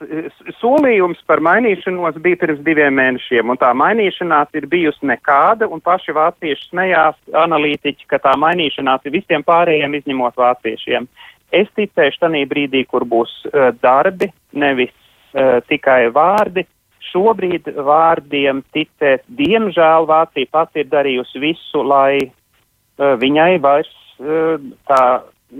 solījums 0.58 1.20
par 1.30 1.42
mainīšanos 1.46 2.16
bija 2.24 2.40
pirms 2.42 2.62
diviem 2.66 2.96
mēnešiem, 2.98 3.52
un 3.54 3.60
tā 3.62 3.70
mainīšanās 3.78 4.50
ir 4.58 4.66
bijusi 4.72 5.06
nekāda, 5.06 5.68
un 5.70 5.82
paši 5.84 6.16
vācieši 6.18 6.70
smējās 6.72 7.20
analītiķi, 7.44 8.08
ka 8.10 8.18
tā 8.24 8.34
mainīšanās 8.42 9.06
ir 9.06 9.14
visiem 9.20 9.46
pārējiem 9.46 10.00
izņemot 10.00 10.40
vāciešiem. 10.42 11.06
Es 11.54 11.70
ticēšu 11.78 12.24
tanī 12.24 12.46
brīdī, 12.50 12.86
kur 12.90 13.06
būs 13.06 13.34
uh, 13.46 13.70
darbi, 13.84 14.32
nevis 14.54 14.94
uh, 14.94 15.60
tikai 15.70 16.08
vārdi. 16.16 16.66
Šobrīd 17.12 17.68
vārdiem 17.76 18.62
ticēt, 18.74 19.26
diemžēl 19.28 20.06
Vācija 20.10 20.50
pati 20.54 20.82
ir 20.82 20.90
darījusi 20.90 21.42
visu, 21.44 21.84
lai 21.84 22.24
uh, 22.24 23.14
viņai 23.22 23.54
vairs 23.62 23.92
uh, 24.18 24.58
tā 24.90 25.04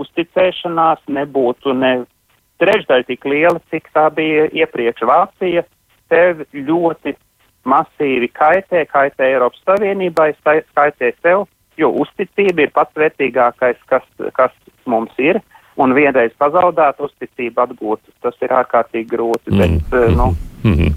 uzticēšanās 0.02 1.04
nebūtu 1.12 1.76
ne 1.76 1.94
trešdaļa 2.62 3.08
tik 3.10 3.26
liela, 3.26 3.60
cik 3.74 3.90
tā 3.96 4.08
bija 4.16 4.48
iepriekš 4.54 5.06
Vācija, 5.10 5.66
sev 6.12 6.44
ļoti 6.54 7.16
masīvi 7.68 8.30
kaitē, 8.34 8.86
kaitē 8.90 9.32
Eiropas 9.36 9.62
Savienībai, 9.68 10.32
kaitē 10.46 11.12
sev, 11.22 11.46
jo 11.78 11.92
uzticība 12.04 12.66
ir 12.66 12.74
pats 12.76 12.98
vērtīgākais, 12.98 13.82
kas, 13.90 14.06
kas 14.38 14.54
mums 14.86 15.14
ir. 15.22 15.42
Un 15.80 15.94
vienreiz 15.96 16.34
pazaudēt 16.38 17.00
uzticību 17.02 17.62
atgūt, 17.64 18.02
tas 18.22 18.36
ir 18.44 18.52
ārkārtīgi 18.54 19.08
grūti. 19.14 19.54
Bet, 19.56 19.78
mm. 19.88 20.18
nu, 20.20 20.28
mm 20.64 20.74
-hmm. 20.74 20.94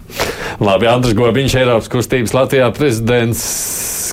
Labi, 0.60 0.86
Andris 0.86 1.14
Gobiņš, 1.14 1.54
Eiropas 1.58 1.88
kustības 1.88 2.32
Latvijā 2.34 2.72
prezidents 2.72 3.42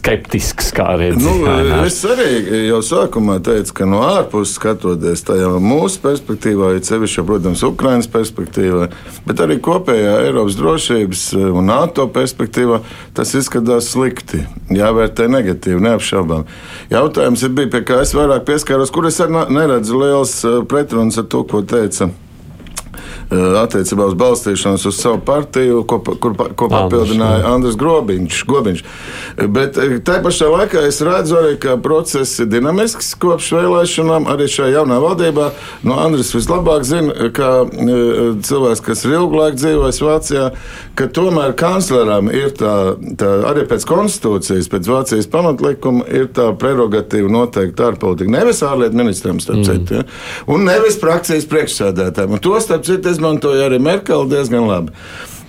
skeptisks, 0.01 0.71
kā 0.73 0.95
redzi. 0.97 1.21
Nu, 1.21 1.45
es 1.85 1.99
arī 2.07 2.29
jau 2.69 2.79
sākumā 2.85 3.37
teicu, 3.45 3.73
ka 3.77 3.87
no 3.89 4.01
ārpuses 4.05 4.55
skatoties, 4.57 5.21
tā 5.27 5.37
jau 5.37 5.59
mūsu 5.61 6.01
perspektīvā, 6.01 6.71
ir 6.75 6.85
sevišķi, 6.87 7.25
protams, 7.27 7.61
Ukrainas 7.67 8.09
perspektīvā, 8.11 8.87
bet 9.27 9.43
arī 9.45 9.59
kopējā 9.61 10.15
Eiropas 10.25 10.57
drošības 10.57 11.25
un 11.51 11.69
NATO 11.69 12.07
perspektīvā, 12.15 12.81
tas 13.17 13.35
izskatās 13.37 13.91
slikti. 13.93 14.41
Jāvērtē 14.73 15.27
negatīvi, 15.29 15.83
neapšaubām. 15.85 16.49
Jautājums 16.89 17.45
ir 17.45 17.53
bija, 17.59 17.73
pie 17.75 17.85
kā 17.91 18.01
es 18.01 18.15
vairāk 18.17 18.47
pieskaros, 18.49 18.93
kur 18.93 19.09
es 19.11 19.21
neredzu 19.21 20.01
liels 20.01 20.35
pretruns 20.71 21.21
ar 21.21 21.29
to, 21.29 21.45
ko 21.45 21.61
teica. 21.61 22.09
Eh, 23.31 23.39
attiecībā 23.61 24.09
uz 24.09 24.15
balstīšanos 24.19 24.83
uz 24.89 24.97
savu 24.99 25.21
partiju, 25.23 25.85
ko, 25.87 26.01
kur, 26.03 26.33
ko 26.35 26.67
papildināja 26.71 27.47
Andris 27.53 27.77
Grobiņš. 27.79 28.41
Gobiņš. 28.49 28.81
Bet 29.55 29.77
eh, 29.79 29.93
tā 30.03 30.17
pašā 30.23 30.49
laikā 30.51 30.83
es 30.89 30.99
redzu 31.05 31.37
arī, 31.39 31.53
ka 31.63 31.77
process 31.79 32.41
ir 32.43 32.49
dinamisks 32.51 33.13
kopš 33.21 33.53
vēlēšanām. 33.55 34.27
Arī 34.31 34.49
šajā 34.51 34.81
jaunā 34.81 34.97
valdībā 35.03 35.47
no 35.87 35.99
Andris 36.03 36.33
vislabāk 36.35 36.83
zina, 36.87 37.29
ka 37.35 37.51
eh, 37.63 38.19
cilvēks, 38.43 38.83
kas 38.89 39.05
ir 39.07 39.15
ilgu 39.21 39.39
laiku 39.39 39.61
dzīvojis 39.61 40.01
Vācijā, 40.03 40.49
ka 40.99 41.07
tomēr 41.15 41.55
kancleram 41.55 42.27
ir 42.35 42.51
tā, 42.59 42.75
tā 43.15 43.31
arī 43.47 43.63
pēc 43.71 43.87
konstitūcijas, 43.87 44.67
pēc 44.75 44.91
Vācijas 44.91 45.31
pamatlikuma, 45.31 46.03
ir 46.11 46.27
tā 46.35 46.49
prerogatīva 46.59 47.31
noteikti 47.31 47.87
ārpolitika. 47.87 48.35
Nevis 48.35 48.59
ārlietu 48.67 48.99
ministram, 48.99 49.39
starp 49.39 49.63
citu, 49.63 49.95
mm. 49.95 50.03
ja? 50.03 50.51
un 50.51 50.67
nevis 50.67 50.99
frakcijas 50.99 51.47
priekšsēdētājiem. 51.47 52.35
Un 52.35 52.43
to, 52.43 52.57
starp 52.59 52.80
citu, 52.85 53.09
es 53.09 53.17
izmantoja 53.17 53.69
arī 53.69 53.79
Merkele 53.81 54.29
diezgan 54.31 54.67
labi. 54.69 54.95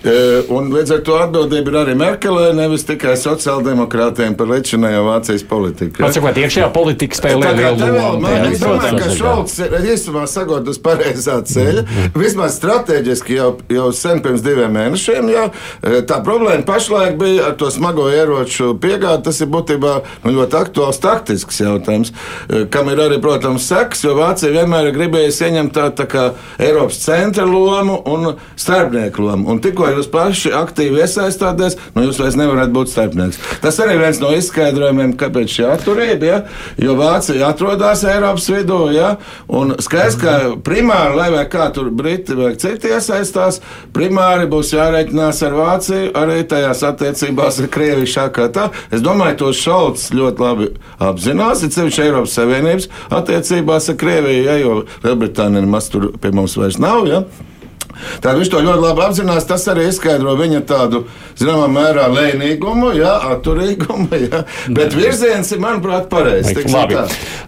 E, 0.03 0.43
un 0.51 0.67
līdz 0.67 0.97
ar 0.97 1.01
to 1.07 1.13
atbildība 1.15 1.71
ir 1.71 1.75
arī 1.79 1.93
Merkelē, 1.95 2.49
nevis 2.57 2.83
tikai 2.83 3.13
sociāldemokrātiem 3.19 4.33
par 4.35 4.49
līdzinējo 4.51 5.05
Vācijas 5.05 5.45
politiku. 5.47 6.03
Atsakot, 6.03 6.35
iekšējā 6.41 6.67
politika 6.75 7.15
spēlē 7.15 7.53
lielu 7.55 7.87
lomu. 7.93 8.31
Es 8.49 8.59
domāju, 8.59 8.99
ka 8.99 9.13
Šalts 9.15 9.55
ir 9.63 9.77
īstenībā 9.79 10.25
sagot 10.27 10.67
uz 10.67 10.79
pareizā 10.83 11.37
ceļa. 11.47 11.85
Vismaz 12.19 12.57
strateģiski 12.59 13.37
jau, 13.37 13.47
jau 13.71 13.85
sen 13.95 14.19
pirms 14.25 14.43
diviem 14.43 14.75
mēnešiem. 14.75 15.29
Jā, 15.31 15.45
e, 15.79 16.01
tā 16.09 16.19
problēma 16.25 16.67
pašlaik 16.67 17.15
bija 17.21 17.47
ar 17.53 17.55
to 17.63 17.71
smago 17.71 18.09
ieroču 18.11 18.73
piegādi. 18.83 19.23
Tas 19.29 19.39
ir 19.39 19.51
būtībā 19.55 19.95
nu, 20.25 20.35
ļoti 20.35 20.59
aktuāls 20.59 20.99
taktisks 21.03 21.63
jautājums, 21.63 22.11
e, 22.49 22.65
kam 22.67 22.91
ir 22.91 23.05
arī, 23.05 23.21
protams, 23.23 23.69
seks, 23.71 24.03
jo 24.03 24.17
Vācija 24.19 24.51
vienmēr 24.51 24.91
ir 24.91 24.99
gribējusi 24.99 25.47
ieņemt 25.47 25.75
tā, 25.79 25.87
tā 25.95 26.09
kā 26.11 26.27
Eiropas 26.59 26.99
centra 27.07 27.47
lomu 27.47 28.01
un 28.11 28.33
starpnieku 28.59 29.23
lomu. 29.23 29.47
Un 29.53 29.63
tikko 29.63 29.92
jūs 29.93 30.09
paši 30.13 30.53
aktīvi 30.57 31.01
iesaistāties, 31.03 31.77
nu 31.95 32.05
jūs 32.07 32.19
vairs 32.21 32.37
nevarat 32.39 32.73
būt 32.73 32.91
starpnieks. 32.91 33.39
Tas 33.63 33.79
arī 33.83 33.97
viens 34.01 34.19
no 34.21 34.31
izskaidrojumiem, 34.35 35.15
kāpēc 35.19 35.53
šī 35.55 35.67
atturība, 35.73 36.27
ja? 36.27 36.39
jo 36.81 36.95
Vācija 36.99 37.49
atrodas 37.49 38.03
Eiropas 38.07 38.49
vidū, 38.51 38.79
ja? 38.95 39.15
un 39.47 39.75
skaidrs, 39.83 40.17
ka 40.21 40.35
primāri, 40.65 41.17
lai 41.19 41.29
vai 41.33 41.45
kā 41.51 41.69
tur 41.75 41.91
Briti 41.93 42.37
vai 42.37 42.53
citi 42.59 42.91
iesaistās, 42.93 43.61
primāri 43.95 44.49
būs 44.51 44.73
jārēķinās 44.75 45.43
ar 45.47 45.57
Vāciju 45.57 46.11
arī 46.19 46.41
tajās 46.49 46.83
attiecībās 46.89 47.61
ar 47.63 47.71
Krieviju 47.73 48.11
šā 48.15 48.27
kā 48.35 48.49
tā. 48.53 48.69
Es 48.93 49.03
domāju, 49.05 49.39
to 49.43 49.53
Šalts 49.57 50.09
ļoti 50.15 50.43
labi 50.43 50.69
apzinās, 51.03 51.63
ir 51.63 51.73
sevišķi 51.75 52.05
Eiropas 52.07 52.37
Savienības 52.39 52.89
attiecībās 53.13 53.89
ar 53.93 53.99
Krieviju, 54.03 54.45
ja? 54.49 54.59
jo 54.61 54.83
Lielbritānija 55.05 55.63
nemaz 55.63 55.89
tur 55.93 56.11
pie 56.21 56.33
mums 56.35 56.57
vairs 56.59 56.79
nav. 56.81 57.07
Ja? 57.09 57.23
Tad 58.23 58.39
viņš 58.39 58.51
to 58.53 58.61
ļoti 58.65 58.83
labi 58.83 59.05
apzinās. 59.07 59.47
Tas 59.49 59.65
arī 59.71 59.87
izskaidro 59.89 60.35
viņa 60.39 60.63
tādu, 60.69 61.03
zināmā 61.39 61.67
mērā, 61.73 62.07
lēnīgumu, 62.13 62.93
jā, 62.97 63.13
atturīgumu. 63.33 64.09
Jā. 64.27 64.43
Bet 64.77 64.95
virziens 64.97 65.51
ir, 65.55 65.61
manuprāt, 65.63 66.09
pareizs. 66.11 66.53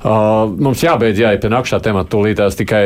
Uh, 0.06 0.46
mums 0.62 0.84
jābeidz 0.86 1.22
jāiet 1.22 1.46
pie 1.46 1.54
nākamā 1.54 1.82
temata. 1.84 2.12
Tūlītās 2.16 2.58
tikai 2.60 2.84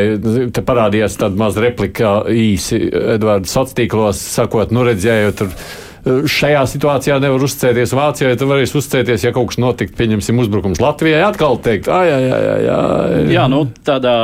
te 0.56 0.64
parādījās 0.66 1.20
tāda 1.20 1.40
maza 1.40 1.64
replika 1.64 2.20
īsi 2.32 2.82
Edvards 2.90 3.52
sociālos 3.54 3.76
tīklos, 3.78 4.24
sakot, 4.36 4.74
nu 4.76 4.84
redzēju, 4.88 5.36
tur 5.38 5.54
šajā 6.06 6.62
situācijā 6.70 7.18
nevar 7.22 7.44
uzticēties 7.44 7.94
Vācijai. 7.98 8.38
Tad 8.40 8.50
varēs 8.50 8.76
uzticēties, 8.78 9.26
ja 9.28 9.34
kaut 9.36 9.52
kas 9.52 9.60
notiktu, 9.62 9.98
pieņemsim, 10.00 10.40
uzbrukums 10.44 10.82
Latvijai. 10.84 11.22
Atkal 11.28 11.60
teikt, 11.64 11.90
ah, 11.92 12.06
jā, 12.08 12.20
jā, 12.24 12.40
jā, 12.46 12.56
jā. 12.66 12.80
jā, 13.36 13.48
nu 13.52 13.66
tādā 13.88 14.16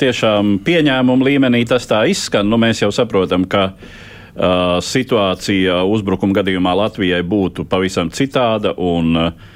tiešām 0.00 0.58
pieņēmuma 0.66 1.28
līmenī 1.28 1.64
tas 1.68 1.88
tā 1.88 2.04
izskan. 2.10 2.50
Nu, 2.50 2.60
mēs 2.60 2.84
jau 2.84 2.92
saprotam, 2.94 3.46
ka 3.48 3.70
uh, 3.72 4.76
situācija 4.84 5.82
uzbrukuma 5.88 6.42
gadījumā 6.42 6.76
Latvijai 6.84 7.22
būtu 7.24 7.66
pavisam 7.70 8.12
citāda. 8.12 8.76
Un, 8.76 9.16
uh, 9.16 9.50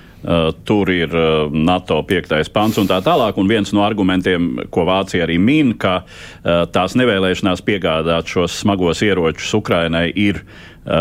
tur 0.67 0.91
ir 0.91 1.13
NATO 1.53 2.01
piektais 2.03 2.49
pants 2.51 2.81
un 2.81 2.89
tā 2.91 2.99
tālāk. 3.05 3.37
Un 3.39 3.47
viens 3.47 3.71
no 3.77 3.85
argumentiem, 3.87 4.67
ko 4.75 4.87
Vācija 4.89 5.27
arī 5.27 5.37
min, 5.39 5.75
ka 5.79 6.01
tās 6.43 6.97
nevēlēšanās 6.99 7.63
piegādāt 7.67 8.33
šos 8.33 8.57
smagos 8.65 9.05
ieročus 9.07 9.53
Ukrainai 9.61 10.09
ir 10.11 10.43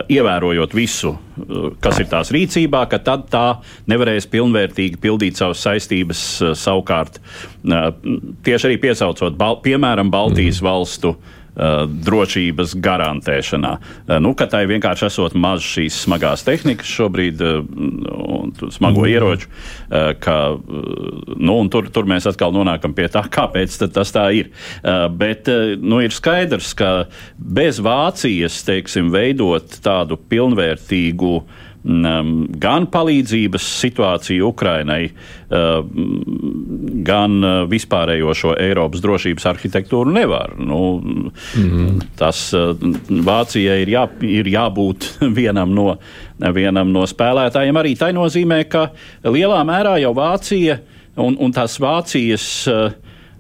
ievērojot 0.10 0.76
visu, 0.76 1.14
uh, 1.14 1.70
kas 1.84 2.02
ir 2.02 2.10
tās 2.12 2.32
rīcībā, 2.34 2.86
ka 2.90 3.00
tad 3.06 3.28
tā 3.34 3.46
nevarēs 3.92 4.28
pilnvērtīgi 4.32 5.00
pildīt 5.02 5.40
savas 5.42 5.64
saistības 5.66 6.26
uh, 6.42 6.54
savukārt. 6.58 7.22
Tieši 8.46 8.70
arī 8.70 8.78
piesaucot, 8.82 9.40
piemēram, 9.66 10.12
Baltijas 10.14 10.62
mm. 10.62 10.68
valstu 10.68 11.16
drošības 11.56 12.76
garantēšanā. 12.84 13.74
Uh, 13.78 14.18
nu, 14.24 14.34
ka 14.38 14.48
tai 14.52 14.66
vienkārši 14.70 15.08
esot 15.10 15.38
maz 15.40 15.64
šīs 15.66 16.02
smagās 16.06 16.46
tehnikas 16.48 16.92
šobrīd, 16.92 17.42
uh, 17.42 17.62
un 18.36 18.54
smago 18.74 19.06
mm. 19.06 19.10
ieroču, 19.12 19.52
ka 20.22 20.36
nu, 20.56 21.56
tur, 21.72 21.88
tur 21.94 22.08
mēs 22.10 22.28
atkal 22.30 22.54
nonākam 22.56 22.94
pie 22.98 23.08
tā, 23.12 23.24
kāpēc 23.38 23.78
tas 23.96 24.14
tā 24.14 24.26
ir. 24.38 24.52
Bet 25.18 25.50
nu, 25.82 26.02
ir 26.04 26.14
skaidrs, 26.16 26.74
ka 26.78 26.92
bez 27.38 27.80
Vācijas, 27.84 28.60
teiksim, 28.68 29.12
veidot 29.14 29.80
tādu 29.86 30.20
pilnvērtīgu 30.30 31.34
uh, 31.38 31.64
gan 31.86 32.88
palīdzības 32.90 33.66
situāciju 33.82 34.48
Ukrainai, 34.50 35.04
uh, 35.06 35.84
gan 37.06 37.38
uh, 37.44 37.58
vispārējo 37.70 38.34
šo 38.34 38.56
Eiropas 38.58 39.04
drošības 39.04 39.46
arhitektūru 39.52 40.14
nevar. 40.16 40.56
Nu, 40.58 40.98
mm 40.98 41.32
-hmm. 41.56 42.02
Tas 42.18 42.54
uh, 42.54 42.74
Vācijai 43.10 43.82
ir, 43.82 43.94
jā, 43.94 44.08
ir 44.22 44.46
jābūt 44.46 45.12
vienam 45.40 45.76
no, 45.76 45.98
vienam 46.40 46.92
no 46.92 47.06
spēlētājiem. 47.06 47.78
Arī 47.78 47.96
tā 47.96 48.12
nozīmē, 48.14 48.64
ka 48.68 48.90
lielā 49.24 49.64
mērā 49.64 50.00
jau 50.02 50.14
Vācija 50.14 50.80
un, 51.16 51.38
un 51.40 51.52
tās 51.52 51.80
Vācijas 51.80 52.68
uh, 52.68 52.92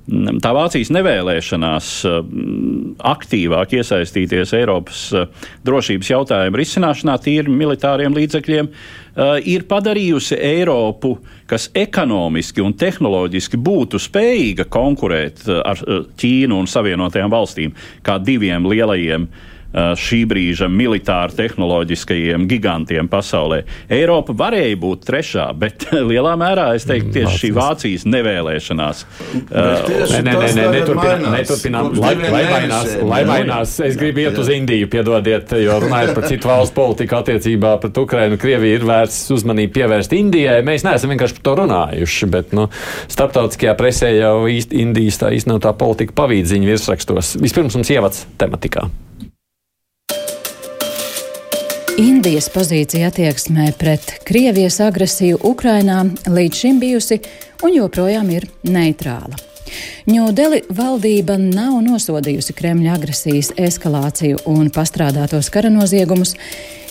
tā 0.05 0.51
Vācijas 0.53 0.91
nevēlēšanās 0.93 1.87
mm, 2.05 2.95
aktīvāk 3.09 3.73
iesaistīties 3.79 4.53
Eiropas 4.57 5.07
eh, 5.17 5.25
drošības 5.65 6.11
jautājumu 6.11 6.61
risināšanā 6.61 7.15
tīri 7.23 7.53
militāriem 7.53 8.13
līdzekļiem 8.13 8.69
eh, 8.69 9.33
ir 9.55 9.65
padarījusi 9.69 10.37
Eiropu, 10.37 11.15
kas 11.49 11.71
ekonomiski 11.73 12.61
un 12.61 12.77
tehnoloģiski 12.77 13.57
būtu 13.57 14.01
spējīga 14.05 14.69
konkurēt 14.69 15.47
eh, 15.49 15.59
ar 15.65 15.81
Ķīnu 16.21 16.61
un 16.61 16.69
Savienotajām 16.69 17.33
valstīm 17.33 17.75
kā 18.05 18.19
diviem 18.21 18.69
lielajiem 18.69 19.27
Uh, 19.27 19.54
šī 19.75 20.21
brīža 20.29 20.69
militāri 20.71 21.35
tehnoloģiskajiem 21.35 22.47
gigantiem 22.49 23.09
pasaulē. 23.11 23.61
Eiropa 23.91 24.35
varēja 24.37 24.77
būt 24.79 25.05
trešā, 25.09 25.49
bet 25.59 25.87
lielā 26.09 26.35
mērā 26.39 26.69
es 26.77 26.87
teiktu 26.87 27.13
tieši 27.19 27.41
šī 27.43 27.51
Vācijas 27.55 28.05
nevēlēšanās. 28.07 29.03
Nē, 29.51 30.21
nē, 30.25 30.35
nē, 30.39 30.67
neturpinām, 30.77 31.27
neturpinām, 31.35 31.91
lai, 31.99 32.13
lai, 32.23 32.43
vainās, 32.51 32.95
lai 33.03 33.21
vainās. 33.27 33.77
Es 33.85 33.99
gribu 33.99 34.23
iet 34.25 34.39
uz 34.39 34.51
Indiju, 34.55 34.89
piedodiet, 34.91 35.55
jo 35.59 35.79
runājot 35.83 36.15
par 36.17 36.29
citu 36.31 36.51
valstu 36.51 36.79
politiku 36.79 37.19
attiecībā 37.19 37.75
pret 37.83 37.99
Ukrainu, 37.99 38.39
Krievija 38.41 38.79
ir 38.79 38.87
vērts 38.87 39.19
uzmanību 39.35 39.75
pievērst 39.75 40.15
Indijai. 40.15 40.59
Mēs 40.65 40.85
neesam 40.87 41.11
vienkārši 41.13 41.39
par 41.39 41.47
to 41.49 41.55
runājuši, 41.63 42.29
bet 42.31 42.55
nu, 42.55 42.69
starptautiskajā 43.11 43.75
presē 43.79 44.13
jau 44.15 44.37
īsti 44.51 44.83
Indijas 44.85 45.19
tā 45.21 45.33
īsti 45.35 45.51
nav 45.51 45.63
tā 45.65 45.75
politika 45.77 46.15
pavīdziņa 46.23 46.71
virsrakstos. 46.71 47.35
Vispirms 47.43 47.75
mums 47.79 47.91
ievads 47.91 48.25
tematikā. 48.39 48.87
Indijas 51.95 52.49
pozīcija 52.51 53.07
attieksmē 53.07 53.69
pret 53.79 54.17
Krievijas 54.27 54.81
agresiju 54.83 55.37
Ukrainā 55.47 56.01
līdz 56.27 56.57
šim 56.59 56.79
bijusi 56.81 57.21
un 57.63 57.71
joprojām 57.71 58.33
ir 58.35 58.49
neitrāla. 58.67 59.39
Ņūdeli 60.11 60.59
valdība 60.75 61.37
nav 61.39 61.77
nosodījusi 61.85 62.53
Kremļa 62.57 62.97
agresijas 62.97 63.53
eskalāciju 63.55 64.43
un 64.51 64.67
pastrādātos 64.75 65.47
kara 65.53 65.71
noziegumus. 65.71 66.35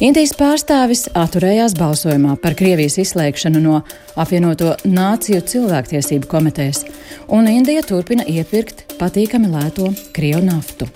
Indijas 0.00 0.32
pārstāvis 0.40 1.06
atturējās 1.12 1.76
balsojumā 1.76 2.38
par 2.40 2.56
Krievijas 2.56 2.96
izslēgšanu 3.04 3.60
no 3.60 3.82
apvienoto 4.16 4.72
nāciju 4.88 5.44
cilvēktiesību 5.52 6.32
komitejas, 6.32 6.86
un 7.28 7.52
Indija 7.52 7.84
turpina 7.84 8.24
iepirkt 8.24 8.96
patīkami 8.96 9.52
lēto 9.52 9.92
Krievu 10.16 10.46
naftu. 10.48 10.88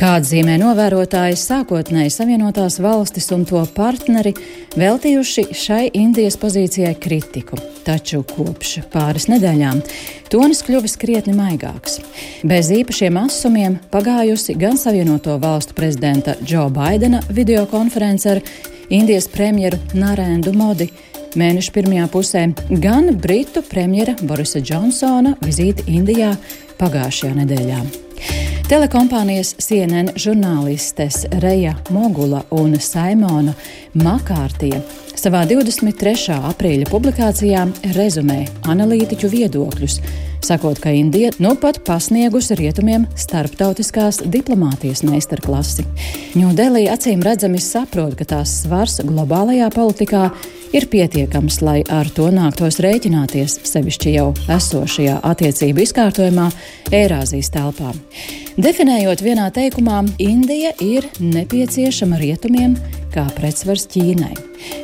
Kā 0.00 0.14
atzīmē 0.16 0.54
novērotāji, 0.56 1.36
sākotnēji 1.36 2.08
Savienotās 2.14 2.78
valstis 2.80 3.26
un 3.36 3.42
to 3.44 3.60
partneri 3.74 4.30
veltījuši 4.80 5.44
šai 5.52 5.90
Indijas 6.00 6.38
pozīcijai 6.40 6.94
kritiku, 6.96 7.58
taču 7.84 8.22
kopš 8.24 8.78
pāris 8.94 9.28
nedēļām 9.28 9.82
tonis 10.32 10.64
kļuvis 10.64 10.96
krietni 11.02 11.36
maigāks. 11.36 11.98
Bez 12.48 12.72
īpašiem 12.78 13.20
asumiem 13.26 13.76
pagājusi 13.92 14.56
gan 14.56 14.80
Savienoto 14.80 15.36
valstu 15.42 15.76
prezidenta 15.76 16.38
Džo 16.40 16.70
Baidena 16.72 17.20
videokonference 17.28 18.38
ar 18.38 18.44
Indijas 18.88 19.28
premjeru 19.28 19.76
Narēndu 19.92 20.56
Modi 20.56 20.88
mēneša 21.36 21.76
pirmajā 21.76 22.08
pusē, 22.08 22.48
gan 22.72 23.18
Britu 23.20 23.60
premjera 23.68 24.16
Borisa 24.24 24.64
Džonsona 24.64 25.36
vizīti 25.44 25.92
Indijā 25.92 26.38
pagājušajā 26.80 27.42
nedēļā. 27.44 27.88
Telekompānijas 28.70 29.56
CNN 29.58 30.12
žurnālistes 30.14 31.24
Reja 31.42 31.72
Mogula 31.90 32.44
un 32.54 32.76
Saimona 32.78 33.56
Makārtie 33.98 34.78
savā 35.18 35.42
23. 35.48 36.36
aprīļa 36.52 36.86
publikācijā 36.88 37.64
rezumē 37.96 38.38
analītiķu 38.70 39.32
viedokļus, 39.34 39.98
sakot, 40.46 40.78
ka 40.80 40.94
Indija 40.96 41.32
nu 41.42 41.56
pat 41.60 41.82
pasniegusi 41.84 42.56
rietumiem 42.60 43.08
starptautiskās 43.18 44.22
diplomātijas 44.30 45.02
meistarklasi. 45.08 45.84
Ņūdelī 46.38 46.86
acīm 46.94 47.26
redzami 47.26 47.60
saprot, 47.60 48.14
ka 48.16 48.28
tās 48.36 48.54
svars 48.62 49.00
globālajā 49.04 49.68
politikā 49.74 50.28
ir 50.30 50.59
pietiekams, 50.90 51.60
lai 51.66 51.80
ar 51.90 52.06
to 52.14 52.28
nāktos 52.34 52.78
rēķināties, 52.84 53.56
sevišķi 53.66 54.12
jau 54.14 54.28
esošajā 54.54 55.16
attiecību 55.26 55.82
izkārtojumā 55.82 56.46
Eirāzijas 56.94 57.50
telpā. 57.54 57.90
Definējot 58.60 59.24
vienā 59.24 59.48
teikumā, 59.54 60.04
Indija 60.22 60.70
ir 60.84 61.08
nepieciešama 61.18 62.20
rietumiem 62.22 62.76
kā 63.10 63.26
pretsvars 63.34 63.88
Ķīnai. 63.90 64.32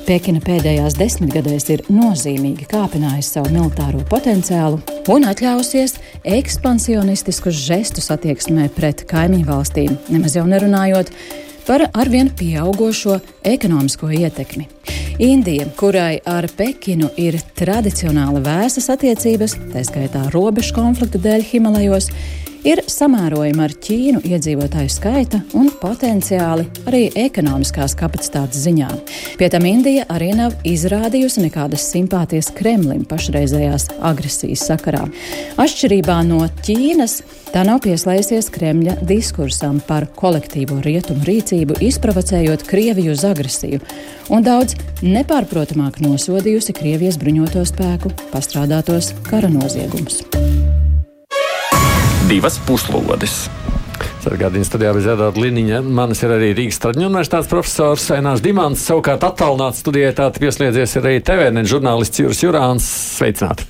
Pekina 0.07 0.43
pēdējās 0.43 0.97
desmitgadēs 0.99 1.69
ir 1.75 1.87
nozīmīgi 1.93 2.67
kāpinājusi 2.71 3.37
savu 3.37 3.53
militāro 3.55 4.03
potenciālu 4.11 4.81
un 5.13 5.27
atļausies 5.31 5.99
ekspansionistiskus 6.37 7.59
žestus 7.69 8.11
attieksmē 8.15 8.71
pret 8.75 9.07
kaimiņu 9.11 9.51
valstīm, 9.51 9.99
nemaz 10.11 10.39
jau 10.39 10.47
nerunājot 10.51 11.13
par 11.13 11.46
arvien 11.95 12.31
pieaugušo 12.39 13.19
ekonomisko 13.45 14.11
ietekmi. 14.15 14.69
Indija, 15.19 15.65
kurai 15.79 16.19
ar 16.29 16.45
Pekinu 16.57 17.09
ir 17.17 17.39
tradicionāli 17.57 18.43
vēsas 18.45 18.91
attiecības, 18.93 19.57
tā 19.73 19.85
skaitā 19.89 20.27
robežu 20.35 20.77
konflikta 20.77 21.19
dēļ 21.25 21.47
Himalajos, 21.51 22.11
ir 22.67 22.83
samērojama 22.91 23.67
ar 23.67 23.75
Ķīnu 23.83 24.23
iedzīvotāju 24.27 24.91
skaita 24.91 25.41
un 25.59 25.69
potenciāli 25.81 26.67
arī 26.89 27.03
ekonomiskās 27.27 27.95
kapacitātes 27.99 28.65
ziņā. 28.67 28.89
Pie 29.39 29.49
tam 29.53 29.69
Indija 29.69 30.07
arī 30.13 30.33
nav 30.37 30.57
izrādījusi 30.67 31.45
nekādas 31.47 31.87
simpātijas 31.93 32.51
Kremlim 32.57 33.05
pašreizējās 33.09 33.89
agresijas 34.11 34.67
sakarā. 34.71 35.05
Atšķirībā 35.63 36.19
no 36.27 36.43
Ķīnas, 36.67 37.21
tā 37.55 37.63
nav 37.69 37.83
pieslēdzies 37.87 38.51
Kremļa 38.55 38.99
diskursam 39.07 39.79
par 39.87 40.09
kolektīvo 40.19 40.81
rietumu 40.85 41.27
rīcību, 41.29 41.79
izprovocējot 41.87 42.67
Krieviju 42.67 43.15
uz 43.15 43.25
agresiju, 43.29 43.83
un 44.35 44.47
daudz 44.47 44.75
nepārprotamāk 45.07 46.03
nosodījusi 46.05 46.75
Krievijas 46.77 47.21
bruņoto 47.23 47.63
spēku 47.69 48.15
pastrādātos 48.35 49.15
kara 49.31 49.53
noziegumus 49.53 50.25
divas 52.27 52.57
puslodes. 52.67 53.47
Sargādījums 54.25 54.67
studijā 54.67 54.91
bez 54.97 55.05
Edvarda 55.07 55.39
Liniņa. 55.39 55.79
Manis 55.95 56.25
ir 56.27 56.33
arī 56.35 56.49
Rīgas 56.59 56.81
Traģiņu 56.83 57.07
universitātes 57.07 57.51
profesors 57.51 58.09
Ainārs 58.17 58.43
Dimants. 58.43 58.83
Savukārt 58.89 59.23
attālināts 59.29 59.85
studijai 59.85 60.11
tātad 60.17 60.43
pieslēdzies 60.43 60.97
arī 60.99 61.21
TVN 61.23 61.63
žurnālists 61.71 62.23
Jūras 62.25 62.43
Jurāns. 62.43 62.89
Sveicināti! 63.21 63.69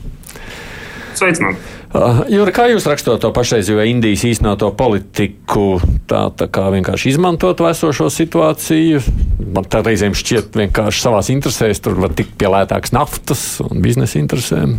Sveicināti! 1.19 1.61
Uh, 1.97 2.25
Jūra, 2.33 2.57
kā 2.57 2.67
jūs 2.73 2.89
rakstot 2.89 3.21
to 3.23 3.31
pašreizējo 3.37 3.85
Indijas 3.89 4.25
īstenoto 4.29 4.73
politiku, 4.77 5.77
tā, 6.09 6.27
tā 6.37 6.49
kā 6.53 6.67
vienkārši 6.73 7.13
izmantot 7.13 7.61
esošo 7.69 8.09
situāciju? 8.13 9.05
Man 9.53 9.69
tā 9.69 9.85
reizēm 9.85 10.17
šķiet 10.17 10.57
vienkārši 10.65 11.05
savās 11.05 11.33
interesēs, 11.33 11.85
tur 11.85 12.01
var 12.01 12.17
tikt 12.17 12.39
pielētāks 12.41 12.97
naftas 12.97 13.49
un 13.65 13.85
biznesa 13.85 14.21
interesēm. 14.23 14.79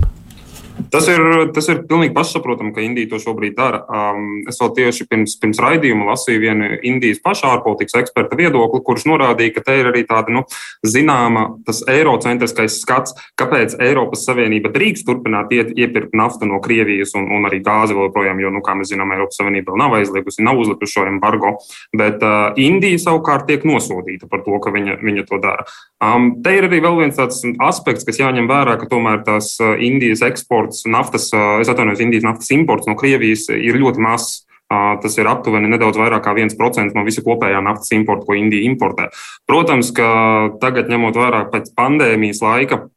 Tas 0.92 1.08
ir, 1.10 1.22
tas 1.56 1.68
ir 1.72 1.82
pilnīgi 1.90 2.14
pašsaprotami, 2.16 2.72
ka 2.76 2.84
Indija 2.86 3.10
to 3.12 3.20
šobrīd 3.22 3.56
dara. 3.58 3.82
Um, 3.90 4.44
es 4.50 4.60
vēl 4.62 4.72
tieši 4.78 5.08
pirms, 5.10 5.34
pirms 5.42 5.60
raidījuma 5.64 6.08
lasīju 6.12 6.42
vienu 6.44 6.70
Indijas 6.86 7.20
pašā 7.24 7.50
ārpolitikas 7.56 7.98
eksperta 8.04 8.38
viedokli, 8.38 8.84
kurš 8.86 9.08
norādīja, 9.10 9.56
ka 9.56 9.64
te 9.68 9.78
ir 9.82 9.90
arī 9.92 10.04
tāda 10.08 10.34
nu, 10.36 10.44
zināma 10.86 11.48
eirocentriskais 11.90 12.78
skats, 12.84 13.18
kāpēc 13.40 13.78
Eiropas 13.84 14.26
Savienība 14.28 14.72
drīkst 14.74 15.08
turpināt 15.10 15.52
iet, 15.58 15.74
iepirkt 15.76 16.16
naftu 16.18 16.50
no 16.50 16.62
Krievijas 16.64 17.16
un, 17.18 17.26
un 17.34 17.50
arī 17.50 17.60
gāzi 17.66 17.98
joprojām, 17.98 18.40
jo, 18.44 18.54
nu, 18.54 18.62
kā 18.66 18.78
mēs 18.78 18.94
zinām, 18.94 19.12
Eiropas 19.18 19.42
Savienība 19.42 19.74
vēl 19.74 19.84
nav 19.84 19.98
aizliegusi, 19.98 20.46
nav 20.46 20.62
uzlikusi 20.62 21.00
šo 21.00 21.08
embargo. 21.10 21.56
Bet 21.98 22.22
uh, 22.22 22.54
Indija 22.62 23.02
savukārt 23.02 23.50
tiek 23.50 23.66
nosodīta 23.68 24.30
par 24.30 24.46
to, 24.46 24.62
ka 24.62 24.74
viņa, 24.76 25.02
viņa 25.02 25.28
to 25.28 25.42
dara. 25.42 25.68
Um, 26.04 26.36
te 26.46 26.54
ir 26.54 26.68
arī 26.68 26.84
vēl 26.86 27.00
viens 27.02 27.18
tāds 27.18 27.42
aspekts, 27.66 28.06
kas 28.06 28.22
jāņem 28.22 28.46
vērā, 28.50 28.78
ka 28.78 28.90
tomēr 28.92 29.24
tās 29.26 29.56
Indijas 29.82 30.22
eksporta 30.26 30.67
imports, 30.68 30.86
naftas, 30.86 31.32
es 31.62 31.70
atvainojos, 31.70 32.02
Indijas 32.02 32.24
naftas 32.24 32.52
imports 32.52 32.88
no 32.88 32.96
Krievijas 32.96 33.48
ir 33.50 33.80
ļoti 33.80 34.04
mazs. 34.04 34.44
Tas 34.68 35.14
ir 35.16 35.28
aptuveni 35.32 35.70
nedaudz 35.72 35.96
vairāk 35.96 36.26
kā 36.26 36.34
1% 36.36 36.92
no 36.92 37.04
visa 37.08 37.22
kopējā 37.24 37.62
naftas 37.64 37.94
importa, 37.96 38.26
ko 38.28 38.36
Indija 38.36 38.68
importē. 38.68 39.08
Protams, 39.48 39.94
ka 39.96 40.52
tagad, 40.60 40.90
ņemot 40.92 41.16
vērā 41.16 41.46
pēc 41.54 41.72
pandēmijas 41.72 42.44
laika, 42.44 42.90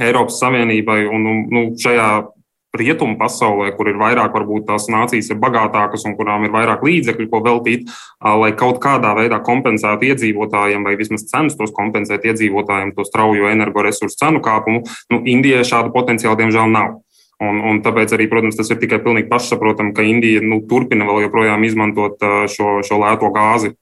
Eiropas 0.00 0.40
Savienībai 0.40 1.02
un 1.12 1.28
nu, 1.52 1.66
šajā 1.76 2.32
rietumu 2.72 3.18
pasaulē, 3.20 3.74
kur 3.76 3.90
ir 3.90 3.98
vairāk, 4.00 4.32
varbūt 4.32 4.64
tās 4.70 4.88
nācijas 4.88 5.28
ir 5.34 5.40
bagātākas 5.42 6.06
un 6.08 6.16
kurām 6.16 6.46
ir 6.46 6.54
vairāk 6.54 6.80
līdzekļu, 6.86 7.28
ko 7.28 7.42
veltīt, 7.44 7.92
lai 8.24 8.54
kaut 8.56 8.80
kādā 8.80 9.12
veidā 9.18 9.42
kompensētu 9.44 10.08
iedzīvotājiem, 10.08 10.88
vai 10.88 10.96
vismaz 10.96 11.26
censtos 11.28 11.76
kompensēt 11.76 12.24
iedzīvotājiem 12.32 12.94
to 12.96 13.04
straujo 13.04 13.52
energoresursu 13.52 14.16
cenu 14.24 14.40
kāpumu, 14.40 14.86
nu, 15.12 15.20
Indijai 15.28 15.66
šādu 15.68 15.92
potenciālu 15.92 16.40
diemžēl 16.40 16.72
nav. 16.72 17.01
Un, 17.42 17.58
un 17.66 17.78
tāpēc 17.82 18.12
arī, 18.14 18.28
protams, 18.30 18.54
tas 18.58 18.68
ir 18.70 18.78
tikai 18.78 19.00
pilnīgi 19.02 19.30
pašsaprotami, 19.30 19.94
ka 19.96 20.04
Indija 20.06 20.42
nu, 20.44 20.60
turpina 20.68 21.08
vēl 21.08 21.24
joprojām 21.24 21.64
izmantot 21.66 22.22
šo, 22.52 22.82
šo 22.86 22.98
lēto 23.02 23.32
gāzi, 23.34 23.72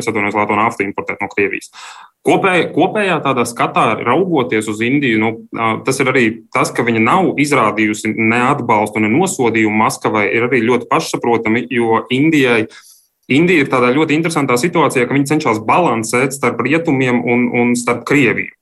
es 0.00 0.08
atvainojos, 0.08 0.38
lēto 0.38 0.56
naftu 0.56 0.86
importēt 0.86 1.20
no 1.20 1.28
Krievijas. 1.32 1.68
Kopēj, 2.26 2.66
kopējā 2.74 3.16
tādā 3.24 3.46
skatā, 3.48 3.86
raugoties 4.04 4.68
uz 4.68 4.80
Indiju, 4.84 5.18
nu, 5.20 5.30
tas 5.86 6.00
ir 6.02 6.12
arī 6.12 6.24
tas, 6.52 6.68
ka 6.72 6.84
viņa 6.84 7.00
nav 7.00 7.40
izrādījusi 7.40 8.12
ne 8.16 8.42
atbalstu, 8.50 9.00
ne 9.00 9.08
nosodījumu 9.12 9.82
Maskavai, 9.82 10.26
ir 10.36 10.48
arī 10.50 10.60
ļoti 10.68 10.88
pašsaprotami, 10.90 11.64
jo 11.72 12.04
Indijai. 12.12 12.66
Indija 13.30 13.64
ir 13.64 13.72
tādā 13.72 13.92
ļoti 13.94 14.16
interesantā 14.18 14.56
situācijā, 14.60 15.06
ka 15.06 15.16
viņi 15.16 15.30
cenšas 15.32 15.62
balansēt 15.64 16.34
starp 16.36 16.60
rietumiem 16.66 17.22
un, 17.24 17.46
un 17.56 17.76
starp 17.78 18.02
Krieviju. 18.08 18.52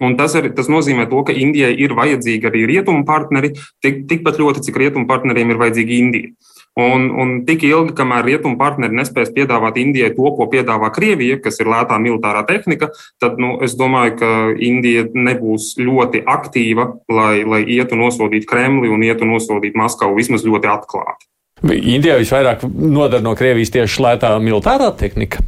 Un 0.00 0.16
tas, 0.18 0.32
ir, 0.38 0.48
tas 0.56 0.70
nozīmē, 0.72 1.04
to, 1.10 1.20
ka 1.26 1.34
Indijai 1.36 1.74
ir 1.78 1.92
vajadzīgi 1.94 2.48
arī 2.48 2.64
rietumu 2.70 3.04
partneri, 3.06 3.52
tik, 3.84 4.06
tikpat 4.10 4.40
ļoti, 4.40 4.64
cik 4.64 4.80
rietumu 4.80 5.06
partneriem 5.10 5.52
ir 5.52 5.60
vajadzīga 5.60 5.94
Indija. 5.98 6.32
Un, 6.80 7.10
un 7.20 7.32
tik 7.44 7.66
ilgi, 7.68 7.92
kamēr 7.98 8.24
rietumu 8.24 8.56
partneri 8.56 8.96
nespēs 8.96 9.30
piedāvāt 9.36 9.76
Indijai 9.76 10.14
to, 10.16 10.24
ko 10.38 10.46
piedāvā 10.48 10.88
Krievija, 10.96 11.36
kas 11.44 11.60
ir 11.60 11.68
lētā 11.68 11.98
militārā 12.00 12.46
tehnika, 12.48 12.88
tad 13.20 13.36
nu, 13.42 13.58
es 13.62 13.76
domāju, 13.76 14.16
ka 14.22 14.30
Indija 14.56 15.04
nebūs 15.12 15.74
ļoti 15.76 16.24
aktīva, 16.24 16.88
lai, 17.12 17.44
lai 17.44 17.60
ietu 17.76 18.00
nosodīt 18.00 18.48
Kremli 18.48 18.88
un 18.88 19.04
ietu 19.04 19.28
nosodīt 19.28 19.76
Maskavu 19.76 20.16
vismaz 20.16 20.48
ļoti 20.48 20.72
atklāti. 20.72 21.28
Indijā 21.62 22.16
visvairāk 22.18 22.64
nodara 22.66 23.22
no 23.22 23.36
Krievijas 23.38 23.70
tieši 23.76 24.02
lētā 24.02 24.32
militārā 24.42 24.88
tehnika. 24.98 25.44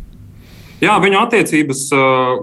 Jā, 0.85 0.99
viņu 1.01 1.16
attiecības, 1.16 1.81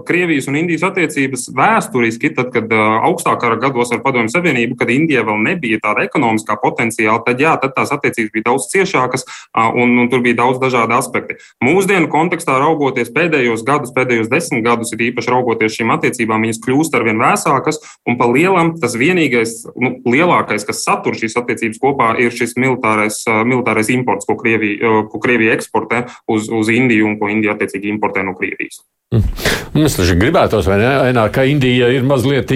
Krievijas 0.08 0.48
un 0.50 0.56
Indijas 0.58 0.82
attiecības 0.88 1.44
vēsturiski, 1.54 2.32
tad, 2.34 2.48
kad 2.54 2.72
augstākā 2.74 3.52
gados 3.62 3.92
ar 3.94 4.00
Padomju 4.02 4.32
Savienību, 4.32 4.74
kad 4.80 4.90
Indija 4.90 5.22
vēl 5.28 5.38
nebija 5.44 5.78
tāda 5.82 6.02
ekonomiskā 6.08 6.56
potenciāla, 6.58 7.20
tad, 7.26 7.38
jā, 7.42 7.52
tad 7.62 7.76
tās 7.76 7.92
attiecības 7.94 8.32
bija 8.34 8.46
daudz 8.48 8.66
ciešākas 8.72 9.26
un, 9.54 9.94
un 10.02 10.10
tur 10.10 10.24
bija 10.24 10.40
daudz 10.40 10.58
dažādi 10.62 10.96
aspekti. 10.96 11.36
Mūsdienu 11.62 12.08
kontekstā 12.10 12.56
raugoties 12.58 13.12
pēdējos 13.14 13.62
gadus, 13.68 13.92
pēdējos 13.94 14.32
desmit 14.32 14.64
gadus, 14.66 14.90
ir 14.96 15.06
īpaši 15.12 15.34
raugoties 15.36 15.78
šīm 15.78 15.94
attiecībām, 15.94 16.48
viņas 16.48 16.62
kļūst 16.66 16.98
ar 16.98 17.06
vien 17.06 17.22
vēsākas 17.22 17.78
un 18.08 18.18
pa 18.18 18.26
lielam 18.32 18.74
tas 18.82 18.98
vienīgais, 18.98 19.54
nu, 19.76 19.94
lielākais, 20.08 20.66
kas 20.66 20.82
satur 20.82 21.14
šīs 21.20 21.38
attiecības 21.38 21.82
kopā, 21.82 22.10
ir 22.18 22.34
šis 22.34 22.56
militārais, 22.58 23.22
militārais 23.46 23.92
imports, 23.94 24.26
ko 24.26 24.38
Krievija, 24.40 25.06
ko 25.12 25.22
Krievija 25.22 25.54
eksportē 25.60 26.06
uz, 26.26 26.50
uz 26.50 26.72
Indiju 26.72 27.12
un 27.12 27.18
ko 27.20 27.30
Indija 27.30 27.54
attiecīgi 27.54 27.92
importē 27.92 28.24
no 28.26 28.31
Krievijas. 28.38 28.82
Mm. 29.12 29.84
Es 29.84 29.96
taču 29.96 30.16
gribētos, 30.20 30.68
vai 30.68 30.78
ne, 30.80 30.88
Ainā, 31.10 31.26
ka 31.32 31.44
Indija 31.48 31.90
ir 31.92 32.04
mazliet 32.08 32.52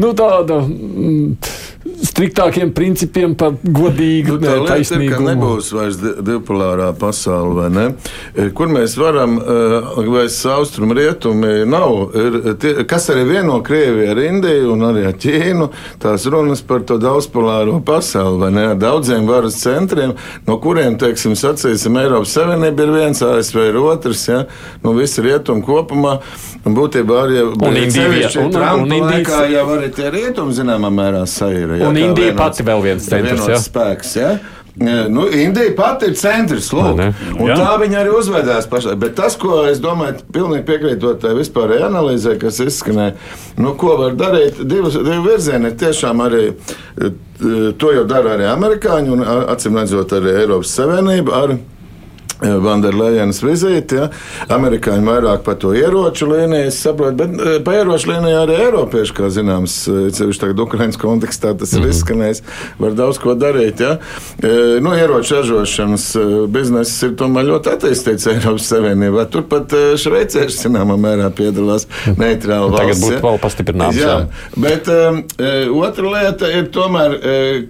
nu, 0.00 0.12
tāda. 0.16 0.62
Mm, 0.64 1.36
striktākiem 2.02 2.72
principiem 2.74 3.34
par 3.38 3.54
godīgu 3.62 4.38
nu, 4.42 4.54
taisnīgumu. 4.68 5.28
Nebūs 5.30 5.70
vairs 5.74 5.98
divpolārā 6.00 6.90
pasaule, 6.98 7.54
vai 7.58 7.68
ne? 7.72 7.86
E, 8.34 8.48
kur 8.56 8.70
mēs 8.72 8.96
varam, 8.98 9.36
e, 9.38 10.06
vairs 10.08 10.38
austrumu 10.54 10.96
rietumi 10.98 11.64
nav, 11.68 12.14
ir, 12.18 12.38
tie, 12.60 12.74
kas 12.88 13.08
arī 13.14 13.24
vieno 13.28 13.60
Krieviju 13.64 14.10
ar 14.12 14.22
Indiju 14.24 14.72
un 14.74 14.86
arī 14.90 15.06
ar 15.10 15.18
Ķīnu, 15.20 15.70
tās 16.02 16.26
runas 16.30 16.62
par 16.66 16.84
to 16.88 16.98
daudzpolāro 17.02 17.80
pasauli, 17.84 18.40
vai 18.44 18.52
ne? 18.54 18.66
Ar 18.74 18.80
daudziem 18.80 19.28
varas 19.28 19.58
centriem, 19.62 20.14
no 20.48 20.58
kuriem, 20.62 20.98
teiksim, 21.00 21.36
sacīsim, 21.38 21.98
Eiropas 22.02 22.34
Savienība 22.36 22.86
ir 22.86 22.94
viens, 22.98 23.22
ASV 23.24 23.60
ir 23.68 23.80
otrs, 23.82 24.26
ja? 24.30 24.44
Nu, 24.84 24.94
visi 24.98 25.24
rietumi 25.24 25.64
kopumā. 25.64 26.18
Būtībā 26.64 27.16
arī 27.26 27.42
un 27.44 27.76
Indija, 27.76 28.30
un, 28.40 28.48
un, 28.48 28.84
un 28.86 28.92
Indijas... 28.96 29.28
laikā 29.28 29.40
jau 29.52 29.64
arī 29.74 29.90
tie 29.92 30.08
rietumi 30.12 30.56
zināmā 30.56 30.88
mērā 30.94 31.24
saira. 31.28 31.76
Jā, 31.76 31.90
un 31.94 32.10
Indija 32.10 32.32
vienots, 32.32 32.42
pati 32.42 32.68
vēl 32.68 32.84
viens 32.84 33.08
centrs. 33.08 33.48
Jā. 33.48 33.62
Spēks, 33.64 34.14
jā. 34.18 34.34
Nu, 35.08 35.28
Indija 35.30 35.70
pati 35.76 36.08
ir 36.10 36.16
centrs, 36.18 36.72
lūk, 36.74 36.98
un 37.38 37.46
Jā. 37.46 37.54
tā 37.60 37.74
viņa 37.78 38.00
arī 38.00 38.14
uzvedās 38.18 38.66
pašai. 38.66 38.96
Bet 38.98 39.14
tas, 39.14 39.36
ko 39.38 39.60
es 39.70 39.78
domāju, 39.82 40.24
pilnīgi 40.34 40.64
piekrītot 40.66 41.20
tai 41.22 41.36
vispārējai 41.38 41.84
analīzē, 41.86 42.34
kas 42.42 42.58
izskanēja, 42.64 43.14
nu, 43.62 43.76
ko 43.78 43.94
var 44.00 44.16
darīt, 44.18 44.58
divas, 44.66 44.96
divi 44.98 45.20
virzieni 45.28 45.70
ir 45.70 45.78
tiešām 45.78 46.24
arī. 46.26 46.48
To 47.78 47.90
jau 47.90 48.02
dara 48.08 48.34
arī 48.34 48.48
amerikāņi, 48.50 49.14
un 49.14 49.22
acīm 49.54 49.78
redzot, 49.78 50.12
arī 50.18 50.34
Eiropas 50.42 50.74
Savienība 50.74 51.38
ar 51.38 51.56
Vanderlejenas 52.44 53.40
vizīti. 53.44 53.98
Ja. 53.98 54.08
Amerikāņi 54.52 55.06
vairāk 55.06 55.44
par 55.46 55.56
to 55.60 55.72
ieroču 55.76 56.28
līniju, 56.30 56.68
es 56.68 56.78
saprotu, 56.82 57.16
bet 57.22 57.34
eh, 57.38 57.58
par 57.64 57.78
ieroču 57.80 58.10
līniju 58.12 58.40
arī 58.42 58.58
Eiropieši, 58.66 59.14
kā 59.16 59.30
zināms, 59.32 59.76
eh, 59.90 60.08
ceļš 60.14 60.40
tagad 60.42 60.62
Ukraiņas 60.64 61.00
kontekstā 61.00 61.54
tas 61.58 61.74
ir 61.76 61.84
mhm. 61.84 61.94
izskanējis, 61.94 62.42
var 62.80 62.96
daudz 62.98 63.20
ko 63.22 63.36
darīt. 63.38 63.82
Ja. 63.84 63.96
Eh, 64.40 64.78
nu, 64.84 64.94
ieroču 64.98 65.38
ražošanas 65.38 66.06
bizness 66.52 67.02
ir 67.06 67.14
tomēr 67.20 67.48
ļoti 67.52 67.74
attīstīts 67.74 68.28
Eiropas 68.32 68.68
Savienībā. 68.72 69.26
Turpat 69.32 69.74
šveicieši 70.00 70.66
zināmā 70.66 70.98
mērā 71.00 71.30
piedalās 71.34 71.88
neitrāli 72.18 72.70
valsts. 72.70 72.80
Tagad 72.80 73.02
būtu 73.04 73.16
ja. 73.16 73.22
vēl 73.24 73.40
pastiprināts. 73.42 74.00
Jā, 74.00 74.14
jā. 74.24 74.62
bet 74.64 74.90
um, 74.92 75.20
otra 75.80 76.12
lieta 76.16 76.50
ir 76.52 76.68
tomēr, 76.74 77.16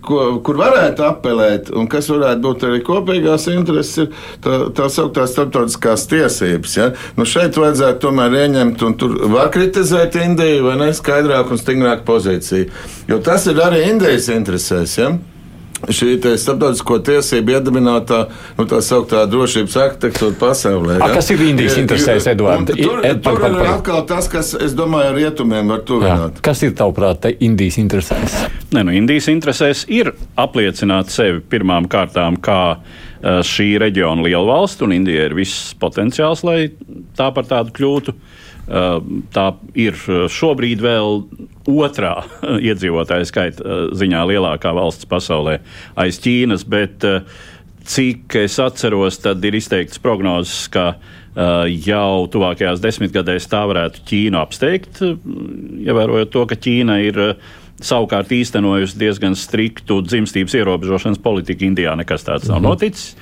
ko, 0.05 0.20
kur 0.44 0.59
varētu 0.61 1.07
apelēt 1.07 1.70
un 1.74 1.88
kas 1.90 2.09
varētu 2.12 2.44
būt 2.44 2.66
arī 2.68 2.80
kopīgās 2.84 3.48
intereses. 3.53 4.05
Ir, 4.05 4.24
tā, 4.44 4.63
tā 4.76 4.88
sauktās 4.92 5.34
starptautiskās 5.34 6.06
tiesības. 6.10 6.78
Ja? 6.78 6.88
Nu 7.18 7.26
šeit 7.28 7.58
vajadzētu 7.60 8.02
tomēr 8.06 8.38
ieņemt, 8.44 8.86
un 8.86 8.96
tur 9.00 9.18
var 9.34 9.52
kritizēt 9.54 10.18
Indiju 10.22 10.68
vai 10.68 10.78
ne 10.80 10.90
skaidrāku 10.96 11.56
un 11.56 11.60
stingrāku 11.60 12.06
pozīciju. 12.08 12.72
Jo 13.10 13.20
tas 13.24 13.46
ir 13.50 13.62
arī 13.64 13.84
Indijas 13.90 14.30
interesēs. 14.32 14.98
Ja? 15.00 15.14
šī 15.92 16.14
starptautisko 16.40 16.98
tiesību 17.04 17.54
iedibinātā, 17.56 18.20
nu, 18.58 18.66
tā 18.70 18.80
sauktā 18.84 19.24
drošības 19.30 19.76
arhitektūra 19.82 20.36
pasaulē. 20.40 20.98
Ja? 20.98 21.08
A, 21.08 21.10
kas 21.16 21.30
ir 21.34 21.44
Indijas 21.44 21.78
interesēs, 21.80 22.28
Eduards? 22.30 22.72
Tur, 22.78 23.02
ed, 23.04 23.20
tur 23.20 23.24
par, 23.26 23.40
par, 23.42 23.56
par. 23.56 23.60
ir 23.60 23.72
atkal 23.74 24.04
tas, 24.08 24.28
kas, 24.32 24.54
es 24.64 24.76
domāju, 24.78 25.12
ar 25.12 25.18
rietumiem 25.18 25.72
var 25.74 25.84
tuvināt. 25.86 26.38
Jā. 26.38 26.44
Kas 26.48 26.64
ir 26.66 26.74
tavuprāt 26.78 27.28
Indijas 27.34 27.78
interesēs? 27.82 28.38
Nē, 28.74 28.84
nu, 28.86 28.94
Indijas 28.96 29.28
interesēs 29.32 29.84
ir 29.92 30.14
apliecināt 30.40 31.12
sevi 31.14 31.42
pirmām 31.52 31.88
kārtām 31.90 32.38
kā 32.42 32.60
šī 33.24 33.74
reģiona 33.80 34.24
liela 34.26 34.44
valsts, 34.48 34.82
un 34.84 34.92
Indija 34.92 35.28
ir 35.28 35.36
viss 35.38 35.72
potenciāls, 35.80 36.44
lai 36.44 36.58
tā 37.16 37.30
par 37.34 37.48
tādu 37.48 37.72
kļūtu. 37.76 38.14
Eh, 38.64 39.08
tā 39.32 39.46
ir 39.76 39.96
šobrīd 40.32 40.84
vēl 40.84 41.18
otrā 41.68 42.14
iedzīvotāju 42.70 43.28
skaita 43.28 43.80
ziņā 43.96 44.22
lielākā 44.32 44.72
valsts 44.76 45.08
pasaulē 45.08 45.58
aiz 46.00 46.20
Ķīnas, 46.24 46.64
bet 46.68 47.04
cik 47.84 48.38
es 48.40 48.56
atceros, 48.64 49.20
tad 49.20 49.44
ir 49.44 49.58
izteikts 49.58 50.00
prognozes, 50.00 50.70
ka 50.72 50.94
jau 51.34 52.24
tuvākajās 52.30 52.80
desmitgadēs 52.80 53.48
tā 53.50 53.64
varētu 53.68 54.04
Ķīnu 54.08 54.38
apsteigt, 54.38 55.02
ievērojot 55.02 56.30
to, 56.32 56.44
ka 56.48 56.56
Ķīna 56.56 57.00
ir 57.04 57.20
savukārt 57.85 58.32
īstenojusi 58.35 58.99
diezgan 59.01 59.37
striktu 59.39 60.01
dzimstības 60.05 60.57
ierobežošanas 60.61 61.22
politiku 61.24 61.68
Indijā. 61.68 61.95
Nekas 61.99 62.26
tāds 62.26 62.51
nav 62.51 62.61
mhm. 62.61 62.68
noticis. 62.70 63.14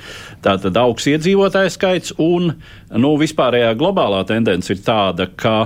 Tātad 0.43 0.77
augsts 0.81 1.11
iedzīvotāju 1.13 1.73
skaits 1.73 2.17
un 2.23 2.55
nu, 2.99 3.15
vispārējā 3.21 3.75
globālā 3.79 4.25
tendence 4.29 4.73
ir 4.75 4.83
tāda, 4.83 5.29
ka 5.37 5.57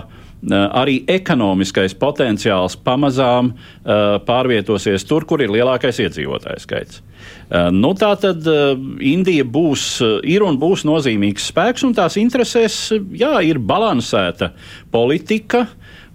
arī 0.46 1.00
ekonomiskais 1.10 1.94
potenciāls 1.98 2.76
pamazām 2.84 3.48
uh, 3.50 4.18
pārvietosies 4.26 5.06
tur, 5.08 5.24
kur 5.24 5.42
ir 5.42 5.50
lielākais 5.50 5.98
iedzīvotāju 6.04 6.62
skaits. 6.62 7.00
Uh, 7.00 7.70
nu, 7.72 7.94
tā 7.98 8.12
tad 8.20 8.46
uh, 8.46 8.76
Indija 9.00 9.46
būs, 9.48 9.88
ir 10.28 10.44
un 10.46 10.60
būs 10.60 10.84
nozīmīgs 10.86 11.48
spēks, 11.50 11.86
un 11.88 11.96
tās 11.96 12.18
interesēs 12.20 12.92
jā, 13.16 13.32
ir 13.42 13.58
balansēta 13.58 14.52
politika. 14.92 15.66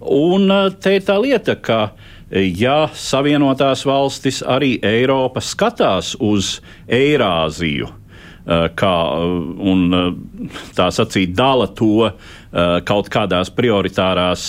Un 0.02 0.48
te 0.82 0.96
ir 0.96 1.04
tā 1.06 1.18
lieta, 1.20 1.54
ka 1.62 1.82
uh, 1.90 2.11
ja 2.32 2.88
Savienotās 2.94 3.84
valstis, 3.86 4.42
arī 4.42 4.76
Eiropa 4.84 5.42
skatās 5.44 6.14
uz 6.20 6.60
Eirāziju. 6.88 7.98
Kā, 8.42 8.94
un 9.70 9.84
tā 10.74 10.88
sacīt, 10.90 11.30
dala 11.38 11.68
to 11.78 12.08
kaut 12.88 13.10
kādās 13.14 13.52
prioritārās 13.54 14.46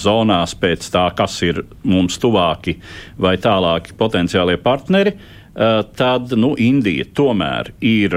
zonās 0.00 0.54
pēc 0.56 0.88
tā, 0.94 1.02
kas 1.12 1.36
ir 1.44 1.60
mums 1.84 2.16
tuvāki 2.22 2.78
vai 3.20 3.34
tālāki 3.36 3.92
potenciālie 4.00 4.56
partneri, 4.64 5.12
tad 6.00 6.32
nu, 6.40 6.54
Indija 6.56 7.04
tomēr 7.12 7.74
ir 7.84 8.16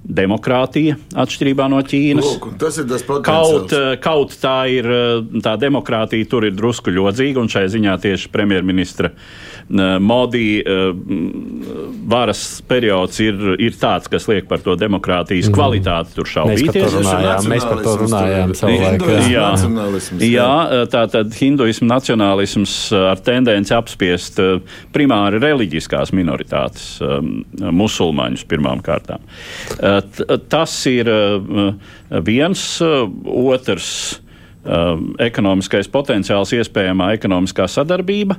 demokrātija, 0.00 0.96
atšķirībā 1.18 1.66
no 1.70 1.80
Ķīnas. 1.84 2.24
Lūk, 2.24 2.48
tas 2.60 2.78
ir 2.80 2.88
tas 2.90 3.04
pats. 3.06 3.24
Kaut, 3.26 3.72
eh, 3.76 3.96
kaut 4.02 4.34
tā 4.40 4.56
ir 4.72 4.88
eh, 4.88 5.40
tā 5.44 5.56
demokrātija, 5.60 6.28
tur 6.30 6.48
ir 6.48 6.56
drusku 6.56 6.94
ļodzīga, 6.94 7.40
un 7.42 7.52
šai 7.52 7.66
ziņā 7.72 7.96
tieši 8.00 8.30
premjerministra 8.32 9.12
eh, 9.12 9.49
Modi 10.00 10.62
varas 12.10 12.40
periods 12.66 13.20
ir, 13.22 13.36
ir 13.62 13.76
tāds, 13.78 14.08
kas 14.10 14.26
liek 14.26 14.48
par 14.50 14.62
to 14.64 14.74
demokrātijas 14.78 15.46
mm. 15.46 15.54
kvalitāti 15.54 16.16
tur 16.16 16.26
šaubīties. 16.26 16.96
Mēs 17.50 17.66
par 17.68 17.82
to 17.84 17.92
runājām. 18.00 18.54
Jā, 19.30 19.50
jā, 20.26 20.48
tā 20.90 21.04
tad 21.12 21.36
hinduismu 21.38 21.86
nacionālisms 21.90 22.74
ar 22.98 23.22
tendenci 23.22 23.76
apspiest 23.76 24.40
primāri 24.94 25.38
reliģiskās 25.42 26.10
minoritātes, 26.18 26.96
musulmaņus 27.60 28.46
pirmām 28.50 28.82
kārtām. 28.82 29.22
Tas 30.50 30.74
ir 30.90 31.12
viens, 32.26 32.64
otrs 32.80 33.92
ekonomiskais 35.30 35.88
potenciāls, 35.88 36.52
iespējamā 36.58 37.14
ekonomiskā 37.16 37.64
sadarbība. 37.70 38.36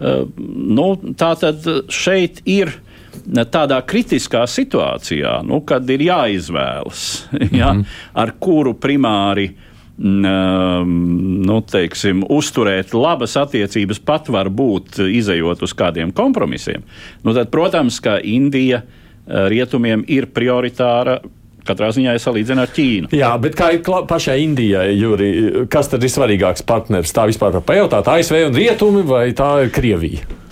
Nu, 0.00 0.86
tā 1.14 1.34
tad 1.38 1.66
šeit 1.92 2.40
ir 2.50 2.72
tādā 3.54 3.78
kritiskā 3.86 4.42
situācijā, 4.50 5.36
nu, 5.46 5.60
kad 5.66 5.88
ir 5.90 6.02
jāizvēlas, 6.08 7.04
ja, 7.60 7.72
mm 7.72 7.80
-hmm. 7.80 7.84
ar 8.14 8.34
kuru 8.38 8.74
primāri 8.74 9.52
nu, 9.96 11.60
teiksim, 11.70 12.24
uzturēt 12.28 12.94
labas 12.94 13.36
attiecības 13.36 14.00
pat 14.02 14.28
var 14.28 14.48
būt 14.50 14.98
izējot 14.98 15.62
uz 15.62 15.72
kādiem 15.72 16.12
kompromisiem. 16.12 16.82
Nu, 17.22 17.34
tad, 17.34 17.50
protams, 17.50 18.00
ka 18.00 18.18
Indija 18.18 18.82
uh, 18.82 19.46
rietumiem 19.48 20.04
ir 20.08 20.26
prioritāra 20.26 21.20
katrā 21.66 21.90
ziņā 21.94 22.14
ir 22.14 22.22
salīdzināma 22.22 22.68
ar 22.68 22.72
Ķīnu. 22.76 23.10
Jā, 23.16 23.32
bet 23.42 23.58
kā 23.58 23.72
ir 23.76 23.82
pašai 23.84 24.38
Indijai, 24.44 24.88
Juri, 24.98 25.32
kas 25.72 25.90
tad 25.92 26.04
ir 26.04 26.12
svarīgāks 26.12 26.64
partners? 26.66 27.12
Tā 27.14 27.26
vispār 27.30 27.56
var 27.58 27.66
pajautāt, 27.66 28.08
ASV 28.10 28.46
un 28.48 28.56
Rietumi 28.58 29.04
vai 29.08 29.26
tā 29.36 29.50
ir 29.66 29.74
Krievija? 29.74 30.42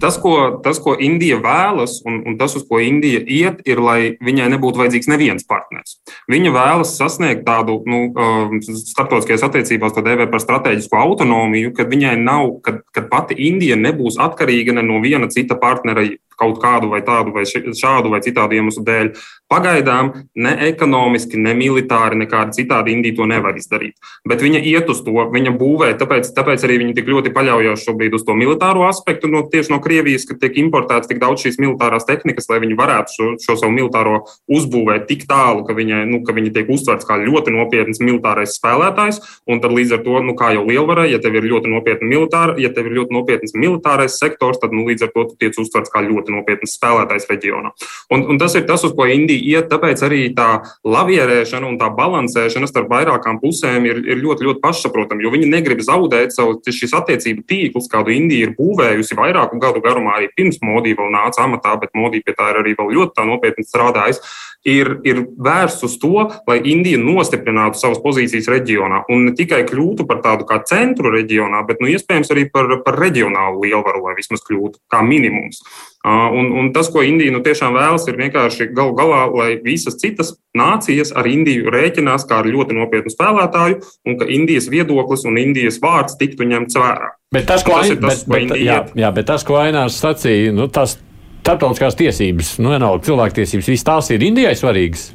Tas 0.00 0.16
ko, 0.18 0.60
tas, 0.64 0.78
ko 0.82 0.94
Indija 1.00 1.38
vēlas, 1.42 2.00
un, 2.06 2.18
un 2.28 2.36
tas, 2.38 2.54
uz 2.58 2.64
ko 2.68 2.80
Indija 2.82 3.20
iet, 3.22 3.60
ir, 3.68 3.80
lai 3.82 4.14
viņai 4.24 4.50
nebūtu 4.54 4.80
vajadzīgs 4.80 5.08
neviens 5.10 5.46
partners. 5.48 5.98
Viņa 6.30 6.52
vēlas 6.54 6.94
sasniegt 6.98 7.44
tādu 7.46 7.78
nu, 7.88 8.00
um, 8.10 8.58
starptautiskajās 8.64 9.46
attiecībās, 9.46 9.94
ko 9.94 10.04
dēvē 10.04 10.26
par 10.32 10.42
strateģisku 10.42 10.98
autonomiju, 10.98 11.74
kad 11.76 11.92
viņai 11.92 12.16
nav, 12.24 12.56
kad, 12.66 12.82
kad 12.94 13.08
pati 13.12 13.38
Indija 13.48 13.78
nebūs 13.80 14.18
atkarīga 14.22 14.74
ne 14.76 14.86
no 14.86 15.00
viena 15.04 15.30
cita 15.32 15.58
partnera 15.60 16.06
kaut 16.40 16.60
kādu 16.62 16.90
vai 16.92 17.02
tādu 17.06 17.34
vai 17.34 17.44
šādu 17.46 18.12
vai 18.12 18.20
citādu 18.24 18.58
iemeslu 18.58 18.84
dēļ. 18.84 19.10
Pagaidām 19.52 20.10
ne 20.40 20.54
ekonomiski, 20.70 21.38
ne 21.38 21.52
militāri, 21.54 22.16
nekādi 22.22 22.62
citādi 22.62 22.94
Indija 22.94 23.18
to 23.18 23.26
nevar 23.28 23.54
izdarīt. 23.58 23.94
Bet 24.26 24.42
viņa 24.42 24.62
iet 24.64 24.88
uz 24.90 25.02
to, 25.04 25.12
viņa 25.30 25.52
būvē, 25.60 25.92
tāpēc, 26.00 26.30
tāpēc 26.34 26.64
arī 26.64 26.78
viņa 26.80 26.94
tik 26.96 27.10
ļoti 27.12 27.32
paļaujas 27.34 27.84
šobrīd 27.84 28.16
uz 28.16 28.24
to 28.26 28.34
militāro 28.38 28.86
aspektu 28.88 29.28
no, 29.30 29.44
tieši 29.52 29.74
no 29.74 29.80
Krievijas, 29.84 30.24
ka 30.26 30.38
tiek 30.40 30.56
importēts 30.64 31.10
tik 31.10 31.20
daudz 31.22 31.44
šīs 31.44 31.60
militārās 31.62 32.08
tehnikas, 32.08 32.48
lai 32.50 32.62
viņi 32.64 32.78
varētu 32.78 33.14
šo, 33.14 33.28
šo 33.44 33.58
savu 33.60 33.76
militāro 33.76 34.22
uzbūvēt 34.48 35.06
tik 35.10 35.26
tālu, 35.28 35.66
ka 35.68 35.76
viņa, 35.76 36.02
nu, 36.08 36.22
ka 36.24 36.34
viņa 36.36 36.54
tiek 36.56 36.72
uztverts 36.72 37.06
kā 37.08 37.20
ļoti 37.20 37.54
nopietns 37.54 38.00
militārais 38.00 38.56
spēlētājs. 38.56 39.20
Un 39.50 39.60
tad 39.60 39.76
līdz 39.76 39.98
ar 39.98 40.02
to, 40.06 40.16
nu, 40.24 40.34
kā 40.38 40.54
jau 40.56 40.64
lielvarai, 40.66 41.10
ja 41.12 41.20
tev 41.22 41.36
ir 41.36 41.48
ļoti 41.52 41.70
nopietna 41.70 42.08
militāra, 42.08 42.56
ja 42.60 42.72
tev 42.72 42.88
ir 42.88 42.96
ļoti 43.00 43.14
nopietns 43.14 43.54
militārais 43.58 44.16
sektors, 44.16 44.60
tad 44.62 44.72
nu, 44.72 44.86
līdz 44.88 45.06
ar 45.06 45.12
to 45.14 45.28
tu 45.28 45.38
tiec 45.44 45.58
uztverts 45.60 45.92
kā 45.92 46.00
ļoti 46.06 46.23
nopietns 46.32 46.76
spēlētājs 46.78 47.28
reģionā. 47.30 47.72
Un, 48.14 48.24
un 48.30 48.40
tas 48.40 48.54
ir 48.56 48.64
tas, 48.68 48.84
uz 48.86 48.94
ko 48.96 49.06
Indija 49.10 49.58
iet, 49.58 49.68
tāpēc 49.72 50.04
arī 50.06 50.22
tā 50.36 50.48
lavierēšana 50.86 51.68
un 51.68 51.78
tā 51.80 51.90
balansēšana 51.94 52.68
starp 52.70 52.92
vairākām 52.92 53.40
pusēm 53.42 53.88
ir, 53.90 54.00
ir 54.08 54.22
ļoti, 54.22 54.48
ļoti 54.48 54.62
pašsaprotama, 54.64 55.24
jo 55.24 55.34
viņi 55.34 55.50
negrib 55.50 55.82
zaudēt 55.84 56.34
savu 56.36 56.58
attiecību 56.60 57.44
tīklus, 57.48 57.90
kādu 57.90 58.14
Indija 58.14 58.48
ir 58.48 58.56
būvējusi 58.58 59.18
vairāku 59.18 59.60
gadu 59.62 59.82
garumā 59.84 60.18
arī 60.18 60.30
pirms 60.36 60.60
Modī 60.64 60.94
vēl 60.96 61.12
nāca 61.14 61.44
amatā, 61.44 61.74
bet 61.80 61.94
Modī 61.98 62.22
pie 62.24 62.36
tā 62.36 62.52
ir 62.52 62.62
arī 62.62 62.76
vēl 62.78 62.92
ļoti 62.98 63.28
nopietni 63.28 63.66
strādājis, 63.66 64.22
ir, 64.64 64.90
ir 65.04 65.22
vērsts 65.44 65.84
uz 65.86 65.96
to, 66.00 66.26
lai 66.48 66.58
Indija 66.72 66.98
nostiprinātu 67.00 67.78
savas 67.80 68.00
pozīcijas 68.04 68.48
reģionā 68.50 69.04
un 69.12 69.28
ne 69.28 69.34
tikai 69.36 69.62
kļūtu 69.68 70.06
par 70.08 70.22
tādu 70.24 70.48
kā 70.48 70.60
centru 70.68 71.12
reģionā, 71.14 71.62
bet 71.68 71.82
nu, 71.84 71.90
iespējams 71.92 72.32
arī 72.34 72.48
par, 72.52 72.70
par 72.84 72.98
reģionālu 73.00 73.66
lielvaru, 73.66 74.06
lai 74.08 74.16
vismaz 74.18 74.44
kļūtu 74.46 74.80
kā 74.92 75.04
minimums. 75.04 75.62
Un, 76.04 76.50
un 76.52 76.66
tas, 76.74 76.90
ko 76.92 77.00
Indija 77.00 77.32
nu, 77.32 77.40
tiešām 77.44 77.76
vēlas, 77.78 78.04
ir 78.10 78.18
vienkārši 78.18 78.68
galu 78.76 78.92
galā, 78.96 79.22
lai 79.32 79.48
visas 79.64 79.96
citas 80.00 80.34
nācijas 80.56 81.14
ar 81.16 81.28
Indiju 81.28 81.72
rēķinās 81.72 82.26
kā 82.28 82.42
ar 82.42 82.48
ļoti 82.50 82.76
nopietnu 82.76 83.12
spēlētāju, 83.12 83.80
un 84.04 84.18
ka 84.20 84.28
Indijas 84.28 84.68
viedoklis 84.72 85.24
un 85.28 85.40
Indijas 85.40 85.80
vārds 85.80 86.18
tiktu 86.20 86.44
ņemts 86.50 86.76
vērā. 86.76 87.14
Bet 87.32 87.48
tas, 87.48 87.64
ko, 87.64 87.80
tas, 87.80 87.96
tas, 87.96 88.28
bet, 88.28 88.52
bet, 88.52 88.60
jā, 88.60 88.82
jā, 89.00 89.10
bet 89.16 89.32
tas, 89.32 89.48
ko 89.48 89.56
Ainārs 89.58 89.96
sacīja, 90.04 90.52
nu, 90.54 90.68
tas 90.68 90.98
starptautiskās 91.44 91.98
tiesības, 92.00 92.56
nu, 92.62 92.72
vienalga 92.72 93.04
cilvēktiesības, 93.04 93.68
visas 93.68 93.86
tās 93.86 94.08
ir 94.14 94.24
Indijai 94.24 94.56
svarīgas. 94.56 95.12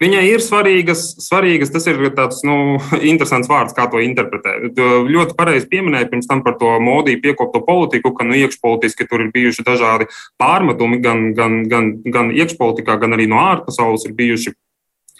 Viņai 0.00 0.22
ir 0.30 0.40
svarīgas, 0.40 1.02
svarīgas, 1.20 1.70
tas 1.74 1.84
ir 1.90 1.98
tāds 2.16 2.40
nu, 2.48 2.78
interesants 3.04 3.50
vārds, 3.50 3.74
kā 3.76 3.84
to 3.92 4.00
interpretēt. 4.00 4.78
Ļoti 5.12 5.36
pareizi 5.36 5.68
pieminēja 5.68 6.08
pirms 6.08 6.28
tam 6.30 6.40
par 6.42 6.56
to 6.58 6.72
modiju 6.80 7.20
piekopto 7.20 7.60
politiku, 7.66 8.14
ka 8.16 8.24
nu, 8.24 8.38
iekšpolitiski 8.40 9.06
tur 9.10 9.26
ir 9.26 9.34
bijuši 9.34 9.66
dažādi 9.66 10.08
pārmetumi, 10.40 11.02
gan, 11.04 11.28
gan, 11.36 11.60
gan, 11.68 11.92
gan 12.08 12.32
iekšpolitikā, 12.32 12.96
gan 13.02 13.18
arī 13.18 13.28
no 13.28 13.42
ārpasaules 13.44 14.08
ir 14.08 14.16
bijuši 14.16 14.56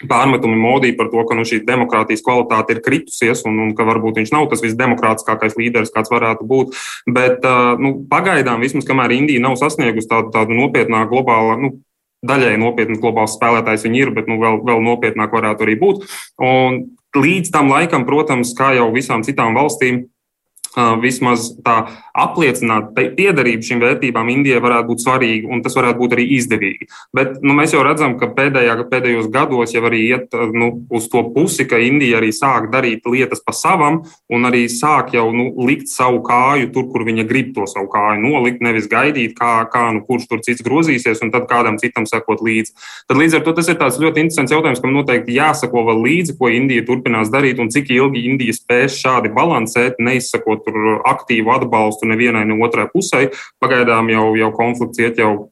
pārmetumi 0.09 0.57
modī 0.57 0.93
par 0.97 1.11
to, 1.11 1.23
ka 1.27 1.37
nu, 1.37 1.45
šī 1.47 1.61
demokrātijas 1.67 2.23
kvalitāte 2.25 2.75
ir 2.75 2.81
kritusies 2.85 3.43
un, 3.49 3.59
un 3.65 3.75
ka 3.77 3.85
varbūt 3.87 4.21
viņš 4.21 4.33
nav 4.33 4.49
tas 4.51 4.63
visdemokrātiskākais 4.65 5.57
līderis, 5.59 5.93
kāds 5.93 6.13
varētu 6.13 6.47
būt. 6.47 6.79
Bet 7.09 7.45
nu, 7.81 7.95
pagaidām, 8.11 8.63
vismaz 8.63 8.87
kamēr 8.87 9.15
Indija 9.17 9.43
nav 9.43 9.57
sasniegusi 9.61 10.09
tādu, 10.11 10.33
tādu 10.33 10.57
nopietnāku 10.57 11.15
globālu. 11.15 11.57
Nu, 11.61 11.73
Daļai 12.21 12.53
nopietnas 12.61 12.99
globāls 13.01 13.33
spēlētājs 13.33 13.87
viņi 13.87 13.97
ir, 14.03 14.09
bet 14.13 14.27
nu, 14.29 14.35
vēl, 14.37 14.59
vēl 14.61 14.83
nopietnāk 14.85 15.31
varētu 15.33 15.65
arī 15.65 15.73
būt. 15.81 16.03
Un 16.37 16.75
līdz 17.17 17.49
tam 17.49 17.71
laikam, 17.73 18.05
protams, 18.05 18.53
kā 18.53 18.75
jau 18.77 18.91
visām 18.93 19.25
citām 19.25 19.57
valstīm, 19.57 20.03
vismaz 21.01 21.51
tā 21.65 21.77
apliecināt 22.15 22.91
piederību 22.95 23.65
šīm 23.65 23.81
vērtībām 23.83 24.29
Indijai 24.31 24.61
varētu 24.63 24.89
būt 24.91 25.03
svarīgi, 25.03 25.49
un 25.51 25.63
tas 25.63 25.75
varētu 25.75 25.99
būt 25.99 26.15
arī 26.15 26.27
izdevīgi. 26.37 26.87
Bet 27.15 27.39
nu, 27.43 27.55
mēs 27.57 27.75
jau 27.75 27.83
redzam, 27.85 28.17
ka 28.19 28.31
pēdējā, 28.35 28.77
pēdējos 28.91 29.29
gados 29.33 29.75
jau 29.75 29.83
arī 29.87 30.03
iet 30.09 30.35
nu, 30.55 30.71
uz 30.91 31.07
to 31.11 31.23
pusi, 31.35 31.67
ka 31.67 31.79
Indija 31.81 32.19
arī 32.21 32.31
sāk 32.35 32.69
darīt 32.71 33.07
lietas 33.07 33.43
pa 33.43 33.55
savam, 33.55 34.01
un 34.31 34.47
arī 34.47 34.65
sāk 34.71 35.15
jau 35.15 35.27
nu, 35.35 35.49
likt 35.67 35.91
savu 35.91 36.21
kāju 36.25 36.71
tur, 36.75 36.87
kur 36.91 37.05
viņa 37.07 37.27
grib 37.27 37.53
to 37.55 37.67
savu 37.69 37.89
kāju 37.91 38.21
nolikt, 38.23 38.63
nevis 38.63 38.87
gaidīt, 38.91 39.35
kā, 39.39 39.65
kā 39.71 39.87
nu, 39.95 40.03
kurš 40.07 40.29
tur 40.31 40.43
cits 40.45 40.63
grozīsies, 40.65 41.23
un 41.23 41.33
tad 41.35 41.47
kādam 41.51 41.79
citam 41.81 42.07
sekot 42.09 42.43
līdzi. 42.43 42.75
Tad 43.11 43.19
līdz 43.19 43.39
ar 43.39 43.45
to 43.45 43.55
tas 43.57 43.71
ir 43.71 43.79
tāds 43.79 43.99
ļoti 44.01 44.25
interesants 44.25 44.55
jautājums, 44.55 44.83
kam 44.83 44.95
noteikti 44.95 45.35
jāsako 45.35 45.85
vēl 45.91 46.03
līdzi, 46.07 46.37
ko 46.39 46.51
Indija 46.51 46.85
turpinās 46.87 47.31
darīt, 47.33 47.59
un 47.59 47.71
cik 47.73 47.91
ilgi 47.95 48.25
Indija 48.29 48.55
spēs 48.55 48.99
šādi 49.01 49.31
balansēt, 49.35 49.99
neizsakot 50.03 50.60
tur 50.65 51.01
aktīvu 51.09 51.53
atbalstu 51.53 52.09
nevienai, 52.09 52.45
ne 52.47 52.57
otrai 52.63 52.87
pusē. 52.91 53.27
Pagaidām 53.61 54.09
jau, 54.13 54.31
jau 54.39 54.51
konflikts 54.55 55.01
iet 55.01 55.21
jau 55.21 55.50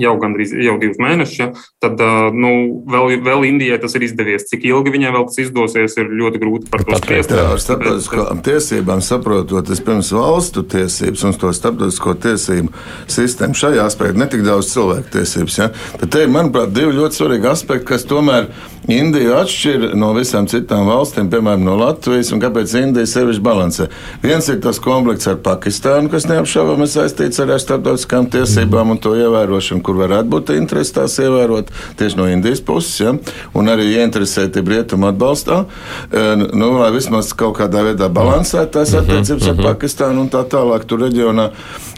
jau 0.00 0.14
gandrīz 0.20 0.54
jau 0.64 0.76
divus 0.80 1.00
mēnešus, 1.02 1.38
ja, 1.40 1.48
tad 1.82 2.00
nu, 2.34 2.52
vēl, 2.90 3.18
vēl 3.24 3.46
Indijai 3.50 3.78
tas 3.82 3.94
ir 3.98 4.06
izdevies. 4.06 4.46
Cik 4.50 4.66
ilgi 4.68 4.94
viņai 4.94 5.12
vēl 5.14 5.26
tas 5.28 5.40
izdosies, 5.44 5.96
ir 6.00 6.12
ļoti 6.20 6.42
grūti 6.42 6.70
par 6.72 6.84
to 6.86 6.98
spriest. 7.00 7.34
Ar 7.34 7.60
starptautiskām 7.62 8.42
tiesībām 8.44 9.02
saprotot, 9.04 9.70
vispirms 9.70 10.12
valstu 10.14 10.64
tiesības 10.74 11.24
un 11.28 11.36
to 11.40 11.52
starptautisko 11.54 12.16
tiesību 12.26 12.72
sistēmu 13.10 13.58
šajā 13.58 13.88
aspektā, 13.88 14.18
ne 14.20 14.30
tik 14.30 14.44
daudz 14.46 14.72
cilvēku 14.74 15.14
tiesības. 15.18 15.58
Ja, 15.60 15.70
tad 16.00 16.14
te 16.14 16.24
ir, 16.24 16.32
manuprāt, 16.32 16.72
divi 16.74 16.96
ļoti 16.98 17.20
svarīgi 17.20 17.50
aspekti, 17.50 17.90
kas 17.92 18.08
tomēr 18.10 18.50
Indiju 18.84 19.32
atšķir 19.38 19.84
no 19.96 20.10
visām 20.12 20.44
citām 20.50 20.84
valstīm, 20.90 21.30
piemēram, 21.32 21.62
no 21.64 21.78
Latvijas, 21.80 22.34
un 22.36 22.42
kāpēc 22.42 22.74
Indija 22.82 23.08
sevišķi 23.08 23.40
balansē. 23.44 23.86
Viens 24.20 24.48
ir 24.52 24.58
tas 24.64 24.76
konflikts 24.84 25.30
ar 25.30 25.38
Pakistānu, 25.44 26.10
kas 26.12 26.26
neapšaubāmi 26.28 26.84
saistīts 26.92 27.40
ar 27.40 27.54
starptautiskām 27.62 28.28
tiesībām 28.34 28.92
un 28.92 29.00
to 29.00 29.14
ievērošanu 29.16 29.83
kur 29.84 29.98
varētu 30.00 30.30
būt 30.32 30.52
interesi 30.56 30.94
tās 30.96 31.16
ievērot 31.22 31.70
tieši 32.00 32.18
no 32.18 32.28
Indijas 32.30 32.62
puses, 32.64 32.96
ja? 33.02 33.14
un 33.54 33.70
arī 33.70 33.90
ieinteresēti 33.94 34.64
rietumu 34.64 35.10
atbalstā, 35.10 35.64
e, 36.10 36.24
nu, 36.56 36.70
lai 36.78 36.90
vismaz 36.94 37.32
kaut 37.36 37.58
kādā 37.60 37.84
veidā 37.88 38.08
balansētu 38.12 38.78
tās 38.78 38.94
mhm, 38.94 39.04
attiecības 39.04 39.48
ar 39.50 39.56
mhm. 39.58 39.68
Pakistānu 39.68 40.24
un 40.24 40.30
tā 40.32 40.44
tālāk 40.50 40.86
tur 40.88 41.04
reģionā. 41.04 41.50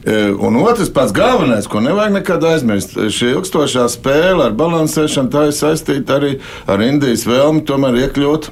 E, 0.07 0.21
un 0.35 0.61
otrs 0.63 0.93
pats 0.95 1.15
galvenais, 1.17 1.69
ko 1.71 1.83
nevajag 1.85 2.19
nekad 2.19 2.47
aizmirst, 2.53 2.97
šī 3.17 3.33
ilgstošā 3.37 3.89
spēle 3.93 4.49
ar 4.49 4.57
balansēšanu, 4.59 5.33
tā 5.33 5.49
ir 5.51 5.57
saistīta 5.57 6.21
arī 6.21 6.37
ar 6.71 6.83
Indijas 6.85 7.27
vēlmi 7.29 7.65
tomēr 7.67 8.03
iekļūt 8.07 8.51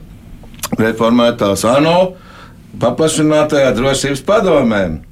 reformētās 0.80 1.66
ANO 1.68 1.99
paplašinātajā 2.82 3.74
drošības 3.76 4.22
padomēm 4.26 5.03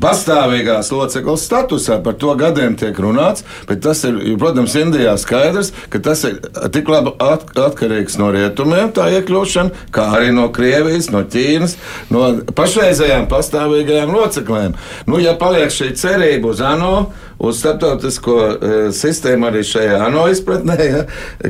pastāvīgās 0.00 0.92
locekles 0.94 1.44
statusā. 1.46 2.00
Par 2.04 2.16
to 2.20 2.34
gadiem 2.38 2.76
tiek 2.78 2.96
runāts, 3.00 3.44
bet 3.68 3.82
tas 3.84 4.04
ir, 4.08 4.18
protams, 4.40 4.76
Indijā 4.80 5.16
skaidrs, 5.20 5.72
ka 5.92 6.02
tas 6.04 6.24
ir 6.28 6.38
tik 6.74 6.90
labi 6.90 7.14
at 7.24 7.48
atkarīgs 7.58 8.18
no 8.20 8.30
rietumiem, 8.34 8.92
tā 8.96 9.10
iekļūšana, 9.18 9.88
kā 9.94 10.06
arī 10.18 10.34
no 10.36 10.48
Krievijas, 10.54 11.10
no 11.14 11.24
Ķīnas, 11.26 11.76
no 12.14 12.28
pašreizējām 12.56 13.28
pastāvīgajām 13.30 14.14
loceklēm. 14.14 14.78
Nu, 15.10 15.20
ja 15.22 15.36
paliek 15.40 15.72
šī 15.74 15.92
cerība 15.98 16.54
uz 16.54 16.62
ANO, 16.64 17.10
uz 17.40 17.58
starptautisko 17.58 18.36
e, 18.36 18.78
sistēmu 18.92 19.48
arī 19.48 19.62
šajā 19.64 19.96
ANO 20.04 20.26
izpratnē, 20.28 20.76
ja, 20.84 21.04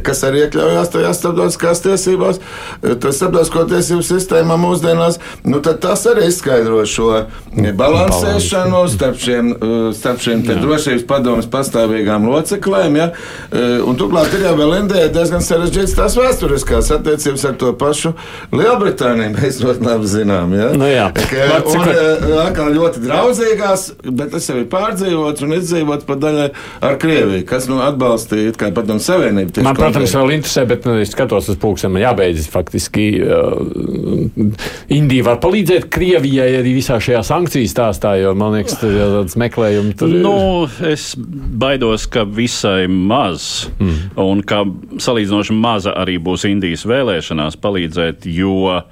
kas 0.06 0.22
arī 0.26 0.44
iekļaujās 0.44 0.92
tajās 0.94 1.18
starptautiskās 1.18 1.82
tiesībās, 1.82 2.38
e, 2.38 2.94
tas 2.94 3.18
starptautisko 3.18 3.64
tiesību 3.72 4.04
sistēmā 4.06 4.58
mūsdienās, 4.60 5.18
nu, 5.50 5.58
tad 5.64 5.80
tas 5.82 6.06
arī 6.10 6.28
izskaidro 6.30 6.84
šo 6.86 7.08
balansēšanu 7.80 8.84
starp 8.92 9.18
šiem, 9.18 9.50
e, 9.56 9.80
starp 9.98 10.22
šiem 10.22 10.44
drošības 10.46 11.06
padomus 11.10 11.50
pastāvīgām 11.50 12.28
loceklēm. 12.30 13.00
Ja, 13.00 13.10
un 13.86 13.98
turklāt 13.98 14.34
ir 14.36 14.46
jau 14.46 14.54
vēl 14.58 14.76
Indijai 14.80 15.10
diezgan 15.12 15.42
sarežģīts 15.44 15.96
tās 15.98 16.14
vēsturiskās 16.18 16.92
attiecības 16.94 17.46
ar 17.50 17.58
to 17.60 17.72
pašu 17.80 18.14
Lielbritāniju. 18.54 19.34
Mēs 19.40 19.58
ļoti 19.62 19.86
labi 19.86 20.10
zinām. 20.10 20.54
Ja? 20.54 20.70
Nu, 20.76 20.86
jā, 20.88 21.08
ka, 21.16 21.60
un, 21.72 21.92
atkal 22.44 22.72
ļoti 22.76 23.02
draudzīgās, 23.04 23.86
bet 24.06 24.32
tas 24.34 24.48
jau 24.50 24.58
ir 24.60 24.68
pārdzīvots 24.70 25.46
un 25.46 25.56
izdzīvots 25.58 25.79
sadzīvot 25.80 26.06
pa 26.06 26.16
daļai 26.20 26.48
ar 26.84 26.96
Krieviju, 27.00 27.44
kas 27.48 27.68
nu, 27.70 27.80
atbalstīja 27.84 28.52
kā 28.58 28.70
padomu 28.74 29.00
savienību. 29.02 29.62
Man, 29.64 29.76
protams, 29.78 30.14
vēl 30.16 30.34
interesē, 30.36 30.66
bet 30.68 30.86
nu, 30.88 30.98
es 31.00 31.12
skatos 31.14 31.48
uz 31.52 31.58
pulksiem, 31.60 31.94
man 31.94 32.04
jābeidz 32.04 32.48
faktiski. 32.50 33.06
Uh, 33.20 34.50
Indija 34.92 35.26
var 35.30 35.40
palīdzēt 35.42 35.88
Krievijai 35.92 36.50
arī 36.60 36.74
visā 36.76 37.00
šajā 37.02 37.22
sankciju 37.26 37.70
stāstā, 37.70 38.16
jo 38.20 38.34
man 38.38 38.58
liekas, 38.58 38.78
tas 38.80 39.38
meklējums 39.40 39.96
tur 40.00 40.12
ir. 40.12 40.24
Nu, 40.24 40.66
es 40.86 41.12
baidos, 41.16 42.08
ka 42.10 42.26
visai 42.28 42.86
maz, 42.90 43.70
mm. 43.78 44.12
un 44.20 44.44
ka 44.46 44.64
salīdzinoši 45.00 45.56
maza 45.56 45.94
arī 46.00 46.18
būs 46.22 46.46
Indijas 46.50 46.86
vēlēšanās 46.88 47.58
palīdzēt, 47.60 48.28
jo 48.30 48.82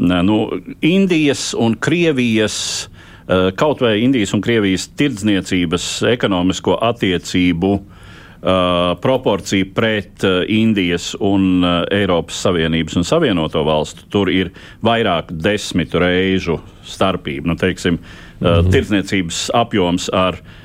nu, 0.00 0.40
Indijas 0.86 1.50
un 1.58 1.76
Krievijas 1.76 2.56
Eh, 2.60 2.99
kaut 3.56 3.80
vai 3.80 4.00
Indijas 4.02 4.34
un 4.34 4.40
Krievijas 4.42 4.88
tirdzniecības 4.98 6.02
ekonomisko 6.10 6.78
attiecību 6.82 7.80
Uh, 8.40 8.96
proporcija 8.96 9.66
pret 9.76 10.24
uh, 10.24 10.30
Indijas 10.48 11.10
un 11.20 11.60
Eiropas 11.92 12.38
Savienības 12.40 12.96
un 12.96 13.04
Savienoto 13.04 13.60
valstu. 13.66 14.06
Tur 14.08 14.30
ir 14.32 14.48
vairāk 14.80 15.28
desmitu 15.44 16.00
reižu 16.00 16.56
starpība. 16.88 17.52
Nu, 17.52 17.56
teiksim, 17.60 17.98
mm 17.98 18.46
-hmm. 18.46 18.70
Tirdzniecības 18.72 19.50
apjoms 19.54 20.08
ar 20.12 20.40
Uh, 20.40 20.59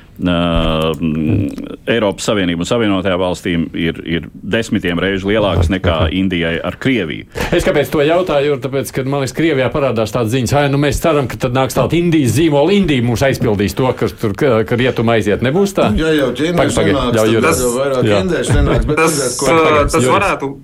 Eiropas 1.86 2.26
Savienība 2.28 2.64
un 2.64 2.68
Savienotajām 2.68 3.20
valstīm 3.20 3.66
ir, 3.76 4.00
ir 4.08 4.28
desmitiem 4.32 5.00
reižu 5.02 5.30
lielākas 5.30 5.68
nekā 5.72 5.98
Indijai 6.16 6.56
ar 6.64 6.78
Krieviju. 6.80 7.28
Es 7.52 7.66
kāpēc 7.66 7.90
to 7.92 8.04
jautāju? 8.04 8.56
Tāpēc, 8.64 8.92
kad 8.96 9.10
man 9.10 9.24
liekas, 9.24 9.36
Krievijā 9.36 9.68
parādās 9.74 10.14
tādas 10.14 10.32
ziņas, 10.34 10.54
ka 10.56 10.64
nu, 10.72 10.80
mēs 10.82 11.02
ceram, 11.02 11.28
ka 11.30 11.40
tad 11.46 11.56
nāks 11.56 11.76
tāda 11.76 11.98
Indijas 11.98 12.36
zīmola, 12.38 12.74
Indija 12.76 13.04
mums 13.04 13.24
aizpildīs 13.26 13.76
to, 13.76 13.90
kas 13.98 14.16
tur, 14.16 14.32
ka, 14.38 14.62
rietuma 14.76 15.18
aiziet. 15.18 15.44
Nebūs 15.44 15.76
tā? 15.76 15.90
Jā, 15.98 16.14
jau 16.16 16.30
ķīnieši 16.36 16.86
nenāks, 16.88 17.20
tas, 17.44 17.66
vairāk 17.76 18.08
indieši 18.22 18.56
nenāks, 18.60 18.88
bet 18.88 19.04
tas, 19.04 19.20
tas, 19.36 19.92
tas 19.96 20.08
varētu. 20.08 20.56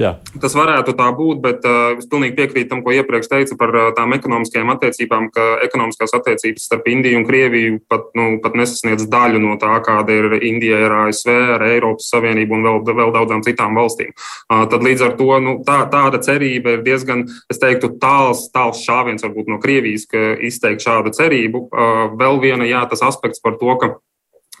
Jā. 0.00 0.14
Tas 0.40 0.54
varētu 0.56 0.94
tā 0.96 1.08
būt, 1.16 1.40
bet 1.44 1.66
uh, 1.68 1.98
es 2.00 2.08
pilnīgi 2.08 2.36
piekrītu 2.38 2.70
tam, 2.70 2.80
ko 2.84 2.94
iepriekš 2.96 3.28
teicu 3.28 3.56
par 3.60 3.72
uh, 3.74 3.88
tām 3.96 4.14
ekonomiskajām 4.16 4.72
attiecībām, 4.72 5.28
ka 5.34 5.46
ekonomiskās 5.66 6.14
attiecības 6.16 6.68
starp 6.70 6.88
Indiju 6.88 7.20
un 7.20 7.26
Krieviju 7.28 7.80
pat, 7.90 8.08
nu, 8.16 8.30
pat 8.40 8.56
nesasniedz 8.56 9.04
daļu 9.12 9.42
no 9.44 9.58
tā, 9.60 9.74
kāda 9.84 10.16
ir 10.16 10.38
Indija 10.40 10.80
ar 10.88 10.96
ASV, 11.04 11.30
ar 11.56 11.66
Eiropas 11.68 12.08
Savienību 12.14 12.56
un 12.56 12.66
vēl, 12.68 12.82
vēl 13.02 13.14
daudzām 13.18 13.44
citām 13.44 13.76
valstīm. 13.76 14.14
Uh, 14.48 14.64
tad 14.72 14.86
līdz 14.86 15.06
ar 15.10 15.16
to 15.20 15.30
nu, 15.44 15.56
tā, 15.68 15.82
tāda 15.92 16.22
cerība 16.24 16.78
ir 16.78 16.84
diezgan, 16.86 17.26
es 17.52 17.60
teiktu, 17.60 17.92
tāls, 18.00 18.46
tāls 18.54 18.80
šāviens 18.86 19.26
varbūt 19.26 19.52
no 19.52 19.60
Krievijas, 19.60 20.08
ka 20.08 20.32
izteikt 20.48 20.86
šādu 20.86 21.12
cerību. 21.16 21.66
Uh, 21.68 22.06
vēl 22.20 22.40
viena, 22.40 22.68
jā, 22.68 22.86
tas 22.88 23.04
aspekts 23.04 23.44
par 23.44 23.60
to, 23.60 23.76
ka 23.76 23.98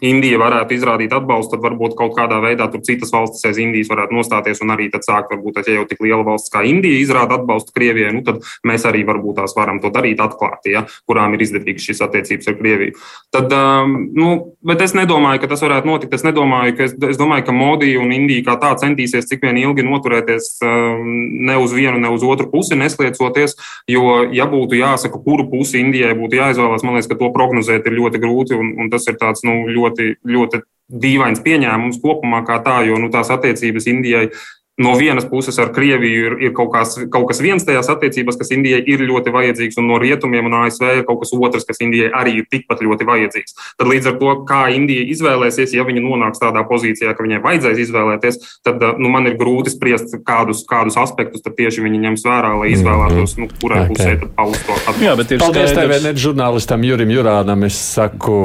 Indija 0.00 0.38
varētu 0.40 0.76
izrādīt 0.76 1.12
atbalstu, 1.14 1.56
tad 1.56 1.64
varbūt 1.64 1.96
kaut 1.98 2.14
kādā 2.16 2.40
veidā 2.42 2.68
tur 2.72 2.82
citas 2.86 3.12
valstis 3.12 3.44
aiz 3.48 3.60
Indijas 3.60 3.90
varētu 3.92 4.16
nostāties 4.16 4.62
un 4.64 4.72
arī 4.74 4.88
tad 4.92 5.04
sākt, 5.06 5.32
varbūt, 5.34 5.60
ja 5.66 5.80
jau 5.80 5.86
tik 5.90 6.02
liela 6.04 6.24
valsts 6.26 6.52
kā 6.52 6.62
Indija 6.66 7.00
izrāda 7.02 7.38
atbalstu 7.40 7.74
Krievijai, 7.76 8.12
nu 8.16 8.24
tad 8.26 8.40
mēs 8.66 8.86
arī 8.88 9.04
varbūt 9.08 9.40
tās 9.40 9.54
varam 9.56 9.80
to 9.82 9.92
darīt 9.92 10.22
atklāti, 10.22 10.74
ja, 10.76 10.84
kurām 11.08 11.36
ir 11.36 11.44
izdevīgas 11.44 11.86
šīs 11.90 12.02
attiecības 12.06 12.50
ar 12.50 12.58
Krieviju. 12.60 12.96
Tad, 13.34 13.52
um, 13.54 13.96
nu, 14.16 14.30
bet 14.66 14.82
es 14.84 14.94
nedomāju, 14.96 15.42
ka 15.42 15.50
tas 15.52 15.62
varētu 15.64 15.88
notikt. 15.90 16.14
Es 16.16 16.24
nedomāju, 16.26 16.74
ka 16.78 16.86
es, 16.88 16.96
es 17.12 17.20
domāju, 17.20 17.46
ka 17.46 17.54
Modi 17.54 17.92
un 18.00 18.10
Indija 18.14 18.48
kā 18.48 18.56
tā 18.62 18.72
centīsies 18.80 19.28
cik 19.30 19.44
vien 19.44 19.60
ilgi 19.60 19.84
noturēties 19.86 20.50
um, 20.66 21.04
ne 21.46 21.58
uz 21.60 21.74
vienu, 21.76 22.00
ne 22.02 22.10
uz 22.12 22.24
otru 22.26 22.48
pusi, 22.50 22.78
nesliecoties, 22.78 23.56
jo, 23.90 24.24
ja 24.34 24.48
būtu 24.50 24.78
jāsaka, 24.80 25.20
kuru 25.22 25.46
pusi 25.52 25.82
Indijai 25.84 26.16
būtu 26.18 26.40
jāizvēlās, 26.40 26.84
man 26.86 26.96
liekas, 26.96 27.10
ka 27.10 27.18
to 27.20 27.30
prognozēt 27.34 27.86
ir 27.86 27.96
ļoti 27.98 28.22
grūti 28.22 28.58
un, 28.58 28.74
un 28.80 28.90
tas 28.92 29.06
ir 29.10 29.18
tāds, 29.20 29.44
nu, 29.46 29.62
ļoti 29.70 29.89
ļoti, 29.90 30.14
ļoti 30.24 30.62
dīvains 30.90 31.42
pieņēmums 31.44 32.00
kopumā 32.02 32.42
kā 32.46 32.58
tā, 32.64 32.80
jo 32.86 32.98
nu, 32.98 33.10
tās 33.12 33.30
attiecības 33.30 33.86
Indijai 33.90 34.30
no 34.78 34.94
vienas 34.96 35.24
puses 35.30 35.58
ar 35.58 35.72
Krieviju 35.74 36.26
ir, 36.26 36.36
ir 36.46 36.52
kaut, 36.56 36.70
kas, 36.72 36.96
kaut 37.12 37.26
kas 37.28 37.40
viens 37.42 37.64
tajās 37.66 37.90
attiecībās, 37.92 38.38
kas 38.40 38.52
Indijai 38.54 38.80
ir 38.88 39.02
ļoti 39.04 39.32
vajadzīgs, 39.34 39.78
un 39.80 39.90
no 39.90 39.98
rietumiem 40.00 40.48
un 40.48 40.56
ASV 40.62 40.86
ir 41.00 41.04
kaut 41.08 41.20
kas 41.22 41.34
otrs, 41.36 41.66
kas 41.68 41.82
Indijai 41.84 42.08
arī 42.16 42.38
ir 42.40 42.48
tikpat 42.50 42.80
ļoti 42.84 43.08
vajadzīgs. 43.08 43.56
Tad 43.76 43.90
līdz 43.90 44.12
ar 44.12 44.16
to, 44.22 44.32
kā 44.48 44.62
Indija 44.74 45.04
izvēlēsies, 45.12 45.74
ja 45.76 45.84
viņa 45.88 46.04
nonāks 46.06 46.40
tādā 46.42 46.64
pozīcijā, 46.68 47.12
ka 47.16 47.26
viņai 47.26 47.42
vajadzēs 47.44 47.84
izvēlēties, 47.84 48.40
tad 48.66 48.82
nu, 48.96 49.12
man 49.12 49.28
ir 49.28 49.36
grūti 49.40 49.74
spriest, 49.74 50.16
kādus, 50.26 50.64
kādus 50.68 50.96
aspektus 51.00 51.44
tieši 51.44 51.84
viņi 51.84 52.00
ņems 52.06 52.24
vērā, 52.24 52.54
lai 52.62 52.72
izvēlētos, 52.72 53.36
nu, 53.42 53.50
kurai 53.60 53.84
okay. 53.84 53.92
pusē 53.92 54.16
tad 54.22 54.34
paust 54.38 54.64
to 54.64 54.76
atbalstu. 54.76 55.04
Jā, 55.04 55.14
bet 55.18 55.34
ir 55.34 55.42
Paldies 55.42 55.72
skaidrs... 55.74 56.00
TVNet 56.00 56.20
žurnālistam 56.24 56.84
Jurim 56.86 57.12
Jurānam. 57.12 57.66
Es 57.68 57.76
saku, 57.98 58.36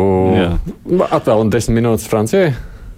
atvēlu 1.07 1.51
desmit 1.53 1.79
minūtes 1.79 2.09
Francijai. 2.11 2.55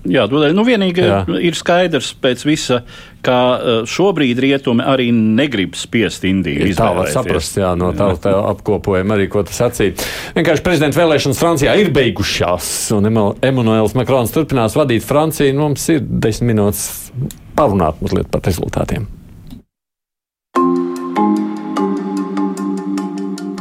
Jā, 0.07 0.25
tādēļ 0.29 0.55
nu, 0.55 0.63
vienīgi 0.67 1.03
Jā. 1.03 1.19
ir 1.43 1.57
skaidrs 1.57 2.13
pēc 2.21 2.43
visa, 2.47 2.81
ka 3.25 3.37
e, 3.37 3.75
šobrīd 3.89 4.39
rietumi 4.43 4.85
arī 4.87 5.09
negrib 5.15 5.75
spiest 5.79 6.23
Indiju. 6.27 6.69
Tā 6.77 6.91
var 6.95 7.11
saprast, 7.11 7.59
jā, 7.59 7.73
no 7.79 7.91
tā, 7.97 8.11
tā 8.23 8.33
apkopojuma 8.53 9.17
arī, 9.17 9.27
ko 9.33 9.43
tas 9.47 9.59
sacīja. 9.63 9.97
Vienkārši 10.37 10.65
prezidenta 10.65 11.01
vēlēšanas 11.01 11.41
Francijā 11.41 11.75
ir 11.81 11.91
beigušās, 11.95 12.71
un 12.97 13.11
Emanuēls 13.11 13.97
Makrons 13.97 14.35
turpinās 14.35 14.77
vadīt 14.79 15.05
Franciju. 15.07 15.57
Mums 15.59 15.89
ir 15.93 16.03
desmit 16.05 16.53
minūtes 16.53 16.87
parunāt 17.57 17.99
mazliet 18.03 18.31
par 18.31 18.45
rezultātiem. 18.47 19.09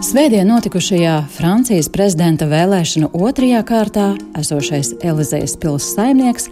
Svētdien 0.06 0.46
notikušajā 0.46 1.14
Francijas 1.34 1.88
prezidenta 1.90 2.46
vēlēšanu 2.46 3.08
otrajā 3.26 3.58
kārtā 3.66 4.04
esošais 4.38 4.92
Elizejas 5.02 5.56
pilsētas 5.58 5.96
saimnieks, 5.96 6.46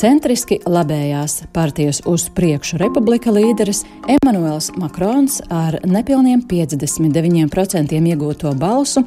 centriski 0.00 0.58
labējās 0.66 1.36
partijas 1.54 2.00
uz 2.10 2.24
priekšu 2.34 2.80
republika 2.82 3.30
līderis 3.30 3.84
Emmanuels 4.16 4.72
Makrons 4.74 5.38
ar 5.54 5.78
nepilniem 5.86 6.42
59% 6.50 7.94
iegūto 7.94 8.56
balsu 8.58 9.04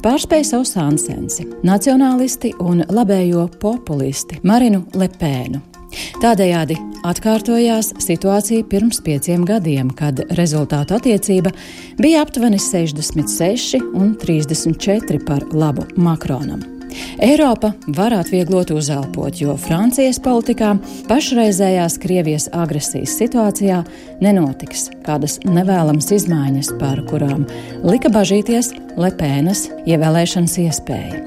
pārspēja 0.00 0.54
savu 0.54 0.64
sansensi- 0.64 1.44
nacionālisti 1.70 2.56
un 2.64 2.80
labējo 2.88 3.50
populisti 3.60 4.40
Marinu 4.42 4.86
Lepēnu. 4.96 5.73
Tādējādi 6.22 6.76
atkārtojās 7.04 7.92
situācija 8.02 8.66
pirms 8.70 9.00
pieciem 9.04 9.44
gadiem, 9.48 9.90
kad 9.96 10.22
rezultātu 10.38 10.98
attiecība 10.98 11.54
bija 12.00 12.22
aptuveni 12.24 12.60
66 12.62 13.82
un 13.94 14.14
34 14.20 15.24
par 15.26 15.44
labu 15.52 15.88
Makronam. 15.96 16.74
Eiropa 17.18 17.72
var 17.86 18.14
atvieglot 18.14 18.70
uzelpot, 18.70 19.34
jo 19.40 19.56
Francijas 19.58 20.20
politikā 20.22 20.74
pašreizējās 21.08 21.98
Krievijas 22.02 22.48
agresijas 22.54 23.16
situācijā 23.18 23.82
nenotiks 24.24 24.88
kādas 25.06 25.38
nevēlamas 25.44 26.10
izmaiņas, 26.16 26.74
par 26.80 27.04
kurām 27.10 27.46
lika 27.84 28.12
bažīties 28.14 28.72
Lepēnas 28.96 29.68
ievēlēšanas 29.84 30.58
iespēja. 30.64 31.22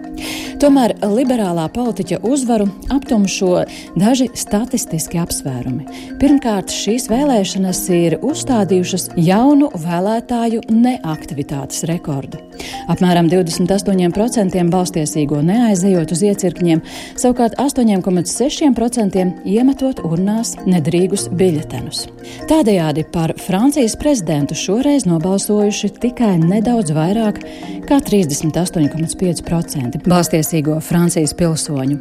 Tomēr 0.57 0.95
liberālā 1.05 1.67
politiķa 1.69 2.17
uzvaru 2.25 2.65
aptumšo 2.89 3.51
daži 3.99 4.25
statistiski 4.33 5.19
apsvērumi. 5.21 5.85
Pirmkārt, 6.17 6.73
šīs 6.73 7.05
vēlēšanas 7.11 7.81
ir 7.93 8.15
uzstādījušas 8.25 9.11
jaunu 9.21 9.69
vēlētāju 9.83 10.63
neaktivitātes 10.73 11.85
rekordu. 11.91 12.41
Apmēram 12.89 13.29
28% 13.29 14.63
balstiesīgo 14.73 15.43
neaizejot 15.45 16.15
uz 16.15 16.23
iecirkņiem, 16.31 16.81
savukārt 17.19 17.59
8,6% 17.61 19.27
iemetot 19.45 20.01
urnās 20.07 20.55
nedrīgus 20.65 21.27
biļetenus. 21.37 22.07
Tādējādi 22.49 22.86
par 23.11 23.33
Francijas 23.37 23.95
prezidentu 23.99 24.55
šoreiz 24.55 25.05
nobalsojuši 25.05 25.89
tikai 26.01 26.37
nedaudz 26.39 26.91
vairāk 26.95 27.41
kā 27.87 27.99
38,5% 27.99 30.07
balstiesīgo 30.07 30.79
Francijas 30.81 31.33
pilsoņu. 31.37 31.97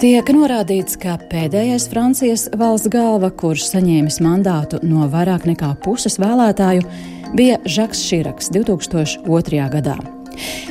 Tiek 0.00 0.32
norādīts, 0.36 0.98
ka 1.00 1.16
pēdējais 1.30 1.88
Francijas 1.92 2.48
valsts 2.56 2.92
galva, 2.92 3.30
kurš 3.30 3.66
saņēmis 3.72 4.20
mandātu 4.24 4.80
no 4.82 5.08
vairāk 5.10 5.48
nekā 5.48 5.74
puses 5.84 6.18
vēlētāju, 6.20 6.82
bija 7.36 7.60
Žaks 7.64 8.04
Širaks 8.08 8.52
2002. 8.54 9.68
gadā. 9.72 9.98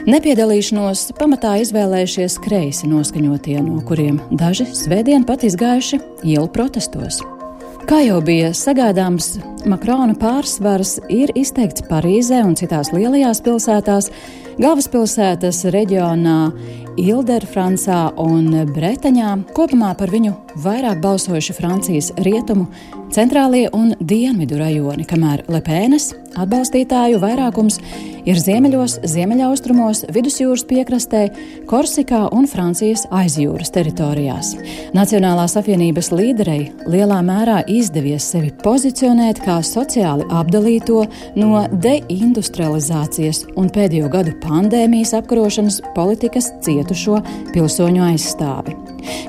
Nepiedalīšanos 0.10 1.10
pamatā 1.20 1.58
izvēlējušies 1.64 2.40
kreisi 2.46 2.90
noskaņotie, 2.90 3.60
no 3.66 3.84
kuriem 3.86 4.22
daži 4.32 4.70
svētdien 4.74 5.28
pat 5.28 5.46
izgājuši 5.46 6.02
ielu 6.24 6.48
protestos. 6.54 7.22
Kā 7.90 8.04
jau 8.06 8.20
bija 8.22 8.52
sagaidāms, 8.54 9.40
Makrona 9.66 10.14
pārsvars 10.22 11.00
ir 11.10 11.32
izteikts 11.34 11.82
Parīzē 11.88 12.44
un 12.46 12.54
citās 12.60 12.92
lielajās 12.94 13.42
pilsētās, 13.42 14.12
galvaspilsētas 14.60 15.64
reģionā 15.74 16.38
Ilderfrancā 17.00 18.00
un 18.20 18.52
Bretaņā. 18.74 19.36
Kopumā 19.56 19.94
par 20.00 20.12
viņu 20.12 20.34
vairāk 20.60 21.00
balsojuši 21.04 21.56
Francijas 21.56 22.12
rietumu, 22.26 22.68
centrālie 23.16 23.68
un 23.76 23.94
dienvidu 24.00 24.60
rajoni, 24.60 25.08
kamēr 25.08 25.46
Lepēnas 25.52 26.12
atbalstītāju 26.38 27.20
vairākums 27.22 27.80
ir 28.30 28.38
ziemeļos, 28.38 29.00
ziemeļaustrumos, 29.10 30.04
vidusjūras 30.14 30.66
piekrastē, 30.70 31.22
Korsikā 31.70 32.26
un 32.36 32.46
Francijas 32.50 33.06
aizjūras 33.16 33.72
teritorijās. 33.74 34.52
Nacionālās 34.98 35.56
apvienības 35.60 36.12
līderei 36.14 36.70
lielā 36.90 37.20
mērā 37.26 37.62
izdevies 37.72 38.28
sevi 38.34 38.52
pozicionēt 38.64 39.42
kā 39.46 39.60
sociāli 39.66 40.28
apdalīto 40.30 41.06
no 41.40 41.66
deindustrializācijas 41.72 43.46
un 43.58 43.72
pēdējo 43.74 44.12
gadu 44.14 44.36
pandēmijas 44.50 45.14
apkarošanas 45.22 45.82
politikas 45.96 46.52
cietušo 46.66 47.22
pilsoņu 47.54 48.06
aizstāvi. 48.10 48.76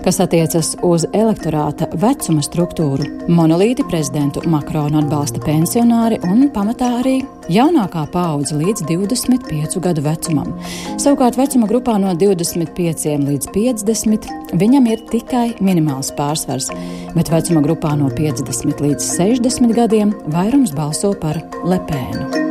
Kas 0.05 0.19
attiecas 0.23 0.73
uz 0.87 1.05
elektorāta 1.15 1.89
vecuma 2.01 2.43
struktūru, 2.45 3.07
monolīti 3.31 3.85
prezidentu 3.89 4.43
Makronu 4.51 5.01
atbalsta 5.03 5.43
pensionāri 5.45 6.19
un 6.27 6.49
pamatā 6.55 6.91
arī 7.01 7.19
jaunākā 7.53 8.07
paudze 8.13 8.57
līdz 8.59 8.87
25 8.89 9.79
gadu 9.85 10.05
vecumam. 10.05 10.53
Savukārt 11.01 11.39
vecuma 11.41 11.69
grupā 11.71 11.99
no 12.03 12.15
25 12.19 13.17
līdz 13.29 13.51
50 13.55 14.31
viņam 14.61 14.91
ir 14.91 15.07
tikai 15.13 15.47
minimāls 15.61 16.13
pārsvars, 16.19 16.71
bet 17.15 17.33
vecuma 17.33 17.65
grupā 17.65 17.97
no 18.01 18.11
50 18.11 18.85
līdz 18.87 19.11
60 19.17 19.77
gadiem 19.77 20.15
vairums 20.35 20.75
balso 20.77 21.15
par 21.21 21.43
Lepēnu. 21.65 22.50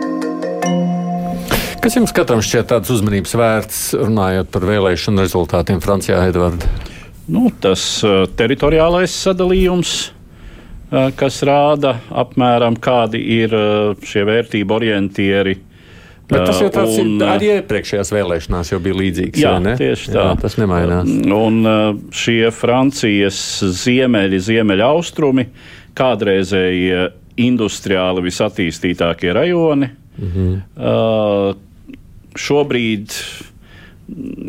Kas 1.90 1.96
jums 1.98 2.12
katram 2.14 2.42
šķiet 2.46 2.68
tāds 2.70 2.92
uzmanības 2.94 3.32
vērts, 3.34 3.78
runājot 3.98 4.52
par 4.54 4.62
vēlēšanu 4.70 5.24
rezultātiem 5.24 5.80
Francijā, 5.82 6.20
Edvards? 6.30 6.68
Nu, 7.26 7.48
tas 7.50 7.82
uh, 8.06 8.28
teritoriālais 8.38 9.16
sadalījums, 9.24 9.94
uh, 10.12 11.08
kas 11.18 11.40
rāda 11.50 11.96
apmēram 12.14 12.76
kādi 12.78 13.24
ir 13.40 13.56
uh, 13.58 13.96
šie 14.06 14.22
vērtību 14.28 14.76
orientieri. 14.76 15.56
Bet 16.30 16.44
tas 16.52 16.60
jau 16.62 16.68
tāds 16.76 17.00
un, 17.02 17.16
ir 17.18 17.24
arī 17.26 17.50
iepriekšējās 17.56 18.14
vēlēšanās, 18.14 18.70
jau 18.70 18.80
bija 18.86 18.98
līdzīgs. 19.00 19.40
Jā, 19.42 19.54
tieši 19.82 20.12
tā. 20.14 20.26
Jā, 20.28 20.36
tas 20.44 20.58
nemainās. 20.62 21.10
Un 21.40 21.58
šie 22.14 22.52
Francijas 22.54 23.40
ziemeļi, 23.80 24.44
ziemeļa 24.52 24.92
austrumi, 24.92 25.48
kādreizēji 25.98 27.02
industriāli 27.50 28.28
visattīstītākie 28.28 29.34
rajoni. 29.40 29.90
Mhm. 30.20 30.54
Uh, 30.78 31.66
šobrīd 32.38 33.16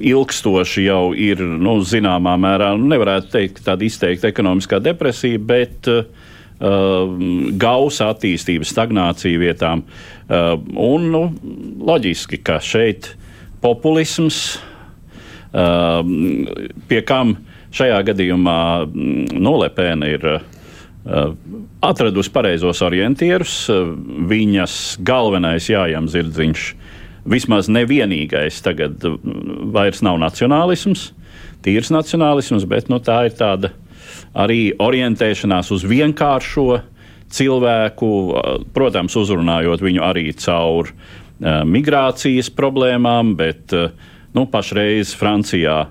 ilgstoši 0.00 0.84
jau 0.86 1.12
ir 1.16 1.40
nu, 1.42 1.78
zināmā 1.84 2.36
mērā, 2.40 2.72
nu, 2.78 2.88
nevarētu 2.92 3.32
teikt, 3.34 3.62
tāda 3.66 3.86
izteikta 3.86 4.30
ekonomiskā 4.30 4.80
depresija, 4.82 5.40
bet 5.50 5.88
uh, 5.90 6.04
gausa 7.60 8.10
attīstība, 8.14 8.68
stagnācija 8.68 9.40
vietām. 9.40 9.84
Uh, 9.84 10.54
un 10.80 11.10
nu, 11.12 11.22
loģiski, 11.90 12.40
ka 12.44 12.60
šeit 12.64 13.12
populisms, 13.60 14.58
uh, 15.52 16.00
pie 16.88 17.02
kam 17.06 17.36
šajā 17.76 18.00
gadījumā 18.08 18.60
Nolepēna 19.36 20.08
ir 20.10 20.26
uh, 20.30 20.40
atradusi 21.84 22.32
pareizos 22.32 22.80
orientierus, 22.86 23.62
uh, 23.72 23.92
viņas 24.30 24.78
galvenais 25.04 25.68
jājām 25.70 26.08
zirdziņš 26.10 26.70
vismaz 27.30 27.70
nevienīgais 27.72 28.60
tagad 28.64 29.04
vairs 29.74 30.02
nav 30.06 30.18
nacionālisms, 30.22 31.10
tīrs 31.64 31.92
nacionālisms, 31.94 32.66
bet 32.68 32.90
nu, 32.92 33.00
tā 33.02 33.22
ir 33.28 33.36
tāda 33.38 33.72
arī 34.34 34.72
orientēšanās 34.80 35.70
uz 35.74 35.86
vienkāršo 35.88 36.80
cilvēku, 37.30 38.10
protams, 38.74 39.14
uzrunājot 39.16 39.82
viņu 39.86 40.02
arī 40.02 40.30
caur 40.38 40.90
uh, 40.90 41.62
migrācijas 41.66 42.50
problēmām, 42.54 43.36
bet 43.38 43.74
uh, 43.76 43.94
nu, 44.34 44.46
pašreiz 44.50 45.14
Francijā 45.18 45.84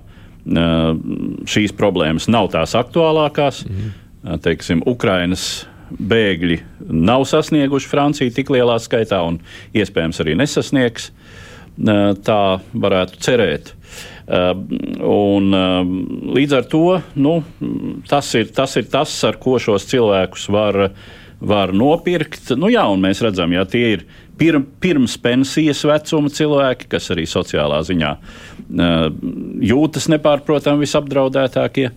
šīs 0.49 1.73
problēmas 1.77 2.29
nav 2.31 2.47
tās 2.53 2.75
aktuālākās. 2.79 3.63
Mm. 3.67 4.39
Teiksim, 4.43 4.81
Ukrainas 4.87 5.65
bēgļi 5.89 6.59
nav 6.89 7.25
sasnieguši 7.29 7.89
Franciju 7.89 8.33
tik 8.33 8.51
lielā 8.53 8.77
skaitā 8.81 9.21
un 9.25 9.39
iespējams 9.77 10.21
arī 10.23 10.35
nesasniegs. 10.39 11.09
Tā 11.79 12.41
varētu 12.75 13.21
cerēt. 13.23 13.73
Un, 14.29 15.53
līdz 16.35 16.55
ar 16.57 16.65
to 16.69 16.83
nu, 17.17 17.39
tas, 18.09 18.33
ir, 18.37 18.51
tas 18.53 18.75
ir 18.77 18.89
tas, 18.91 19.13
ar 19.25 19.39
ko 19.41 19.55
šos 19.63 19.87
cilvēkus 19.89 20.49
var, 20.53 20.79
var 21.39 21.73
nopirkt. 21.73 22.51
Nu, 22.59 22.69
jā, 22.69 22.83
mēs 22.99 23.23
redzam, 23.25 23.55
ka 23.55 23.65
tie 23.71 23.85
ir 23.95 24.05
pir, 24.37 24.59
pirms 24.83 25.15
pensijas 25.23 25.85
vecuma 25.87 26.29
cilvēki, 26.35 26.89
kas 26.91 27.09
arī 27.15 27.25
sociālā 27.29 27.81
ziņā 27.87 28.13
jūtas 29.71 30.09
nepārprotami 30.13 30.85
visapdraudētākie. 30.85 31.89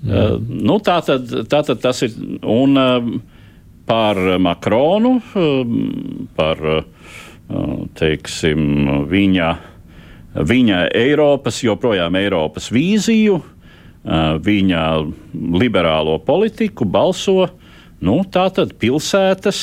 Mm. 0.00 0.48
Nu, 0.64 0.78
tā, 0.84 1.00
tad, 1.04 1.28
tā 1.48 1.62
tad 1.64 1.80
tas 1.82 2.02
ir. 2.06 2.16
Un, 2.44 2.76
par 3.90 4.18
Makronu, 4.38 5.16
par 6.36 6.60
teiksim, 7.98 8.60
viņa, 9.10 9.48
viņa 10.46 10.82
Eiropas, 10.96 11.62
joprojām 11.64 12.18
Eiropas 12.20 12.70
vīziju, 12.74 13.40
viņa 14.44 14.84
liberālo 15.60 16.18
politiku 16.24 16.86
balso. 16.88 17.50
Nu, 18.00 18.22
tā 18.24 18.46
tad 18.56 18.70
pilsētas, 18.80 19.58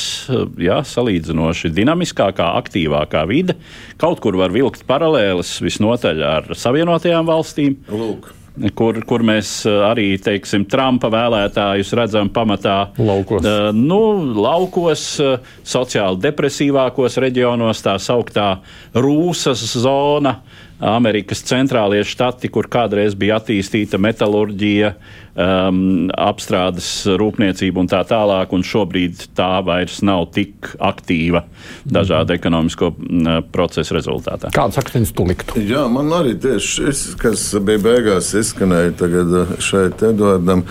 jā, 0.61 0.75
salīdzinoši 0.85 1.71
dinamiskākā, 1.73 2.51
aktīvākā 2.59 3.23
vide. 3.25 3.55
Kaut 3.97 4.21
kur 4.21 4.37
var 4.37 4.53
vilkt 4.53 4.85
paralēles 4.85 5.55
visnotaļ 5.65 6.21
ar 6.21 6.51
Savienotajām 6.53 7.25
valstīm. 7.25 7.79
Lūk 7.89 8.29
kur, 8.77 8.99
kur 9.07 9.23
mēs 9.25 9.51
eh, 9.67 9.79
arī 9.87 10.07
teiksim, 10.23 10.65
Trumpa 10.69 11.09
vēlētājus 11.13 11.93
redzam 11.97 12.31
pamatā 12.33 12.77
laukos, 12.97 13.45
uh, 13.45 13.69
nu, 13.75 13.99
laukos 14.37 15.05
uh, 15.23 15.51
sociāli 15.67 16.21
depresīvākos 16.25 17.19
reģionos, 17.23 17.83
tā 17.85 17.97
sauktā 18.01 18.49
Rūsas 18.97 19.63
zona. 19.77 20.37
Amerikas 20.79 21.41
centrālie 21.41 22.03
štati, 22.05 22.51
kur 22.53 22.67
kādreiz 22.69 23.15
bija 23.17 23.39
attīstīta 23.41 23.97
metālurģija, 24.01 24.91
um, 25.33 25.79
apstrādes 26.13 26.89
rūpniecība 27.17 27.81
un 27.81 27.89
tā 27.89 28.03
tālāk, 28.07 28.53
un 28.53 28.65
šobrīd 28.65 29.27
tā 29.37 29.49
vairs 29.65 30.03
nav 30.05 30.27
tik 30.35 30.69
aktīva 30.77 31.43
dažādu 31.89 32.35
ekonomisko 32.37 32.91
uh, 32.93 33.39
procesu 33.53 33.97
rezultātā. 33.97 34.51
Kāds 34.53 34.77
akcents 34.77 35.13
tu 35.17 35.25
liktu? 35.25 35.57
Jā, 35.65 35.87
man 35.89 36.13
arī 36.13 36.35
tieši 36.45 36.71
šis, 36.77 37.03
kas 37.21 37.47
bija 37.57 37.81
beigās 37.89 38.33
izskanēja 38.37 38.93
tagad 39.01 39.33
uh, 39.33 39.57
šeit 39.63 40.05
Eduardam, 40.05 40.61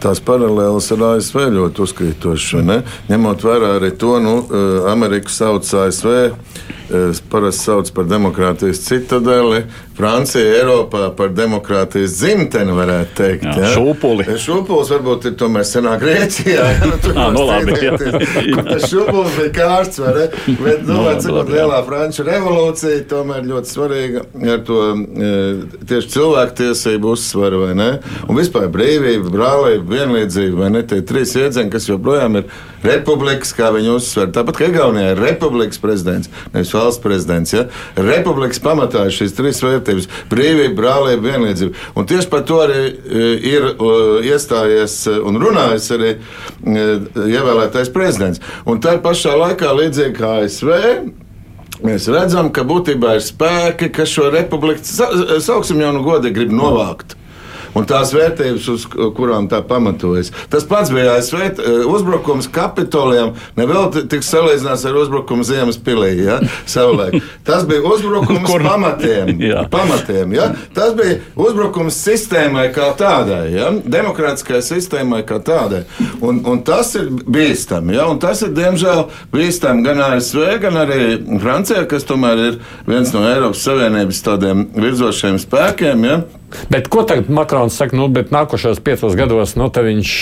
tās 0.00 0.24
paralēlas 0.24 0.88
ar 0.96 1.06
ASV 1.12 1.50
ļoti 1.58 1.84
uzkrītoši, 1.84 2.64
ņemot 3.12 3.44
vērā 3.44 3.76
arī 3.76 3.92
to, 4.00 4.16
nu, 4.24 4.38
uh, 4.46 4.88
Ameriku 4.88 5.32
sauc 5.32 5.68
ASV 5.68 6.16
parasti 7.30 7.64
sauc 7.64 7.90
par 7.94 8.06
demokrātijas 8.10 8.80
citadeli. 8.82 9.49
ale 9.50 9.66
Francija 10.00 10.54
Eiropā 10.60 11.10
par 11.16 11.32
demokrātijas 11.36 12.14
dzimteni 12.16 12.74
varētu 12.76 13.16
teikt. 13.18 13.44
Jā, 13.44 13.56
ja? 13.60 13.72
Šūpuli. 13.74 14.26
Šūpulis 14.40 14.92
varbūt 14.94 15.28
ir 15.30 15.36
tomēr 15.40 15.66
senā 15.68 15.96
Grieķijā. 16.00 16.66
Ja? 16.74 16.88
Nu, 16.88 16.96
tur 17.04 17.18
ah, 17.20 17.28
no 17.34 17.44
labi, 17.48 17.76
šūpulis 18.90 19.36
bija 19.36 19.52
kārsts, 19.58 20.00
vai 20.00 20.14
ne? 20.16 20.26
Bet, 20.60 20.86
nu, 20.88 20.96
no, 20.96 21.14
cikot 21.20 21.52
lielā 21.52 21.82
Franču 21.86 22.24
revolūcija, 22.28 23.04
tomēr 23.10 23.44
ļoti 23.50 23.74
svarīga 23.74 24.24
ar 24.54 24.64
to 24.66 24.80
tieši 25.90 26.12
cilvēktiesību 26.16 27.14
uzsvaru, 27.14 27.64
vai 27.66 27.76
ne? 27.78 27.90
Un 28.28 28.40
vispār 28.40 28.70
brīvība, 28.72 29.30
brālība, 29.32 29.84
vienlīdzība, 29.98 30.64
vai 30.64 30.72
ne? 30.78 30.84
Tie 30.88 31.02
trīs 31.06 31.36
iedzieni, 31.36 31.70
kas 31.72 31.88
joprojām 31.90 32.40
ir 32.40 32.48
republikas, 32.84 33.52
kā 33.56 33.70
viņi 33.74 33.92
uzsver. 33.92 34.30
Tāpat 34.34 34.60
kā 34.60 34.68
Igaunijā 34.70 35.14
ir 35.14 35.20
republikas 35.20 35.80
prezidents, 35.82 36.30
nevis 36.54 36.72
valsts 36.74 37.02
prezidents. 37.02 37.52
Ja? 37.54 37.66
Republikas 38.00 38.60
pamatā 38.62 39.06
ir 39.08 39.16
šīs 39.16 39.36
trīs 39.36 39.60
vērtības- 39.64 39.89
brīvība, 40.30 40.74
brālība, 40.78 41.34
vienlīdzība. 41.34 41.86
Un 41.98 42.08
tieši 42.10 42.30
par 42.32 42.44
to 42.48 42.60
arī 42.64 42.82
e, 42.88 43.30
ir 43.52 43.68
iestājies 44.30 44.98
un 45.18 45.40
runājis 45.42 45.90
arī 45.96 46.12
e, 46.16 46.20
ievēlētais 47.36 47.92
prezidents. 47.94 48.42
Un 48.68 48.82
tā 48.82 48.96
pašā 49.02 49.36
laikā, 49.44 49.74
līdzīgi 49.82 50.16
kā 50.20 50.36
ASV, 50.44 50.76
Mēs 51.80 52.10
redzam, 52.12 52.50
ka 52.52 52.60
būtībā 52.68 53.14
ir 53.16 53.22
spēki, 53.24 53.86
kas 53.96 54.10
šo 54.12 54.26
republiku, 54.34 54.84
sauksim 55.40 55.80
jau 55.80 55.94
nu 55.96 56.02
godīgi, 56.04 56.34
grib 56.36 56.52
novākt 56.52 57.14
un 57.74 57.86
tās 57.88 58.14
vērtības, 58.14 58.68
uz 58.72 58.86
kurām 59.16 59.48
tā 59.50 59.60
pamatojas. 59.66 60.32
Tas 60.50 60.66
pats 60.68 60.92
bija 60.94 61.16
ASV 61.18 61.40
eh, 61.40 61.68
uzbrukums 61.88 62.48
Kapitolijam, 62.52 63.34
nevēl 63.58 63.90
tiks 64.10 64.30
salīdzināts 64.32 64.86
ar 64.88 64.98
uzbrukumu 65.02 65.46
Ziemas 65.46 65.78
pilī. 65.80 66.12
Ja? 66.24 66.40
Savulaik. 66.68 67.20
Tas 67.46 67.66
bija 67.68 67.84
uzbrukums 67.86 68.46
Kur? 68.48 68.64
pamatiem. 68.64 69.32
pamatiem 69.74 70.34
ja? 70.36 70.50
Tas 70.76 70.94
bija 70.98 71.20
uzbrukums 71.38 71.98
sistēmai 72.04 72.68
kā 72.74 72.90
tādai, 72.98 73.44
ja? 73.54 73.70
demokrātiskai 73.84 74.62
sistēmai 74.64 75.22
kā 75.28 75.40
tādai. 75.44 75.84
Un, 76.20 76.42
un 76.48 76.62
tas 76.66 76.94
ir 76.98 77.10
bīstami. 77.10 77.96
Ja? 77.98 78.08
Un 78.10 78.20
tas 78.22 78.42
ir 78.46 78.54
diemžēl 78.56 79.06
bīstami 79.32 79.86
gan 79.86 80.02
ASV, 80.10 80.42
gan 80.62 80.80
arī 80.82 81.00
Francijā, 81.42 81.86
kas 81.90 82.06
tomēr 82.08 82.44
ir 82.48 82.60
viens 82.88 83.14
no 83.14 83.24
Eiropas 83.28 83.64
Savienības 83.66 84.22
tādiem 84.26 84.66
virzošiem 84.76 85.40
spēkiem. 85.42 86.06
Ja? 86.08 86.20
Bet 86.70 86.88
ko 86.90 87.02
tagad 87.06 87.28
Makrons 87.30 87.76
saka, 87.78 87.96
nu, 87.96 88.08
bet 88.12 88.32
nākošajos 88.34 88.80
piecos 88.84 89.14
gados 89.18 89.54
nu, 89.58 89.68
viņš 89.70 90.12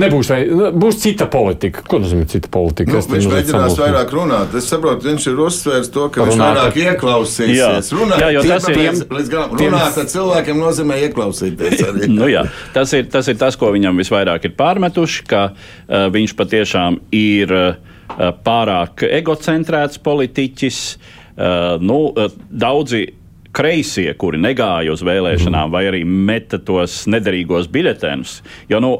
nebūs, 0.00 0.30
vai 0.30 0.40
nu, 0.46 0.68
būs 0.78 1.00
cita 1.02 1.26
politika? 1.30 1.82
Ko 1.88 1.98
nozīmē 2.02 2.26
cita 2.30 2.50
politika? 2.52 2.94
Nu, 2.94 3.02
viņš 3.02 3.28
mēģinās 3.30 3.78
vairāk 3.80 4.12
runāt. 4.14 4.54
Es 4.58 4.68
saprotu, 4.70 5.08
viņš 5.10 5.28
ir 5.32 5.40
uzsvērs 5.46 5.90
to, 5.94 6.08
ka 6.14 6.26
runāt. 6.26 6.32
viņš 6.32 6.42
vairāk 6.44 6.78
ieklausīsies. 6.84 7.58
Jā, 7.58 7.70
runāt, 7.98 8.22
jā 8.22 8.28
jo 8.36 8.44
tas 8.48 8.68
ir 8.70 8.78
tiem, 8.78 9.00
līdz 9.18 9.32
galam. 9.32 9.56
Runāt 9.62 9.98
ar 10.02 10.10
cilvēkiem 10.12 10.60
nozīmē 10.62 10.98
ieklausīties 11.08 11.86
arī. 11.88 12.10
nu, 12.20 12.28
jā, 12.30 12.44
tas, 12.76 12.92
ir, 12.98 13.08
tas 13.12 13.30
ir 13.32 13.40
tas, 13.40 13.58
ko 13.58 13.72
viņam 13.74 13.98
visvairāk 14.02 14.46
ir 14.48 14.54
pārmetuši, 14.58 15.24
ka 15.30 15.42
uh, 15.52 16.06
viņš 16.14 16.36
patiešām 16.38 17.00
ir 17.18 17.56
uh, 17.56 18.30
pārāk 18.46 19.06
egocentrēts 19.10 20.02
politiķis. 20.04 20.84
Uh, 21.32 21.80
nu, 21.80 21.98
uh, 22.12 22.28
daudzi 22.52 23.06
kreisie, 23.52 24.10
kuri 24.18 24.40
negāja 24.40 24.94
uz 24.94 25.04
vēlēšanām, 25.04 25.68
mm. 25.68 25.72
vai 25.74 25.86
arī 25.90 26.02
meta 26.04 26.60
tos 26.62 27.04
nederīgos 27.10 27.68
biļetenus. 27.72 28.38
Jo, 28.72 28.80
nu, 28.82 28.94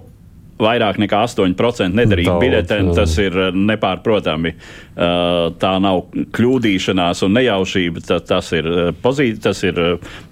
vairāk 0.62 0.98
nekā 1.02 1.22
8% 1.26 1.96
nederīgi 1.96 2.34
biļeteni, 2.40 2.94
tas 2.96 3.14
ir 3.22 3.38
eh, 3.48 3.60
nepārprotami. 3.72 4.52
Eh, 4.52 5.44
tā 5.62 5.72
nav 5.82 6.04
kļūdīšanās 6.36 7.24
un 7.26 7.36
nejaušība, 7.38 8.04
tas 8.28 8.52
ir, 8.56 8.68
eh, 8.68 8.90
pozīt, 9.04 9.42
tas 9.46 9.62
ir 9.66 9.80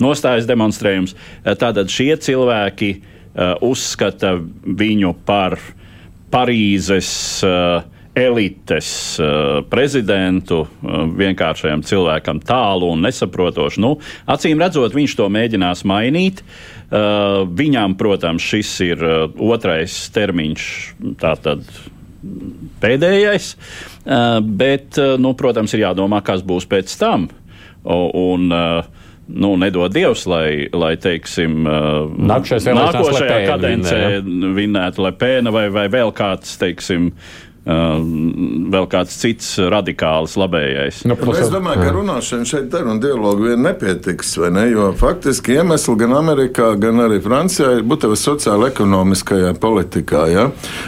nostājas 0.03 0.49
demonstrējums. 0.51 1.17
Tātad 1.45 1.91
šie 1.93 2.13
cilvēki 2.21 2.95
uzskata 3.63 4.33
viņu 4.67 5.13
par 5.25 5.55
Parīzes 6.31 7.11
uh, 7.47 7.85
elites 8.21 8.91
uh, 9.21 9.61
prezidentu 9.71 10.63
uh, 10.65 11.05
vienkāršajam 11.21 11.85
cilvēkam 11.87 12.43
tālu 12.45 12.93
un 12.95 13.07
nesaprotošu. 13.07 13.81
Nu, 13.83 13.95
acīm 14.31 14.61
redzot, 14.61 14.95
viņš 14.97 15.17
to 15.19 15.31
mēģinās 15.33 15.87
mainīt. 15.89 16.45
Uh, 16.45 17.47
viņam, 17.47 17.95
protams, 17.99 18.43
šis 18.43 18.75
ir 18.89 19.03
otrais 19.39 19.97
termiņš, 20.15 20.69
tātad 21.21 21.67
pēdējais, 22.81 23.55
bet, 24.45 24.99
nu, 25.23 25.33
protams, 25.39 25.73
ir 25.73 25.87
jādomā, 25.87 26.21
kas 26.25 26.43
būs 26.45 26.67
pēc 26.69 26.93
tam. 27.01 27.29
Un, 27.89 28.51
nu, 28.51 29.53
nedod 29.57 29.95
Dievs, 29.95 30.27
lai, 30.29 30.67
lai 30.69 30.93
teiksim, 31.01 31.63
nākošajā 31.65 33.39
kadencē 33.49 34.01
vinētu 34.59 35.07
Lepēna 35.07 35.55
vai, 35.55 35.69
vai 35.73 35.87
vēl 35.93 36.13
kāds, 36.17 36.59
teiksim, 36.61 37.15
vēl 37.71 38.87
kāds 38.91 39.15
cits 39.21 39.53
radikāls 39.71 40.37
labējais. 40.41 41.05
Nu, 41.09 41.17
plus, 41.19 41.39
es 41.45 41.51
domāju, 41.53 41.85
ka 41.85 41.93
runāšana 41.95 42.49
šeit 42.49 42.75
ar 42.75 42.89
un 42.91 43.01
dialogu 43.03 43.51
vien 43.51 43.63
nepietiks, 43.65 44.33
vai 44.41 44.51
ne? 44.55 44.65
Jo 44.71 44.91
faktiski 44.99 45.59
iemesli 45.59 45.97
gan 46.01 46.15
Amerikā, 46.19 46.73
gan 46.81 47.03
arī 47.05 47.21
Francijā 47.23 47.77
ir 47.79 47.87
būtībā 47.89 48.17
sociāla-ekonomiskajā 48.19 49.53
politikā. 49.61 50.25
Ja? 50.33 50.47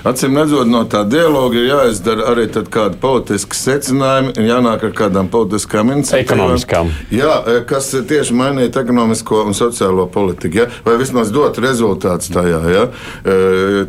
Acīm 0.08 0.38
redzot, 0.40 0.70
no 0.70 0.84
tā 0.90 1.04
dialoga 1.08 1.60
ir 1.60 1.68
jāizdara 1.70 2.30
arī 2.32 2.48
kādi 2.52 2.98
politiski 3.02 3.56
secinājumi, 3.56 4.34
jānāk 4.48 4.86
ar 4.88 4.96
kādām 4.96 5.30
politiskām 5.32 5.92
iniciatīvām. 5.96 6.90
Jā, 7.14 7.36
kas 7.68 7.92
tieši 8.08 8.36
mainītu 8.36 8.82
ekonomisko 8.82 9.44
un 9.48 9.56
sociālo 9.56 10.08
politiku, 10.12 10.62
ja? 10.64 10.68
vai 10.86 10.98
vismaz 11.00 11.32
dot 11.34 11.60
rezultātus 11.62 12.32
tajā. 12.34 12.60
Ja? 12.72 12.84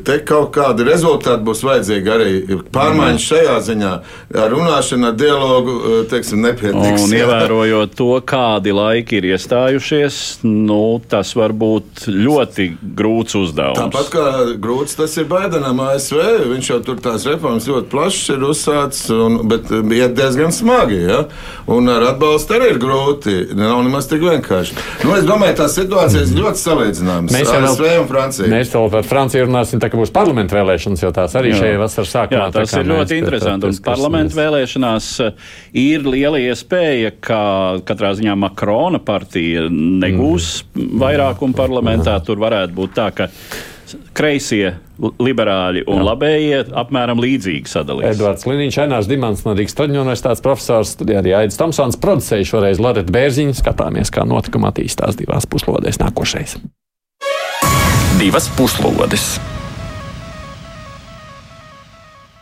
Te 0.05 0.19
kaut 0.27 0.53
kādi 0.55 0.85
rezultāti 0.87 1.43
būs 1.47 1.63
vajadzīgi 1.65 2.13
arī 2.13 2.31
pārmaiņas 2.83 3.27
šajā 3.31 3.57
ziņā. 3.69 3.93
Ar 4.43 4.53
runāšanu, 4.53 5.09
ar 5.09 5.17
dialogu, 5.17 5.77
teiksim, 6.11 6.43
nepietiks. 6.43 7.05
Un 7.07 7.15
ievērojot 7.17 7.95
to, 7.97 8.09
kādi 8.27 8.73
laiki 8.75 9.19
ir 9.19 9.29
iestājušies, 9.33 10.19
nu, 10.45 10.99
tas 11.09 11.33
var 11.39 11.53
būt 11.55 12.07
ļoti 12.09 12.69
grūts 12.97 13.37
uzdevums. 13.39 13.79
Tāpat 13.79 14.11
kā 14.13 14.25
grūts 14.61 14.97
tas 14.99 15.15
ir 15.19 15.27
Baidenam 15.29 15.81
ASV, 15.85 16.21
viņš 16.51 16.71
jau 16.73 16.79
tur 16.85 17.01
tās 17.03 17.27
reformas 17.29 17.67
ļoti 17.69 17.89
plašas 17.91 18.33
ir 18.35 18.45
uzsācis, 18.49 19.09
un, 19.13 19.39
bet 19.49 19.71
iet 19.71 20.15
diezgan 20.17 20.53
smagi. 20.55 20.99
Ja? 21.07 21.23
Un 21.71 21.89
ar 21.91 22.09
atbalstu 22.11 22.57
arī 22.57 22.73
ir 22.73 22.81
grūti. 22.81 23.35
Nav 23.57 23.81
nemaz 23.85 24.09
tik 24.11 24.23
vienkārši. 24.23 24.75
Nu, 25.03 25.13
es 25.17 25.27
domāju, 25.27 25.57
tās 25.61 25.77
situācijas 25.77 26.33
ir 26.33 26.41
ļoti 26.43 26.61
salīdzināmas. 26.63 27.33
Mēs 27.33 27.51
ASV 27.53 27.83
vēl, 27.83 28.01
un 28.03 28.09
Francija. 28.09 28.49
Mēs 28.51 28.73
vēl 28.73 28.89
par 28.93 29.07
Franciju 29.07 29.47
runāsim, 29.47 29.81
tā 29.83 29.89
kā 29.91 29.99
būs 29.99 30.13
parlamentu 30.13 30.57
vēlēšanas, 30.57 31.03
jo 31.05 31.11
tās 31.15 31.35
arī 31.39 31.53
šajā 31.57 31.79
vasaras 31.81 32.13
sākumā. 32.17 32.49
Jā, 32.49 32.62
tas 32.63 32.79
ir 32.79 32.89
ļoti 32.89 33.19
interesanti. 33.21 33.69
Un 33.69 33.81
parlamentu 33.85 34.39
vēlēšanās 34.39 35.09
eh, 35.25 35.51
ir 35.83 36.07
liela 36.07 36.41
iespēja, 36.41 37.13
ka 37.23 37.41
katrā 37.87 38.13
ziņā 38.17 38.37
Makrona 38.39 39.01
partija 39.03 39.67
negūs 39.69 40.55
mm. 40.73 40.95
vairākumu 41.03 41.57
parlamentā. 41.57 42.17
Tur 42.25 42.41
varētu 42.43 42.75
būt 42.77 42.97
tā, 42.97 43.11
ka 43.15 43.29
kreisie, 44.15 44.75
liberāļi 45.21 45.83
un 45.89 46.01
Jā. 46.01 46.05
labējie 46.07 46.59
apmēram 46.83 47.21
līdzīgi 47.21 47.69
sadalīti. 47.69 48.11
Edvards 48.13 48.45
Liniņš, 48.47 48.79
Ainās 48.85 49.09
Dimants 49.09 49.43
no 49.47 49.55
Rīgas 49.57 49.77
Traģiņu 49.77 50.03
universitātes 50.03 50.43
profesors, 50.45 50.93
studijā 50.97 51.23
arī 51.23 51.35
Aidis 51.41 51.59
Tomsons, 51.59 51.99
producēja 52.01 52.49
šoreiz 52.53 52.81
Loreta 52.83 53.13
Bērziņa. 53.13 53.57
Skatāmies, 53.59 54.13
kā 54.13 54.27
notikuma 54.29 54.71
attīstās 54.73 55.17
divās 55.19 55.49
puslodēs 55.49 56.01
nākošais. 56.03 56.59
Divas 58.21 58.47
puslodes! 58.57 59.33